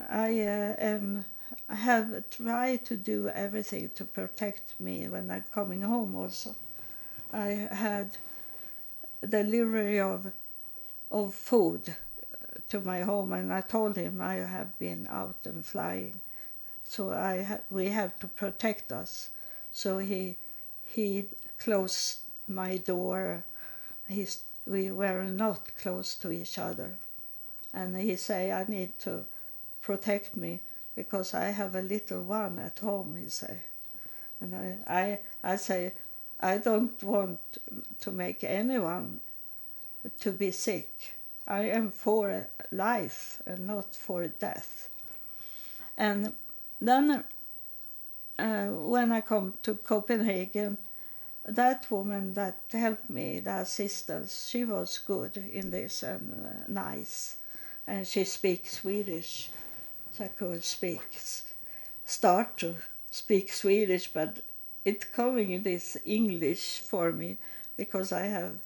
I 0.08 0.40
uh, 0.40 0.74
am 0.78 1.24
I 1.68 1.74
have 1.74 2.30
tried 2.30 2.84
to 2.86 2.96
do 2.96 3.28
everything 3.28 3.90
to 3.94 4.04
protect 4.04 4.78
me 4.80 5.08
when 5.08 5.30
I'm 5.30 5.44
coming 5.54 5.82
home 5.82 6.16
also. 6.16 6.54
I 7.32 7.68
had 7.72 8.10
delivery 9.28 10.00
of 10.00 10.32
of 11.10 11.34
food 11.34 11.94
to 12.70 12.80
my 12.80 13.00
home 13.02 13.32
and 13.32 13.52
I 13.52 13.60
told 13.60 13.96
him 13.96 14.20
I 14.20 14.34
have 14.36 14.78
been 14.78 15.06
out 15.10 15.36
and 15.44 15.64
flying 15.64 16.20
so 16.84 17.10
I 17.12 17.42
ha- 17.42 17.60
we 17.70 17.88
have 17.88 18.18
to 18.20 18.26
protect 18.26 18.92
us 18.92 19.30
so 19.72 19.98
he 19.98 20.36
he 20.86 21.26
closed 21.58 22.18
my 22.48 22.76
door 22.78 23.44
He's, 24.08 24.42
we 24.66 24.90
were 24.90 25.24
not 25.24 25.74
close 25.76 26.14
to 26.16 26.32
each 26.32 26.58
other 26.58 26.96
and 27.72 27.96
he 27.96 28.16
say 28.16 28.52
I 28.52 28.64
need 28.68 28.98
to 29.00 29.24
protect 29.80 30.36
me 30.36 30.60
because 30.94 31.34
I 31.34 31.46
have 31.46 31.74
a 31.74 31.82
little 31.82 32.22
one 32.22 32.58
at 32.58 32.78
home, 32.78 33.16
he 33.22 33.28
say. 33.28 33.58
And 34.40 34.54
I, 34.54 34.76
I, 34.86 35.52
I 35.52 35.56
say, 35.56 35.92
I 36.40 36.58
don't 36.58 37.02
want 37.02 37.40
to 38.00 38.10
make 38.10 38.44
anyone 38.44 39.20
to 40.20 40.32
be 40.32 40.50
sick. 40.50 41.14
I 41.46 41.62
am 41.62 41.90
for 41.90 42.48
life 42.70 43.40
and 43.46 43.66
not 43.66 43.94
for 43.94 44.26
death. 44.26 44.88
And 45.96 46.32
then 46.80 47.24
uh, 48.38 48.66
when 48.66 49.12
I 49.12 49.20
come 49.20 49.54
to 49.62 49.74
Copenhagen, 49.74 50.78
that 51.44 51.90
woman 51.90 52.34
that 52.34 52.58
helped 52.70 53.10
me, 53.10 53.40
the 53.40 53.58
assistant, 53.58 54.30
she 54.30 54.64
was 54.64 54.98
good 54.98 55.36
in 55.36 55.70
this 55.70 56.02
and 56.02 56.32
uh, 56.46 56.62
nice. 56.68 57.36
And 57.86 58.06
she 58.06 58.24
speaks 58.24 58.80
Swedish 58.80 59.50
so 60.12 60.24
I 60.24 60.28
could 60.28 60.62
speak, 60.62 61.00
start 62.04 62.56
to 62.58 62.74
speak 63.10 63.50
Swedish, 63.52 64.08
but 64.08 64.40
it's 64.84 65.06
coming 65.06 65.50
in 65.50 65.62
this 65.62 65.96
English 66.04 66.80
for 66.80 67.12
me 67.12 67.38
because 67.76 68.12
I 68.12 68.26
have 68.26 68.56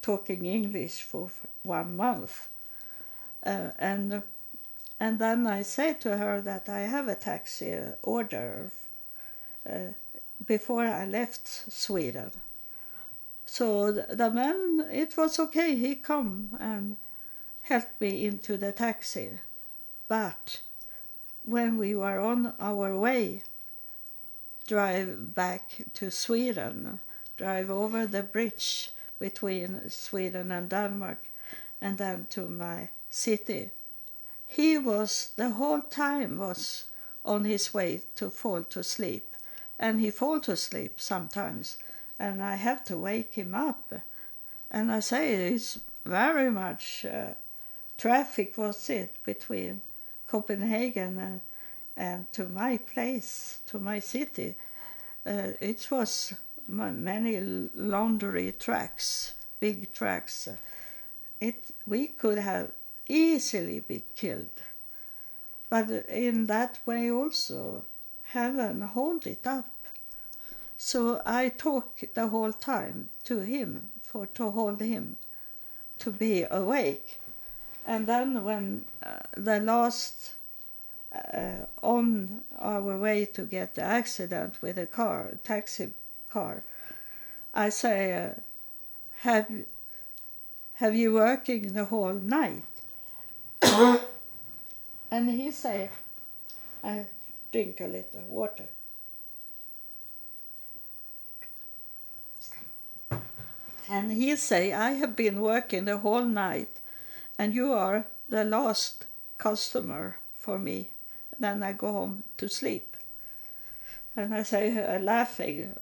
talking 0.00 0.46
English 0.46 1.02
for 1.02 1.30
one 1.62 1.96
month, 1.96 2.48
uh, 3.44 3.70
and 3.78 4.22
and 5.00 5.18
then 5.18 5.46
I 5.46 5.62
say 5.62 5.94
to 5.94 6.16
her 6.16 6.40
that 6.40 6.68
I 6.68 6.80
have 6.80 7.06
a 7.08 7.14
taxi 7.14 7.76
order 8.02 8.70
uh, 9.68 9.92
before 10.46 10.86
I 10.86 11.04
left 11.04 11.46
Sweden. 11.72 12.32
So 13.46 13.92
the 13.92 14.30
man, 14.30 14.88
it 14.90 15.16
was 15.16 15.38
okay. 15.38 15.76
He 15.76 15.94
come 15.94 16.56
and 16.58 16.96
helped 17.68 18.00
me 18.00 18.24
into 18.24 18.56
the 18.56 18.72
taxi, 18.72 19.30
but 20.08 20.62
when 21.44 21.76
we 21.76 21.94
were 21.94 22.18
on 22.18 22.54
our 22.58 22.96
way, 22.96 23.42
drive 24.66 25.34
back 25.34 25.84
to 25.92 26.10
Sweden, 26.10 26.98
drive 27.36 27.70
over 27.70 28.06
the 28.06 28.22
bridge 28.22 28.90
between 29.18 29.90
Sweden 29.90 30.50
and 30.50 30.70
Denmark, 30.70 31.18
and 31.80 31.98
then 31.98 32.26
to 32.30 32.48
my 32.48 32.88
city. 33.10 33.70
He 34.46 34.78
was 34.78 35.32
the 35.36 35.50
whole 35.50 35.82
time 35.82 36.38
was 36.38 36.84
on 37.22 37.44
his 37.44 37.74
way 37.74 38.00
to 38.16 38.30
fall 38.30 38.62
to 38.62 38.82
sleep, 38.82 39.26
and 39.78 40.00
he 40.00 40.10
fall 40.10 40.40
to 40.40 40.56
sleep 40.56 41.00
sometimes, 41.00 41.76
and 42.18 42.42
I 42.42 42.54
have 42.54 42.82
to 42.84 42.96
wake 42.96 43.34
him 43.34 43.54
up. 43.54 43.92
And 44.70 44.90
I 44.90 45.00
say 45.00 45.34
it's 45.34 45.78
very 46.06 46.50
much 46.50 47.04
uh, 47.04 47.34
traffic 47.98 48.56
was 48.56 48.88
it 48.88 49.12
between 49.24 49.80
Copenhagen 50.26 51.18
and, 51.18 51.40
and 51.96 52.32
to 52.32 52.48
my 52.48 52.78
place, 52.78 53.58
to 53.66 53.78
my 53.78 53.98
city. 53.98 54.54
Uh, 55.26 55.48
it 55.60 55.86
was 55.90 56.32
many 56.68 57.40
laundry 57.74 58.52
tracks, 58.52 59.34
big 59.60 59.92
tracks. 59.92 60.48
It 61.40 61.56
we 61.86 62.08
could 62.08 62.38
have 62.38 62.70
easily 63.08 63.80
be 63.80 64.02
killed, 64.14 64.62
but 65.68 65.90
in 66.08 66.46
that 66.46 66.78
way 66.86 67.10
also, 67.10 67.84
heaven 68.26 68.82
hold 68.82 69.26
it 69.26 69.46
up. 69.46 69.66
So 70.76 71.20
I 71.26 71.48
talk 71.48 72.00
the 72.14 72.28
whole 72.28 72.52
time 72.52 73.08
to 73.24 73.40
him 73.40 73.90
for 74.02 74.26
to 74.26 74.50
hold 74.50 74.80
him 74.80 75.16
to 75.98 76.12
be 76.12 76.44
awake. 76.48 77.18
And 77.88 78.06
then 78.06 78.44
when 78.44 78.84
uh, 79.02 79.20
the 79.34 79.60
last 79.60 80.32
uh, 81.10 81.64
on 81.82 82.42
our 82.58 82.98
way 82.98 83.24
to 83.24 83.46
get 83.46 83.76
the 83.76 83.82
accident 83.82 84.60
with 84.60 84.76
a 84.76 84.86
car, 84.86 85.30
taxi 85.42 85.94
car, 86.28 86.62
I 87.54 87.70
say, 87.70 88.12
uh, 88.12 88.40
"Have 89.20 89.48
have 90.74 90.94
you 90.94 91.14
working 91.14 91.72
the 91.72 91.86
whole 91.86 92.12
night?" 92.12 92.64
and 95.10 95.30
he 95.30 95.50
say, 95.50 95.88
"I 96.84 97.06
drink 97.50 97.80
a 97.80 97.86
little 97.86 98.26
water." 98.28 98.68
And 103.88 104.12
he 104.12 104.36
say, 104.36 104.74
"I 104.74 104.90
have 105.00 105.16
been 105.16 105.40
working 105.40 105.86
the 105.86 105.96
whole 105.96 106.26
night, 106.26 106.77
and 107.38 107.54
you 107.54 107.72
are 107.72 108.06
the 108.28 108.44
last 108.44 109.06
customer 109.38 110.18
for 110.38 110.58
me." 110.58 110.88
Then 111.38 111.62
I 111.62 111.72
go 111.72 111.92
home 111.92 112.24
to 112.38 112.48
sleep. 112.48 112.96
And 114.16 114.34
I 114.34 114.42
say, 114.42 114.76
uh, 114.76 114.98
laughing, 114.98 115.74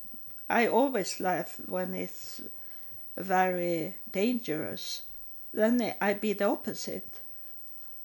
I 0.51 0.67
always 0.67 1.21
laugh 1.21 1.57
when 1.67 1.95
it's 1.95 2.43
very 3.17 3.95
dangerous. 4.13 5.03
Then 5.55 5.95
I 6.01 6.13
be 6.13 6.35
the 6.35 6.45
opposite. 6.45 7.21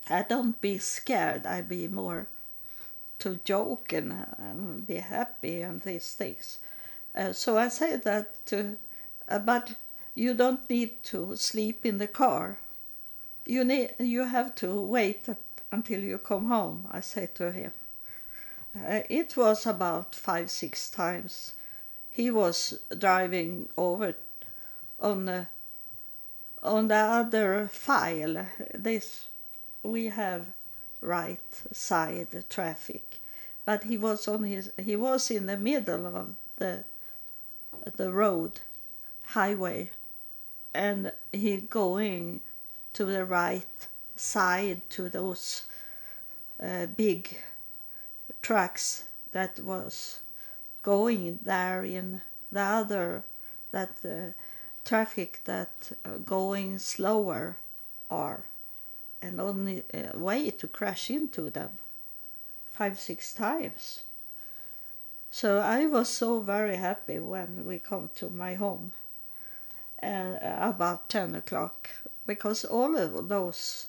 I 0.09 0.23
don't 0.23 0.59
be 0.61 0.77
scared. 0.77 1.45
I 1.45 1.61
be 1.61 1.87
more 1.87 2.27
to 3.19 3.39
joke 3.43 3.93
and, 3.93 4.25
and 4.37 4.87
be 4.87 4.95
happy 4.95 5.61
and 5.61 5.81
these 5.81 6.13
things. 6.13 6.59
Uh, 7.13 7.33
so 7.33 7.57
I 7.57 7.67
say 7.67 7.97
that, 7.97 8.45
to, 8.47 8.77
uh, 9.27 9.39
but 9.39 9.75
you 10.15 10.33
don't 10.33 10.67
need 10.69 11.03
to 11.03 11.35
sleep 11.35 11.85
in 11.85 11.97
the 11.97 12.07
car. 12.07 12.57
You 13.45 13.63
need. 13.63 13.95
You 13.99 14.25
have 14.25 14.55
to 14.55 14.81
wait 14.81 15.27
until 15.71 16.01
you 16.01 16.17
come 16.17 16.45
home. 16.45 16.87
I 16.91 17.01
say 17.01 17.29
to 17.35 17.51
him. 17.51 17.71
Uh, 18.75 19.01
it 19.09 19.35
was 19.35 19.65
about 19.65 20.15
five 20.15 20.49
six 20.49 20.89
times 20.89 21.53
he 22.11 22.29
was 22.29 22.79
driving 22.97 23.69
over 23.77 24.13
on 24.99 25.25
the, 25.25 25.47
on 26.61 26.89
the 26.89 26.95
other 26.95 27.69
file. 27.71 28.45
This 28.73 29.27
we 29.81 30.07
have 30.07 30.47
right 30.99 31.39
side 31.71 32.43
traffic, 32.49 33.19
but 33.65 33.85
he 33.85 33.97
was 33.97 34.27
on 34.27 34.43
his 34.43 34.71
he 34.77 34.95
was 34.95 35.31
in 35.31 35.47
the 35.47 35.57
middle 35.57 36.05
of 36.05 36.35
the 36.57 36.83
the 37.95 38.11
road 38.11 38.59
highway, 39.27 39.89
and 40.73 41.11
he 41.31 41.57
going 41.57 42.41
to 42.93 43.05
the 43.05 43.25
right 43.25 43.87
side 44.15 44.81
to 44.89 45.09
those 45.09 45.63
uh, 46.61 46.85
big 46.85 47.37
trucks 48.41 49.05
that 49.31 49.59
was 49.59 50.19
going 50.83 51.39
there 51.43 51.83
in 51.83 52.21
the 52.51 52.61
other 52.61 53.23
that 53.71 54.01
the 54.01 54.33
traffic 54.83 55.39
that 55.45 55.91
uh, 56.03 56.17
going 56.25 56.79
slower 56.79 57.57
are 58.09 58.43
and 59.21 59.39
only 59.39 59.83
a 59.93 60.17
way 60.17 60.49
to 60.49 60.67
crash 60.67 61.09
into 61.09 61.49
them 61.49 61.69
five 62.73 62.97
six 62.97 63.33
times. 63.33 64.01
So 65.29 65.59
i 65.59 65.85
was 65.85 66.09
so 66.09 66.41
very 66.41 66.75
happy 66.75 67.19
when 67.19 67.65
we 67.65 67.79
come 67.79 68.09
to 68.15 68.29
my 68.29 68.55
home 68.55 68.91
uh, 70.03 70.33
about 70.41 71.09
10 71.09 71.35
o'clock 71.35 71.89
because 72.25 72.65
all 72.65 72.97
of 72.97 73.29
those 73.29 73.87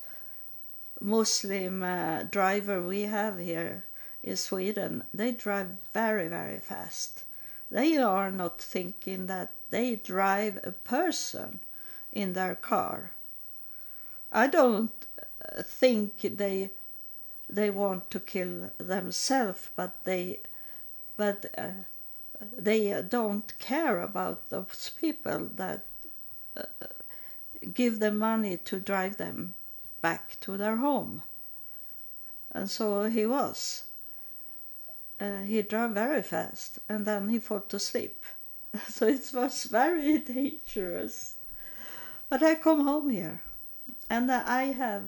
muslim 1.00 1.82
uh, 1.82 2.22
driver 2.24 2.80
we 2.80 3.02
have 3.02 3.38
here 3.38 3.84
in 4.22 4.36
Sweden, 4.36 5.04
they 5.12 5.32
drive 5.32 5.68
very, 5.92 6.28
very 6.28 6.60
fast. 6.60 7.24
They 7.70 7.96
are 7.96 8.30
not 8.30 8.60
thinking 8.60 9.26
that 9.26 9.50
they 9.70 9.96
drive 9.96 10.60
a 10.62 10.72
person 10.72 11.58
in 12.12 12.34
their 12.34 12.54
car. 12.54 13.12
I 14.30 14.46
don't 14.46 14.92
uh, 15.20 15.62
think 15.62 16.20
they 16.20 16.70
they 17.48 17.68
want 17.68 18.10
to 18.10 18.20
kill 18.20 18.70
themselves, 18.78 19.68
but 19.76 20.04
they 20.04 20.40
but 21.16 21.46
uh, 21.58 21.84
they 22.56 23.02
don't 23.08 23.52
care 23.58 24.00
about 24.00 24.48
those 24.50 24.90
people 25.00 25.50
that 25.56 25.82
uh, 26.56 26.62
give 27.74 27.98
them 27.98 28.18
money 28.18 28.56
to 28.56 28.80
drive 28.80 29.16
them 29.16 29.54
back 30.00 30.36
to 30.40 30.56
their 30.56 30.76
home. 30.76 31.22
And 32.50 32.70
so 32.70 33.04
he 33.04 33.24
was. 33.26 33.84
Uh, 35.20 35.42
he 35.42 35.62
drove 35.62 35.92
very 35.92 36.22
fast 36.22 36.78
and 36.88 37.06
then 37.06 37.28
he 37.28 37.38
fell 37.38 37.60
to 37.60 37.78
sleep. 37.78 38.22
so 38.88 39.06
it 39.06 39.30
was 39.32 39.64
very 39.64 40.18
dangerous. 40.18 41.34
But 42.28 42.42
I 42.42 42.54
come 42.56 42.84
home 42.84 43.10
here 43.10 43.42
and 44.10 44.30
I 44.30 44.64
have 44.72 45.04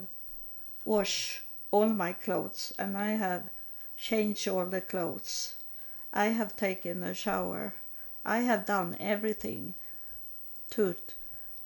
washed 0.84 1.40
all 1.70 1.88
my 1.88 2.12
clothes 2.12 2.72
and 2.78 2.96
I 2.96 3.12
have 3.12 3.50
changed 3.96 4.46
all 4.46 4.66
the 4.66 4.80
clothes. 4.80 5.54
I 6.12 6.26
have 6.26 6.54
taken 6.54 7.02
a 7.02 7.14
shower. 7.14 7.74
I 8.24 8.38
have 8.40 8.66
done 8.66 8.96
everything 9.00 9.74
to 10.70 10.94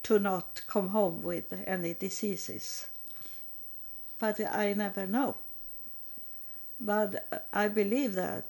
to 0.04 0.18
not 0.18 0.62
come 0.66 0.88
home 0.88 1.22
with 1.22 1.52
any 1.66 1.94
diseases. 1.94 2.86
But 4.18 4.40
I 4.40 4.72
never 4.72 5.06
know. 5.06 5.36
But 6.80 7.44
I 7.52 7.68
believe 7.68 8.14
that 8.14 8.44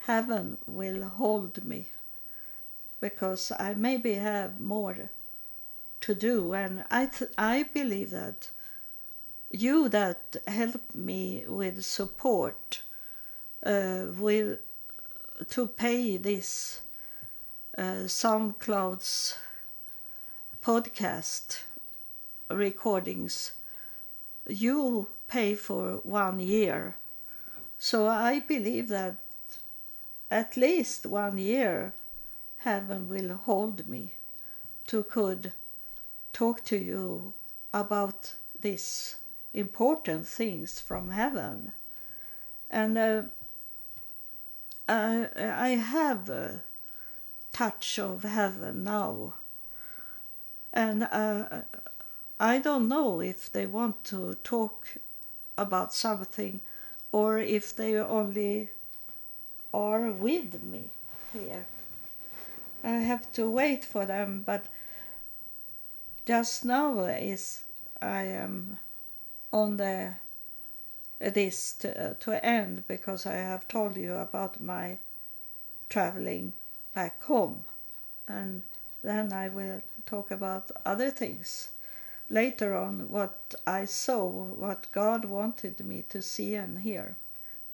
heaven 0.00 0.58
will 0.66 1.04
hold 1.04 1.64
me 1.64 1.88
because 3.00 3.52
I 3.58 3.74
maybe 3.74 4.14
have 4.14 4.60
more 4.60 5.10
to 6.00 6.14
do, 6.14 6.54
and 6.54 6.84
I 6.90 7.06
th- 7.06 7.30
I 7.36 7.64
believe 7.64 8.10
that 8.10 8.50
you 9.50 9.88
that 9.88 10.36
help 10.46 10.94
me 10.94 11.44
with 11.46 11.84
support 11.84 12.82
uh, 13.64 14.04
will 14.16 14.56
to 15.48 15.66
pay 15.66 16.16
this 16.16 16.80
uh, 17.76 18.06
SoundCloud's 18.06 19.36
podcast 20.64 21.62
recordings. 22.50 23.52
You 24.48 25.08
pay 25.28 25.54
for 25.54 26.00
one 26.02 26.40
year 26.40 26.96
so 27.82 28.06
I 28.08 28.40
believe 28.40 28.88
that 28.88 29.16
at 30.30 30.54
least 30.54 31.06
one 31.06 31.38
year 31.38 31.94
heaven 32.58 33.08
will 33.08 33.36
hold 33.36 33.88
me 33.88 34.12
to 34.86 35.02
could 35.02 35.52
talk 36.34 36.62
to 36.64 36.76
you 36.76 37.32
about 37.72 38.34
these 38.60 39.16
important 39.54 40.26
things 40.26 40.78
from 40.78 41.12
heaven. 41.12 41.72
And 42.70 42.98
uh, 42.98 43.22
I, 44.86 45.28
I 45.38 45.68
have 45.70 46.28
a 46.28 46.60
touch 47.50 47.98
of 47.98 48.24
heaven 48.24 48.84
now. 48.84 49.32
And 50.72 51.04
uh, 51.04 51.62
I 52.38 52.58
don't 52.58 52.88
know 52.88 53.20
if 53.20 53.50
they 53.52 53.66
want 53.66 54.04
to 54.04 54.36
talk 54.44 54.86
about 55.58 55.92
something 55.92 56.60
or 57.12 57.38
if 57.38 57.74
they 57.74 57.96
only 57.96 58.70
are 59.74 60.10
with 60.10 60.62
me 60.62 60.84
here. 61.32 61.66
I 62.82 62.92
have 62.92 63.30
to 63.32 63.50
wait 63.50 63.84
for 63.84 64.06
them, 64.06 64.42
but 64.46 64.66
just 66.24 66.64
now 66.64 66.98
is 67.00 67.62
I 68.00 68.22
am 68.22 68.78
on 69.52 69.76
the 69.76 70.14
this 71.20 71.74
to, 71.74 72.16
to 72.18 72.44
end 72.44 72.84
because 72.88 73.26
I 73.26 73.34
have 73.34 73.68
told 73.68 73.96
you 73.96 74.14
about 74.14 74.62
my 74.62 74.96
traveling 75.90 76.54
back 76.94 77.22
home 77.24 77.64
and 78.26 78.62
then 79.02 79.32
I 79.32 79.48
will 79.48 79.82
talk 80.06 80.30
about 80.30 80.70
other 80.84 81.10
things 81.10 81.70
later 82.28 82.74
on 82.74 83.08
what 83.08 83.54
I 83.66 83.84
saw, 83.84 84.28
what 84.28 84.86
God 84.92 85.24
wanted 85.24 85.80
me 85.84 86.04
to 86.10 86.22
see 86.22 86.54
and 86.54 86.78
hear 86.78 87.16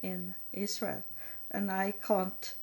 in 0.03 0.35
Israel. 0.53 1.03
And 1.51 1.71
I 1.71 1.93
can't 1.93 2.55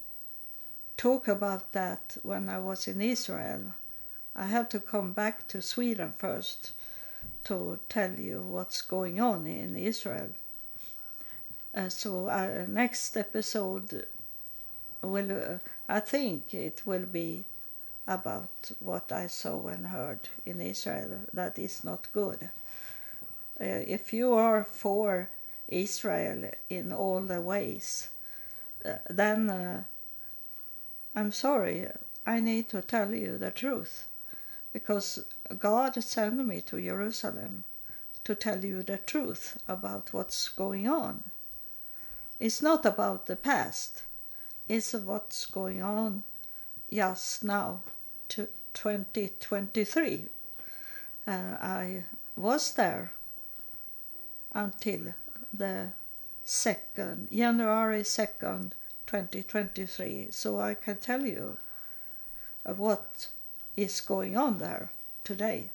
talk 0.98 1.28
about 1.28 1.72
that 1.74 2.18
when 2.24 2.50
I 2.50 2.60
was 2.60 2.88
in 2.88 3.02
Israel. 3.02 3.74
I 4.36 4.48
had 4.48 4.70
to 4.72 4.80
come 4.80 5.14
back 5.14 5.48
to 5.50 5.62
Sweden 5.62 6.14
first 6.18 6.72
to 7.46 7.80
tell 7.90 8.14
you 8.14 8.42
what's 8.42 8.82
going 8.82 9.22
on 9.22 9.46
in 9.46 9.76
Israel. 9.76 10.30
Uh, 11.76 11.90
so 11.90 12.28
uh, 12.28 12.66
next 12.68 13.18
episode 13.18 14.06
will 15.02 15.32
uh, 15.32 15.58
I 15.90 16.00
think 16.00 16.54
it 16.54 16.84
will 16.86 17.06
be 17.06 17.44
about 18.08 18.72
what 18.80 19.12
I 19.12 19.28
saw 19.28 19.68
and 19.68 19.88
heard 19.88 20.20
in 20.46 20.60
Israel 20.60 21.22
that 21.34 21.58
is 21.58 21.84
not 21.84 22.12
good. 22.12 22.50
Uh, 23.60 23.82
if 23.88 24.12
you 24.12 24.34
are 24.34 24.64
for 24.64 25.30
Israel 25.70 26.52
in 26.70 26.92
all 26.92 27.22
the 27.22 27.42
ways, 27.42 28.10
uh, 28.86 28.96
then 29.10 29.50
uh, 29.50 29.84
I'm 31.16 31.32
sorry, 31.32 31.88
I 32.26 32.40
need 32.40 32.70
to 32.70 32.82
tell 32.82 33.14
you 33.14 33.38
the 33.38 33.52
truth 33.52 34.06
because 34.74 35.24
God 35.60 36.04
sent 36.04 36.46
me 36.46 36.62
to 36.62 36.82
Jerusalem 36.82 37.64
to 38.26 38.36
tell 38.36 38.66
you 38.66 38.84
the 38.84 38.98
truth 38.98 39.58
about 39.68 40.14
what's 40.14 40.50
going 40.50 40.90
on. 40.90 41.24
It's 42.40 42.62
not 42.62 42.86
about 42.86 43.28
the 43.28 43.36
past, 43.36 44.02
it's 44.68 44.94
what's 44.94 45.46
going 45.46 45.82
on 45.82 46.24
just 46.92 47.44
now 47.44 47.82
to 48.34 48.48
2023. 48.74 50.26
Uh, 51.28 51.32
I 51.32 52.04
was 52.36 52.74
there 52.74 53.12
until 54.54 55.14
the 55.54 55.90
second 56.44 57.30
January 57.32 58.02
2nd 58.02 58.72
2023 59.06 60.28
so 60.32 60.60
I 60.60 60.74
can 60.74 60.98
tell 60.98 61.26
you 61.26 61.58
what 62.64 63.28
is 63.78 64.02
going 64.02 64.36
on 64.36 64.58
there 64.58 64.90
today. 65.24 65.70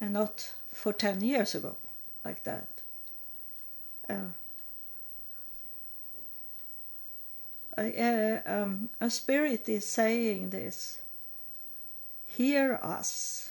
And 0.00 0.12
not 0.12 0.52
for 0.70 0.92
10 0.92 1.22
years 1.22 1.54
ago 1.54 1.76
like 2.24 2.44
that. 2.44 2.68
Uh, 4.10 4.32
uh, 7.78 8.40
um, 8.44 8.90
a 9.00 9.08
spirit 9.08 9.68
is 9.68 9.86
saying 9.86 10.50
this 10.50 11.01
hear 12.36 12.78
us. 12.82 13.50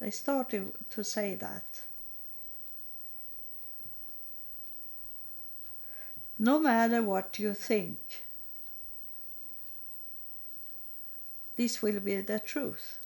They 0.00 0.10
started 0.10 0.72
to 0.90 1.04
say 1.04 1.34
that. 1.36 1.64
No 6.38 6.58
matter 6.58 7.02
what 7.02 7.38
you 7.38 7.54
think 7.54 7.98
this 11.56 11.82
will 11.82 12.00
be 12.00 12.20
the 12.20 12.38
truth. 12.38 12.98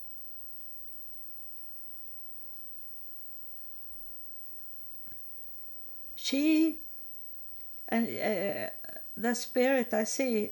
She 6.17 6.77
and 7.89 8.07
uh, 8.07 8.71
the 9.17 9.35
spirit 9.35 9.95
I 9.95 10.05
see, 10.05 10.51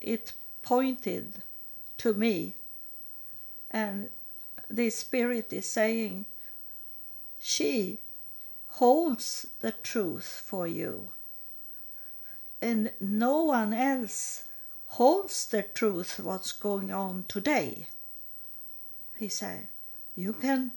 it 0.00 0.32
pointed 0.62 1.32
to 1.98 2.12
me, 2.12 2.54
and 3.70 4.10
the 4.70 4.90
spirit 4.90 5.52
is 5.52 5.66
saying, 5.66 6.26
She 7.38 7.98
holds 8.68 9.46
the 9.60 9.72
truth 9.72 10.42
for 10.44 10.66
you, 10.66 11.10
and 12.60 12.92
no 13.00 13.44
one 13.44 13.72
else 13.72 14.44
holds 14.86 15.46
the 15.46 15.62
truth 15.62 16.18
what's 16.20 16.52
going 16.52 16.92
on 16.92 17.24
today. 17.28 17.86
He 19.18 19.28
said, 19.28 19.66
You 20.16 20.32
can 20.32 20.72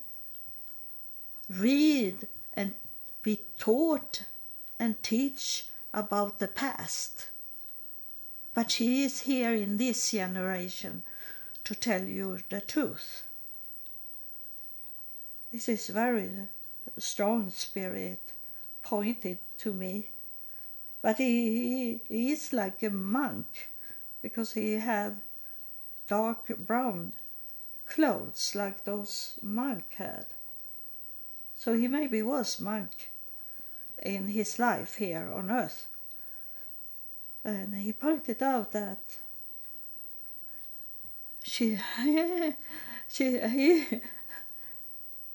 read 1.49 2.27
and 2.53 2.73
be 3.21 3.39
taught 3.57 4.25
and 4.79 5.01
teach 5.03 5.65
about 5.93 6.39
the 6.39 6.47
past. 6.47 7.27
But 8.53 8.71
she 8.71 9.03
is 9.03 9.21
here 9.21 9.53
in 9.53 9.77
this 9.77 10.11
generation 10.11 11.03
to 11.63 11.75
tell 11.75 12.03
you 12.03 12.39
the 12.49 12.61
truth. 12.61 13.23
This 15.51 15.67
is 15.67 15.87
very 15.87 16.29
strong 16.97 17.51
spirit 17.51 18.19
pointed 18.83 19.37
to 19.59 19.73
me. 19.73 20.09
But 21.01 21.17
he, 21.17 21.99
he 22.07 22.31
is 22.31 22.53
like 22.53 22.83
a 22.83 22.89
monk 22.89 23.69
because 24.21 24.53
he 24.53 24.73
have 24.73 25.15
dark 26.07 26.47
brown 26.57 27.13
clothes 27.87 28.53
like 28.55 28.83
those 28.85 29.35
monk 29.41 29.83
had. 29.95 30.25
So 31.57 31.73
he 31.73 31.87
maybe 31.87 32.21
was 32.21 32.61
monk 32.61 33.11
in 34.01 34.29
his 34.29 34.57
life 34.57 34.95
here 34.95 35.31
on 35.33 35.51
earth. 35.51 35.87
And 37.43 37.75
he 37.75 37.93
pointed 37.93 38.41
out 38.41 38.71
that 38.71 38.99
she, 41.43 41.79
she, 43.09 43.39
he, 43.39 43.85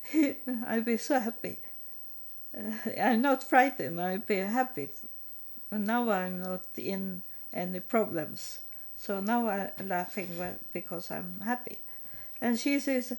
he, 0.03 0.35
I'd 0.67 0.85
be 0.85 0.97
so 0.97 1.19
happy. 1.19 1.57
Uh, 2.57 2.91
I'm 2.99 3.21
not 3.21 3.43
frightened, 3.43 3.99
I'd 4.01 4.25
be 4.25 4.37
happy. 4.37 4.89
Now 5.71 6.09
I'm 6.09 6.39
not 6.41 6.65
in 6.77 7.21
any 7.53 7.79
problems. 7.79 8.59
So 8.97 9.19
now 9.19 9.47
I'm 9.49 9.87
laughing 9.87 10.29
because 10.73 11.11
I'm 11.11 11.41
happy. 11.41 11.77
And 12.41 12.57
she 12.57 12.79
says, 12.79 13.13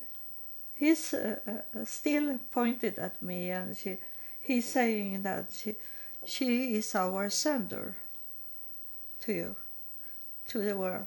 he's 0.75 1.15
uh, 1.15 1.37
uh, 1.47 1.85
still 1.85 2.39
pointed 2.51 2.99
at 2.99 3.21
me 3.23 3.51
and 3.51 3.77
she 3.77 3.99
he's 4.49 4.67
saying 4.67 5.23
that 5.23 5.53
she, 5.53 5.77
she 6.25 6.75
is 6.77 6.95
our 6.95 7.29
sender 7.29 7.95
to 9.21 9.33
you, 9.33 9.57
to 10.49 10.59
the 10.59 10.77
world. 10.77 11.07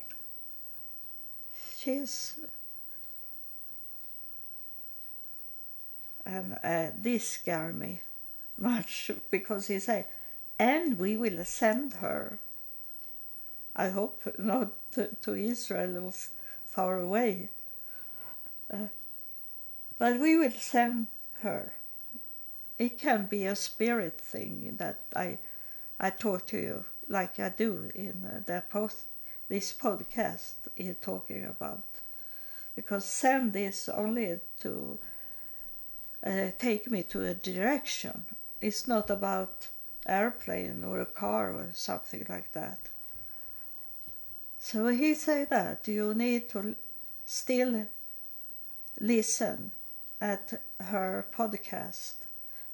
She's 1.81 2.35
and 6.25 6.57
uh, 6.63 6.91
this 7.01 7.27
scared 7.27 7.77
me 7.77 8.01
much 8.57 9.11
because 9.31 9.67
he 9.67 9.79
said, 9.79 10.05
and 10.59 10.99
we 10.99 11.17
will 11.17 11.43
send 11.43 11.93
her. 11.95 12.37
I 13.75 13.89
hope 13.89 14.21
not 14.37 14.71
to, 14.91 15.09
to 15.23 15.33
Israel 15.33 16.13
far 16.67 16.99
away, 16.99 17.49
uh, 18.71 18.89
but 19.97 20.19
we 20.19 20.37
will 20.37 20.51
send 20.51 21.07
her 21.41 21.73
it 22.81 22.97
can 22.97 23.27
be 23.27 23.45
a 23.45 23.55
spirit 23.55 24.19
thing 24.19 24.75
that 24.79 24.99
I 25.15 25.37
I 25.99 26.09
talk 26.09 26.47
to 26.47 26.57
you 26.57 26.85
like 27.07 27.39
I 27.39 27.49
do 27.49 27.91
in 27.93 28.43
the 28.47 28.63
post 28.71 29.05
this 29.51 29.73
podcast 29.73 30.53
you're 30.77 30.93
talking 30.93 31.43
about. 31.43 31.83
Because 32.73 33.03
send 33.03 33.53
is 33.57 33.89
only 33.89 34.39
to 34.61 34.97
uh, 36.25 36.51
take 36.57 36.89
me 36.89 37.03
to 37.03 37.25
a 37.25 37.33
direction. 37.33 38.23
It's 38.61 38.87
not 38.87 39.09
about 39.09 39.67
airplane 40.07 40.85
or 40.85 41.01
a 41.01 41.05
car 41.05 41.51
or 41.51 41.67
something 41.73 42.25
like 42.29 42.53
that. 42.53 42.79
So 44.57 44.87
he 44.87 45.13
said 45.15 45.49
that 45.49 45.85
you 45.85 46.13
need 46.13 46.47
to 46.51 46.75
still 47.25 47.87
listen 49.01 49.71
at 50.21 50.61
her 50.79 51.25
podcast 51.35 52.13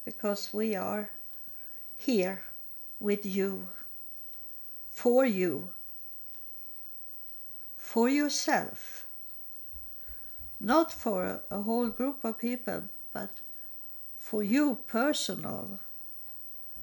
because 0.06 0.54
we 0.54 0.76
are 0.76 1.10
here 1.98 2.44
with 3.00 3.26
you, 3.26 3.68
for 4.92 5.26
you, 5.26 5.70
for 7.88 8.10
yourself, 8.10 9.06
not 10.60 10.92
for 10.92 11.42
a, 11.50 11.62
whole 11.62 11.88
group 11.88 12.26
of 12.26 12.38
people, 12.38 12.84
but 13.14 13.30
for 14.20 14.44
you 14.44 14.78
personal 14.88 15.80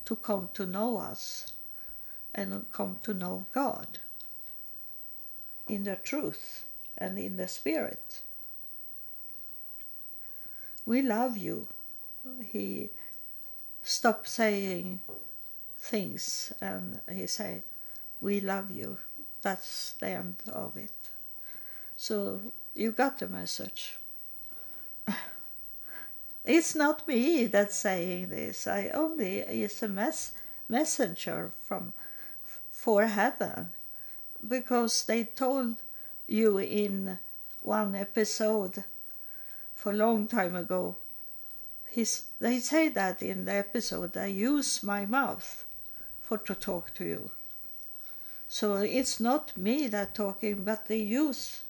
to 0.06 0.16
come 0.16 0.48
to 0.54 0.64
know 0.64 0.96
us 0.96 1.52
and 2.34 2.64
come 2.72 2.96
to 3.02 3.12
know 3.12 3.44
God 3.52 3.98
in 5.68 5.84
the 5.84 5.96
truth 5.96 6.64
and 6.96 7.18
in 7.18 7.36
the 7.36 7.48
spirit. 7.48 8.20
We 10.86 11.02
love 11.02 11.36
you. 11.36 11.66
He 12.46 12.88
stop 13.82 14.26
saying 14.26 15.00
things 15.78 16.50
and 16.62 17.02
he 17.12 17.26
say 17.26 17.62
we 18.22 18.40
love 18.40 18.70
you 18.70 18.96
that's 19.44 19.92
the 20.00 20.08
end 20.08 20.36
of 20.52 20.76
it 20.76 20.90
So 21.96 22.40
you 22.74 22.90
got 22.90 23.18
the 23.18 23.28
message. 23.28 23.98
it's 26.44 26.74
not 26.74 27.06
me 27.06 27.46
that's 27.46 27.76
saying 27.76 28.30
this. 28.30 28.66
I 28.66 28.90
only 28.92 29.38
is 29.38 29.82
a 29.82 29.88
mess 29.88 30.32
messenger 30.68 31.52
from 31.66 31.92
for 32.72 33.06
heaven 33.06 33.72
because 34.46 35.04
they 35.06 35.24
told 35.24 35.76
you 36.26 36.58
in 36.58 37.18
one 37.62 37.94
episode 37.94 38.84
for 39.74 39.92
a 39.92 39.96
long 39.96 40.26
time 40.26 40.56
ago 40.56 40.96
He's, 41.90 42.24
they 42.40 42.58
say 42.58 42.88
that 42.88 43.22
in 43.22 43.44
the 43.44 43.54
episode 43.54 44.16
i 44.16 44.26
use 44.26 44.82
my 44.82 45.06
mouth 45.06 45.64
for 46.20 46.38
to 46.38 46.54
talk 46.54 46.92
to 46.94 47.04
you 47.04 47.30
so 48.54 48.76
it's 48.76 49.18
not 49.18 49.56
me 49.56 49.88
that 49.88 50.14
talking 50.14 50.62
but 50.62 50.86
they 50.86 50.98
use 51.00 51.62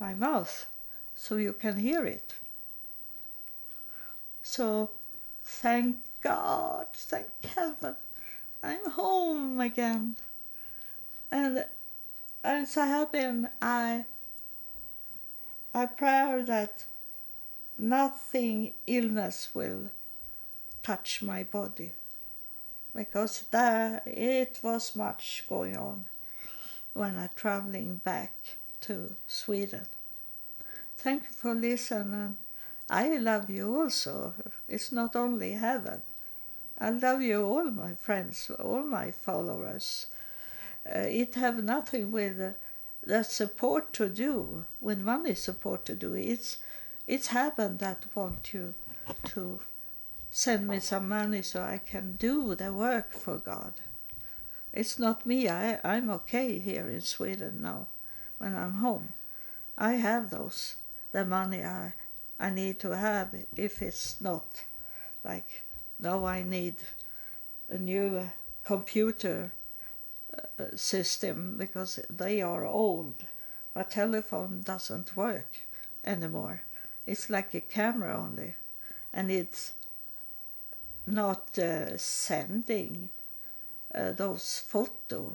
my 0.00 0.14
mouth 0.14 0.66
so 1.14 1.36
you 1.36 1.52
can 1.52 1.76
hear 1.76 2.06
it. 2.06 2.32
So 4.42 4.92
thank 5.44 5.96
god 6.22 6.86
thank 6.94 7.28
heaven 7.44 7.96
i'm 8.62 8.90
home 8.92 9.60
again. 9.60 10.16
And 11.30 11.66
I'm 12.42 12.64
so 12.64 12.86
I 13.60 14.06
I 15.74 15.84
pray 15.84 16.42
that 16.46 16.84
nothing 17.76 18.72
illness 18.86 19.50
will 19.52 19.90
touch 20.82 21.20
my 21.20 21.42
body 21.42 21.92
because 22.96 23.44
there 23.50 24.00
it 24.06 24.60
was 24.62 24.96
much 24.96 25.44
going 25.50 25.76
on 25.76 26.06
when 26.94 27.18
I'm 27.18 27.30
traveling 27.34 28.00
back 28.04 28.32
to 28.82 29.14
Sweden. 29.26 29.86
Thank 30.96 31.24
you 31.24 31.30
for 31.30 31.54
listening. 31.54 32.36
I 32.88 33.18
love 33.18 33.50
you 33.50 33.76
also. 33.76 34.34
It's 34.68 34.90
not 34.90 35.14
only 35.14 35.52
heaven. 35.52 36.02
I 36.78 36.90
love 36.90 37.20
you 37.22 37.44
all 37.44 37.70
my 37.70 37.94
friends, 37.94 38.50
all 38.58 38.82
my 38.82 39.10
followers 39.10 40.06
uh, 40.86 40.98
it 40.98 41.34
have 41.34 41.64
nothing 41.64 42.12
with 42.12 42.54
the 43.02 43.22
support 43.22 43.92
to 43.94 44.08
do, 44.08 44.64
with 44.80 44.98
money 44.98 45.34
support 45.34 45.84
to 45.86 45.94
do. 45.94 46.14
It's 46.14 46.58
it's 47.06 47.28
heaven 47.28 47.78
that 47.78 48.04
want 48.14 48.54
you 48.54 48.74
to 49.24 49.60
send 50.30 50.66
me 50.66 50.80
some 50.80 51.08
money 51.08 51.42
so 51.42 51.62
I 51.62 51.78
can 51.78 52.16
do 52.16 52.54
the 52.54 52.72
work 52.72 53.12
for 53.12 53.36
God. 53.36 53.74
It's 54.74 54.98
not 54.98 55.24
me. 55.24 55.48
I, 55.48 55.78
I'm 55.84 56.10
okay 56.10 56.58
here 56.58 56.88
in 56.88 57.00
Sweden 57.00 57.62
now 57.62 57.86
when 58.38 58.56
I'm 58.56 58.72
home. 58.72 59.12
I 59.78 59.92
have 59.92 60.30
those, 60.30 60.74
the 61.12 61.24
money 61.24 61.62
I, 61.64 61.94
I 62.38 62.50
need 62.50 62.80
to 62.80 62.96
have 62.96 63.34
if 63.56 63.80
it's 63.80 64.20
not 64.20 64.64
like 65.24 65.62
now 65.98 66.26
I 66.26 66.42
need 66.42 66.74
a 67.70 67.78
new 67.78 68.16
uh, 68.16 68.26
computer 68.66 69.52
system 70.76 71.56
because 71.56 72.00
they 72.10 72.42
are 72.42 72.66
old. 72.66 73.14
My 73.74 73.84
telephone 73.84 74.62
doesn't 74.64 75.16
work 75.16 75.48
anymore. 76.04 76.62
It's 77.06 77.30
like 77.30 77.54
a 77.54 77.60
camera 77.60 78.18
only, 78.18 78.54
and 79.12 79.30
it's 79.30 79.72
not 81.06 81.58
uh, 81.58 81.96
sending 81.98 83.10
uh, 83.94 84.12
those 84.12 84.60
photos. 84.66 85.32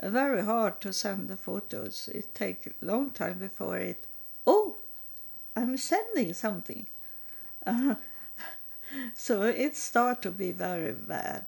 Uh, 0.00 0.10
very 0.10 0.44
hard 0.44 0.80
to 0.80 0.92
send 0.92 1.28
the 1.28 1.36
photos. 1.36 2.08
It 2.14 2.34
takes 2.34 2.68
long 2.80 3.10
time 3.10 3.38
before 3.38 3.78
it. 3.78 3.98
Oh, 4.46 4.76
I'm 5.54 5.76
sending 5.76 6.32
something. 6.34 6.86
so 9.14 9.42
it 9.42 9.76
starts 9.76 10.20
to 10.22 10.30
be 10.30 10.52
very 10.52 10.92
bad. 10.92 11.46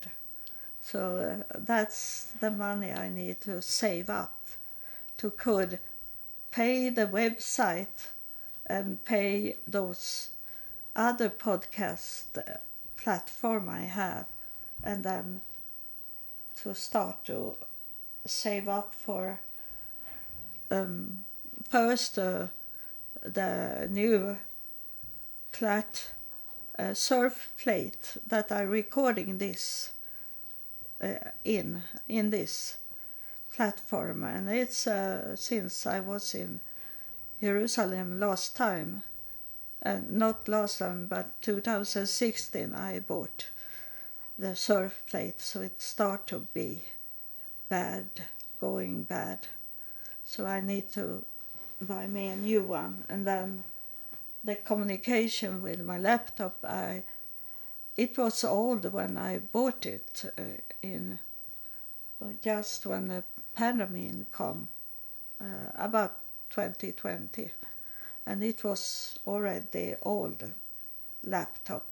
So 0.80 1.44
uh, 1.50 1.58
that's 1.58 2.32
the 2.40 2.50
money 2.50 2.92
I 2.92 3.08
need 3.08 3.40
to 3.42 3.60
save 3.60 4.08
up 4.08 4.34
to 5.18 5.30
could 5.30 5.78
pay 6.50 6.88
the 6.88 7.06
website 7.06 8.08
and 8.66 9.04
pay 9.04 9.56
those 9.66 10.30
other 10.96 11.28
podcast 11.28 12.22
uh, 12.36 12.58
platform 12.96 13.68
I 13.68 13.82
have 13.82 14.26
and 14.82 15.04
then 15.04 15.40
to 16.62 16.74
start 16.74 17.24
to 17.24 17.56
save 18.26 18.68
up 18.68 18.94
for 18.94 19.38
um, 20.70 21.24
first 21.68 22.18
uh, 22.18 22.46
the 23.22 23.88
new 23.90 24.36
flat 25.52 26.10
uh, 26.78 26.94
surf 26.94 27.50
plate 27.60 28.16
that 28.26 28.52
I'm 28.52 28.68
recording 28.68 29.38
this 29.38 29.90
uh, 31.02 31.30
in 31.44 31.82
in 32.08 32.30
this 32.30 32.76
platform. 33.54 34.24
And 34.24 34.48
it's 34.48 34.86
uh, 34.86 35.36
since 35.36 35.86
I 35.86 36.00
was 36.00 36.34
in 36.34 36.60
Jerusalem 37.40 38.20
last 38.20 38.56
time 38.56 39.02
and 39.82 40.10
not 40.10 40.48
last 40.48 40.78
time 40.78 41.06
but 41.06 41.40
2016 41.42 42.74
I 42.74 42.98
bought 42.98 43.46
the 44.38 44.54
surf 44.54 45.02
plate 45.10 45.40
so 45.40 45.60
it 45.60 45.82
start 45.82 46.26
to 46.28 46.46
be 46.54 46.82
bad 47.68 48.06
going 48.60 49.02
bad. 49.02 49.38
So 50.24 50.46
I 50.46 50.60
need 50.60 50.92
to 50.92 51.24
buy 51.80 52.06
me 52.06 52.28
a 52.28 52.36
new 52.36 52.62
one 52.62 53.04
and 53.08 53.26
then 53.26 53.64
the 54.44 54.56
communication 54.56 55.62
with 55.62 55.80
my 55.80 55.98
laptop 55.98 56.56
I 56.64 57.02
it 57.96 58.16
was 58.16 58.44
old 58.44 58.92
when 58.92 59.18
I 59.18 59.38
bought 59.38 59.84
it 59.86 60.24
uh, 60.38 60.42
in 60.82 61.18
just 62.42 62.86
when 62.86 63.08
the 63.08 63.24
pandemic 63.54 64.30
come 64.32 64.68
uh, 65.40 65.70
about 65.76 66.16
2020 66.50 67.50
and 68.26 68.42
it 68.42 68.62
was 68.62 69.18
already 69.26 69.96
old 70.02 70.44
laptop 71.24 71.86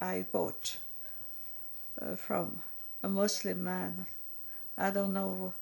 I 0.00 0.26
bought 0.30 0.78
uh, 2.00 2.16
from 2.16 2.60
a 3.02 3.08
Muslim 3.08 3.64
man. 3.64 4.06
I 4.76 4.90
don't 4.90 5.12
know 5.12 5.52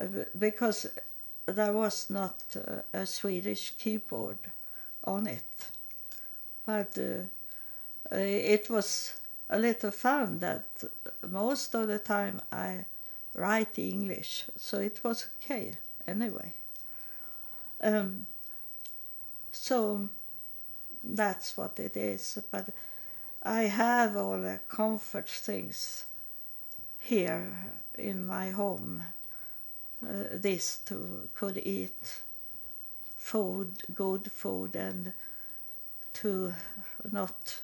uh, 0.00 0.06
because 0.38 0.86
there 1.46 1.72
was 1.72 2.10
not 2.10 2.36
uh, 2.56 2.80
a 2.92 3.06
Swedish 3.06 3.72
keyboard 3.78 4.38
on 5.04 5.26
it, 5.26 5.70
but 6.66 6.96
uh, 6.98 8.14
uh, 8.14 8.18
it 8.18 8.68
was 8.70 9.14
a 9.50 9.58
little 9.58 9.90
fun 9.90 10.38
that 10.40 10.64
most 11.30 11.74
of 11.74 11.88
the 11.88 11.98
time 11.98 12.40
I 12.50 12.86
write 13.34 13.78
English, 13.78 14.44
so 14.56 14.78
it 14.78 15.00
was 15.04 15.26
okay 15.42 15.72
anyway. 16.06 16.52
Um, 17.82 18.26
so 19.52 20.08
that's 21.02 21.56
what 21.56 21.78
it 21.78 21.96
is. 21.96 22.38
But 22.50 22.68
I 23.46 23.64
have 23.64 24.16
all 24.16 24.40
the 24.40 24.60
comfort 24.70 25.28
things 25.28 26.06
here 26.98 27.46
in 27.98 28.26
my 28.26 28.48
home. 28.50 29.02
Uh, 30.02 30.24
this 30.32 30.78
to 30.86 31.28
could 31.34 31.58
eat 31.58 32.22
food, 33.18 33.82
good 33.94 34.32
food, 34.32 34.74
and 34.74 35.12
to 36.14 36.54
not 37.12 37.60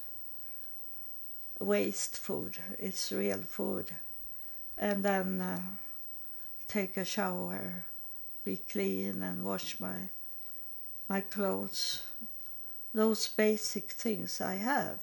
waste 1.59 2.19
food. 2.19 2.59
It's 2.79 3.11
real 3.11 3.39
food. 3.39 3.87
And 4.77 5.03
then 5.03 5.41
uh, 5.41 5.61
take 6.69 6.99
a 6.99 7.07
shower, 7.07 7.85
be 8.45 8.59
clean 8.71 9.23
and 9.23 9.45
wash 9.45 9.81
my 9.81 10.11
my 11.09 11.23
clothes. 11.23 12.03
Those 12.93 13.29
basic 13.29 13.91
things 13.93 14.43
I 14.43 14.57
have. 14.57 15.01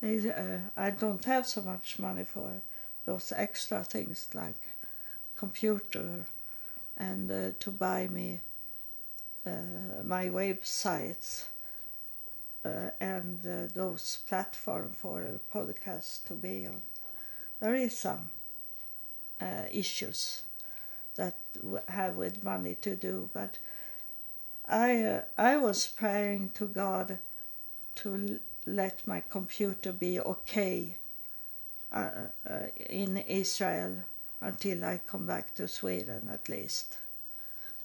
Uh, 0.00 0.58
I 0.76 0.90
don't 0.90 1.24
have 1.24 1.46
so 1.46 1.60
much 1.62 1.98
money 1.98 2.24
for 2.24 2.50
those 3.04 3.32
extra 3.34 3.82
things 3.82 4.28
like 4.32 4.54
computer 5.36 6.24
and 6.96 7.30
uh, 7.30 7.50
to 7.58 7.70
buy 7.70 8.06
me 8.08 8.40
uh, 9.46 10.02
my 10.04 10.26
websites 10.26 11.44
uh, 12.64 12.90
and 13.00 13.40
uh, 13.46 13.66
those 13.74 14.18
platform 14.28 14.90
for 14.90 15.22
a 15.22 15.56
podcast 15.56 16.24
to 16.26 16.34
be 16.34 16.66
on. 16.66 16.82
There 17.60 17.74
is 17.74 17.96
some 17.96 18.30
uh, 19.40 19.64
issues 19.72 20.42
that 21.16 21.36
have 21.88 22.16
with 22.16 22.44
money 22.44 22.76
to 22.82 22.94
do, 22.94 23.30
but 23.32 23.58
I 24.68 25.22
I 25.36 25.56
was 25.56 25.86
praying 25.86 26.50
to 26.54 26.66
God 26.66 27.18
to 27.96 28.38
let 28.68 29.06
my 29.06 29.22
computer 29.30 29.92
be 29.92 30.20
okay 30.20 30.96
uh, 31.92 32.10
uh, 32.48 32.66
in 32.90 33.16
Israel 33.16 33.96
until 34.40 34.84
I 34.84 35.00
come 35.06 35.26
back 35.26 35.54
to 35.54 35.66
Sweden 35.66 36.28
at 36.32 36.48
least. 36.48 36.98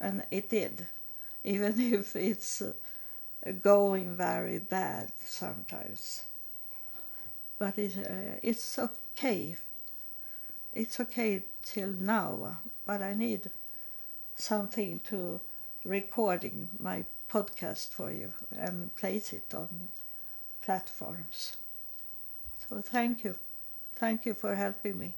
and 0.04 0.24
it 0.30 0.50
did, 0.50 0.86
even 1.44 1.80
if 1.80 2.16
it's 2.16 2.62
uh, 2.62 2.74
going 3.62 4.16
very 4.16 4.60
bad 4.60 5.10
sometimes. 5.26 6.24
But 7.58 7.78
it, 7.78 7.98
uh, 7.98 8.38
it's 8.42 8.78
okay. 8.78 9.56
It's 10.74 11.00
okay 11.00 11.44
till 11.64 11.94
now, 11.94 12.58
but 12.86 13.02
I 13.02 13.14
need 13.14 13.50
something 14.36 15.00
to 15.06 15.40
recording 15.86 16.68
my 16.80 17.06
podcast 17.32 17.90
for 17.90 18.12
you 18.12 18.34
and 18.52 18.96
place 18.96 19.32
it 19.34 19.54
on 19.54 19.70
platforms. 20.66 21.58
So 22.70 22.82
thank 22.82 23.24
you. 23.24 23.36
Thank 23.96 24.26
you 24.26 24.34
for 24.34 24.56
helping 24.56 24.98
me. 24.98 25.14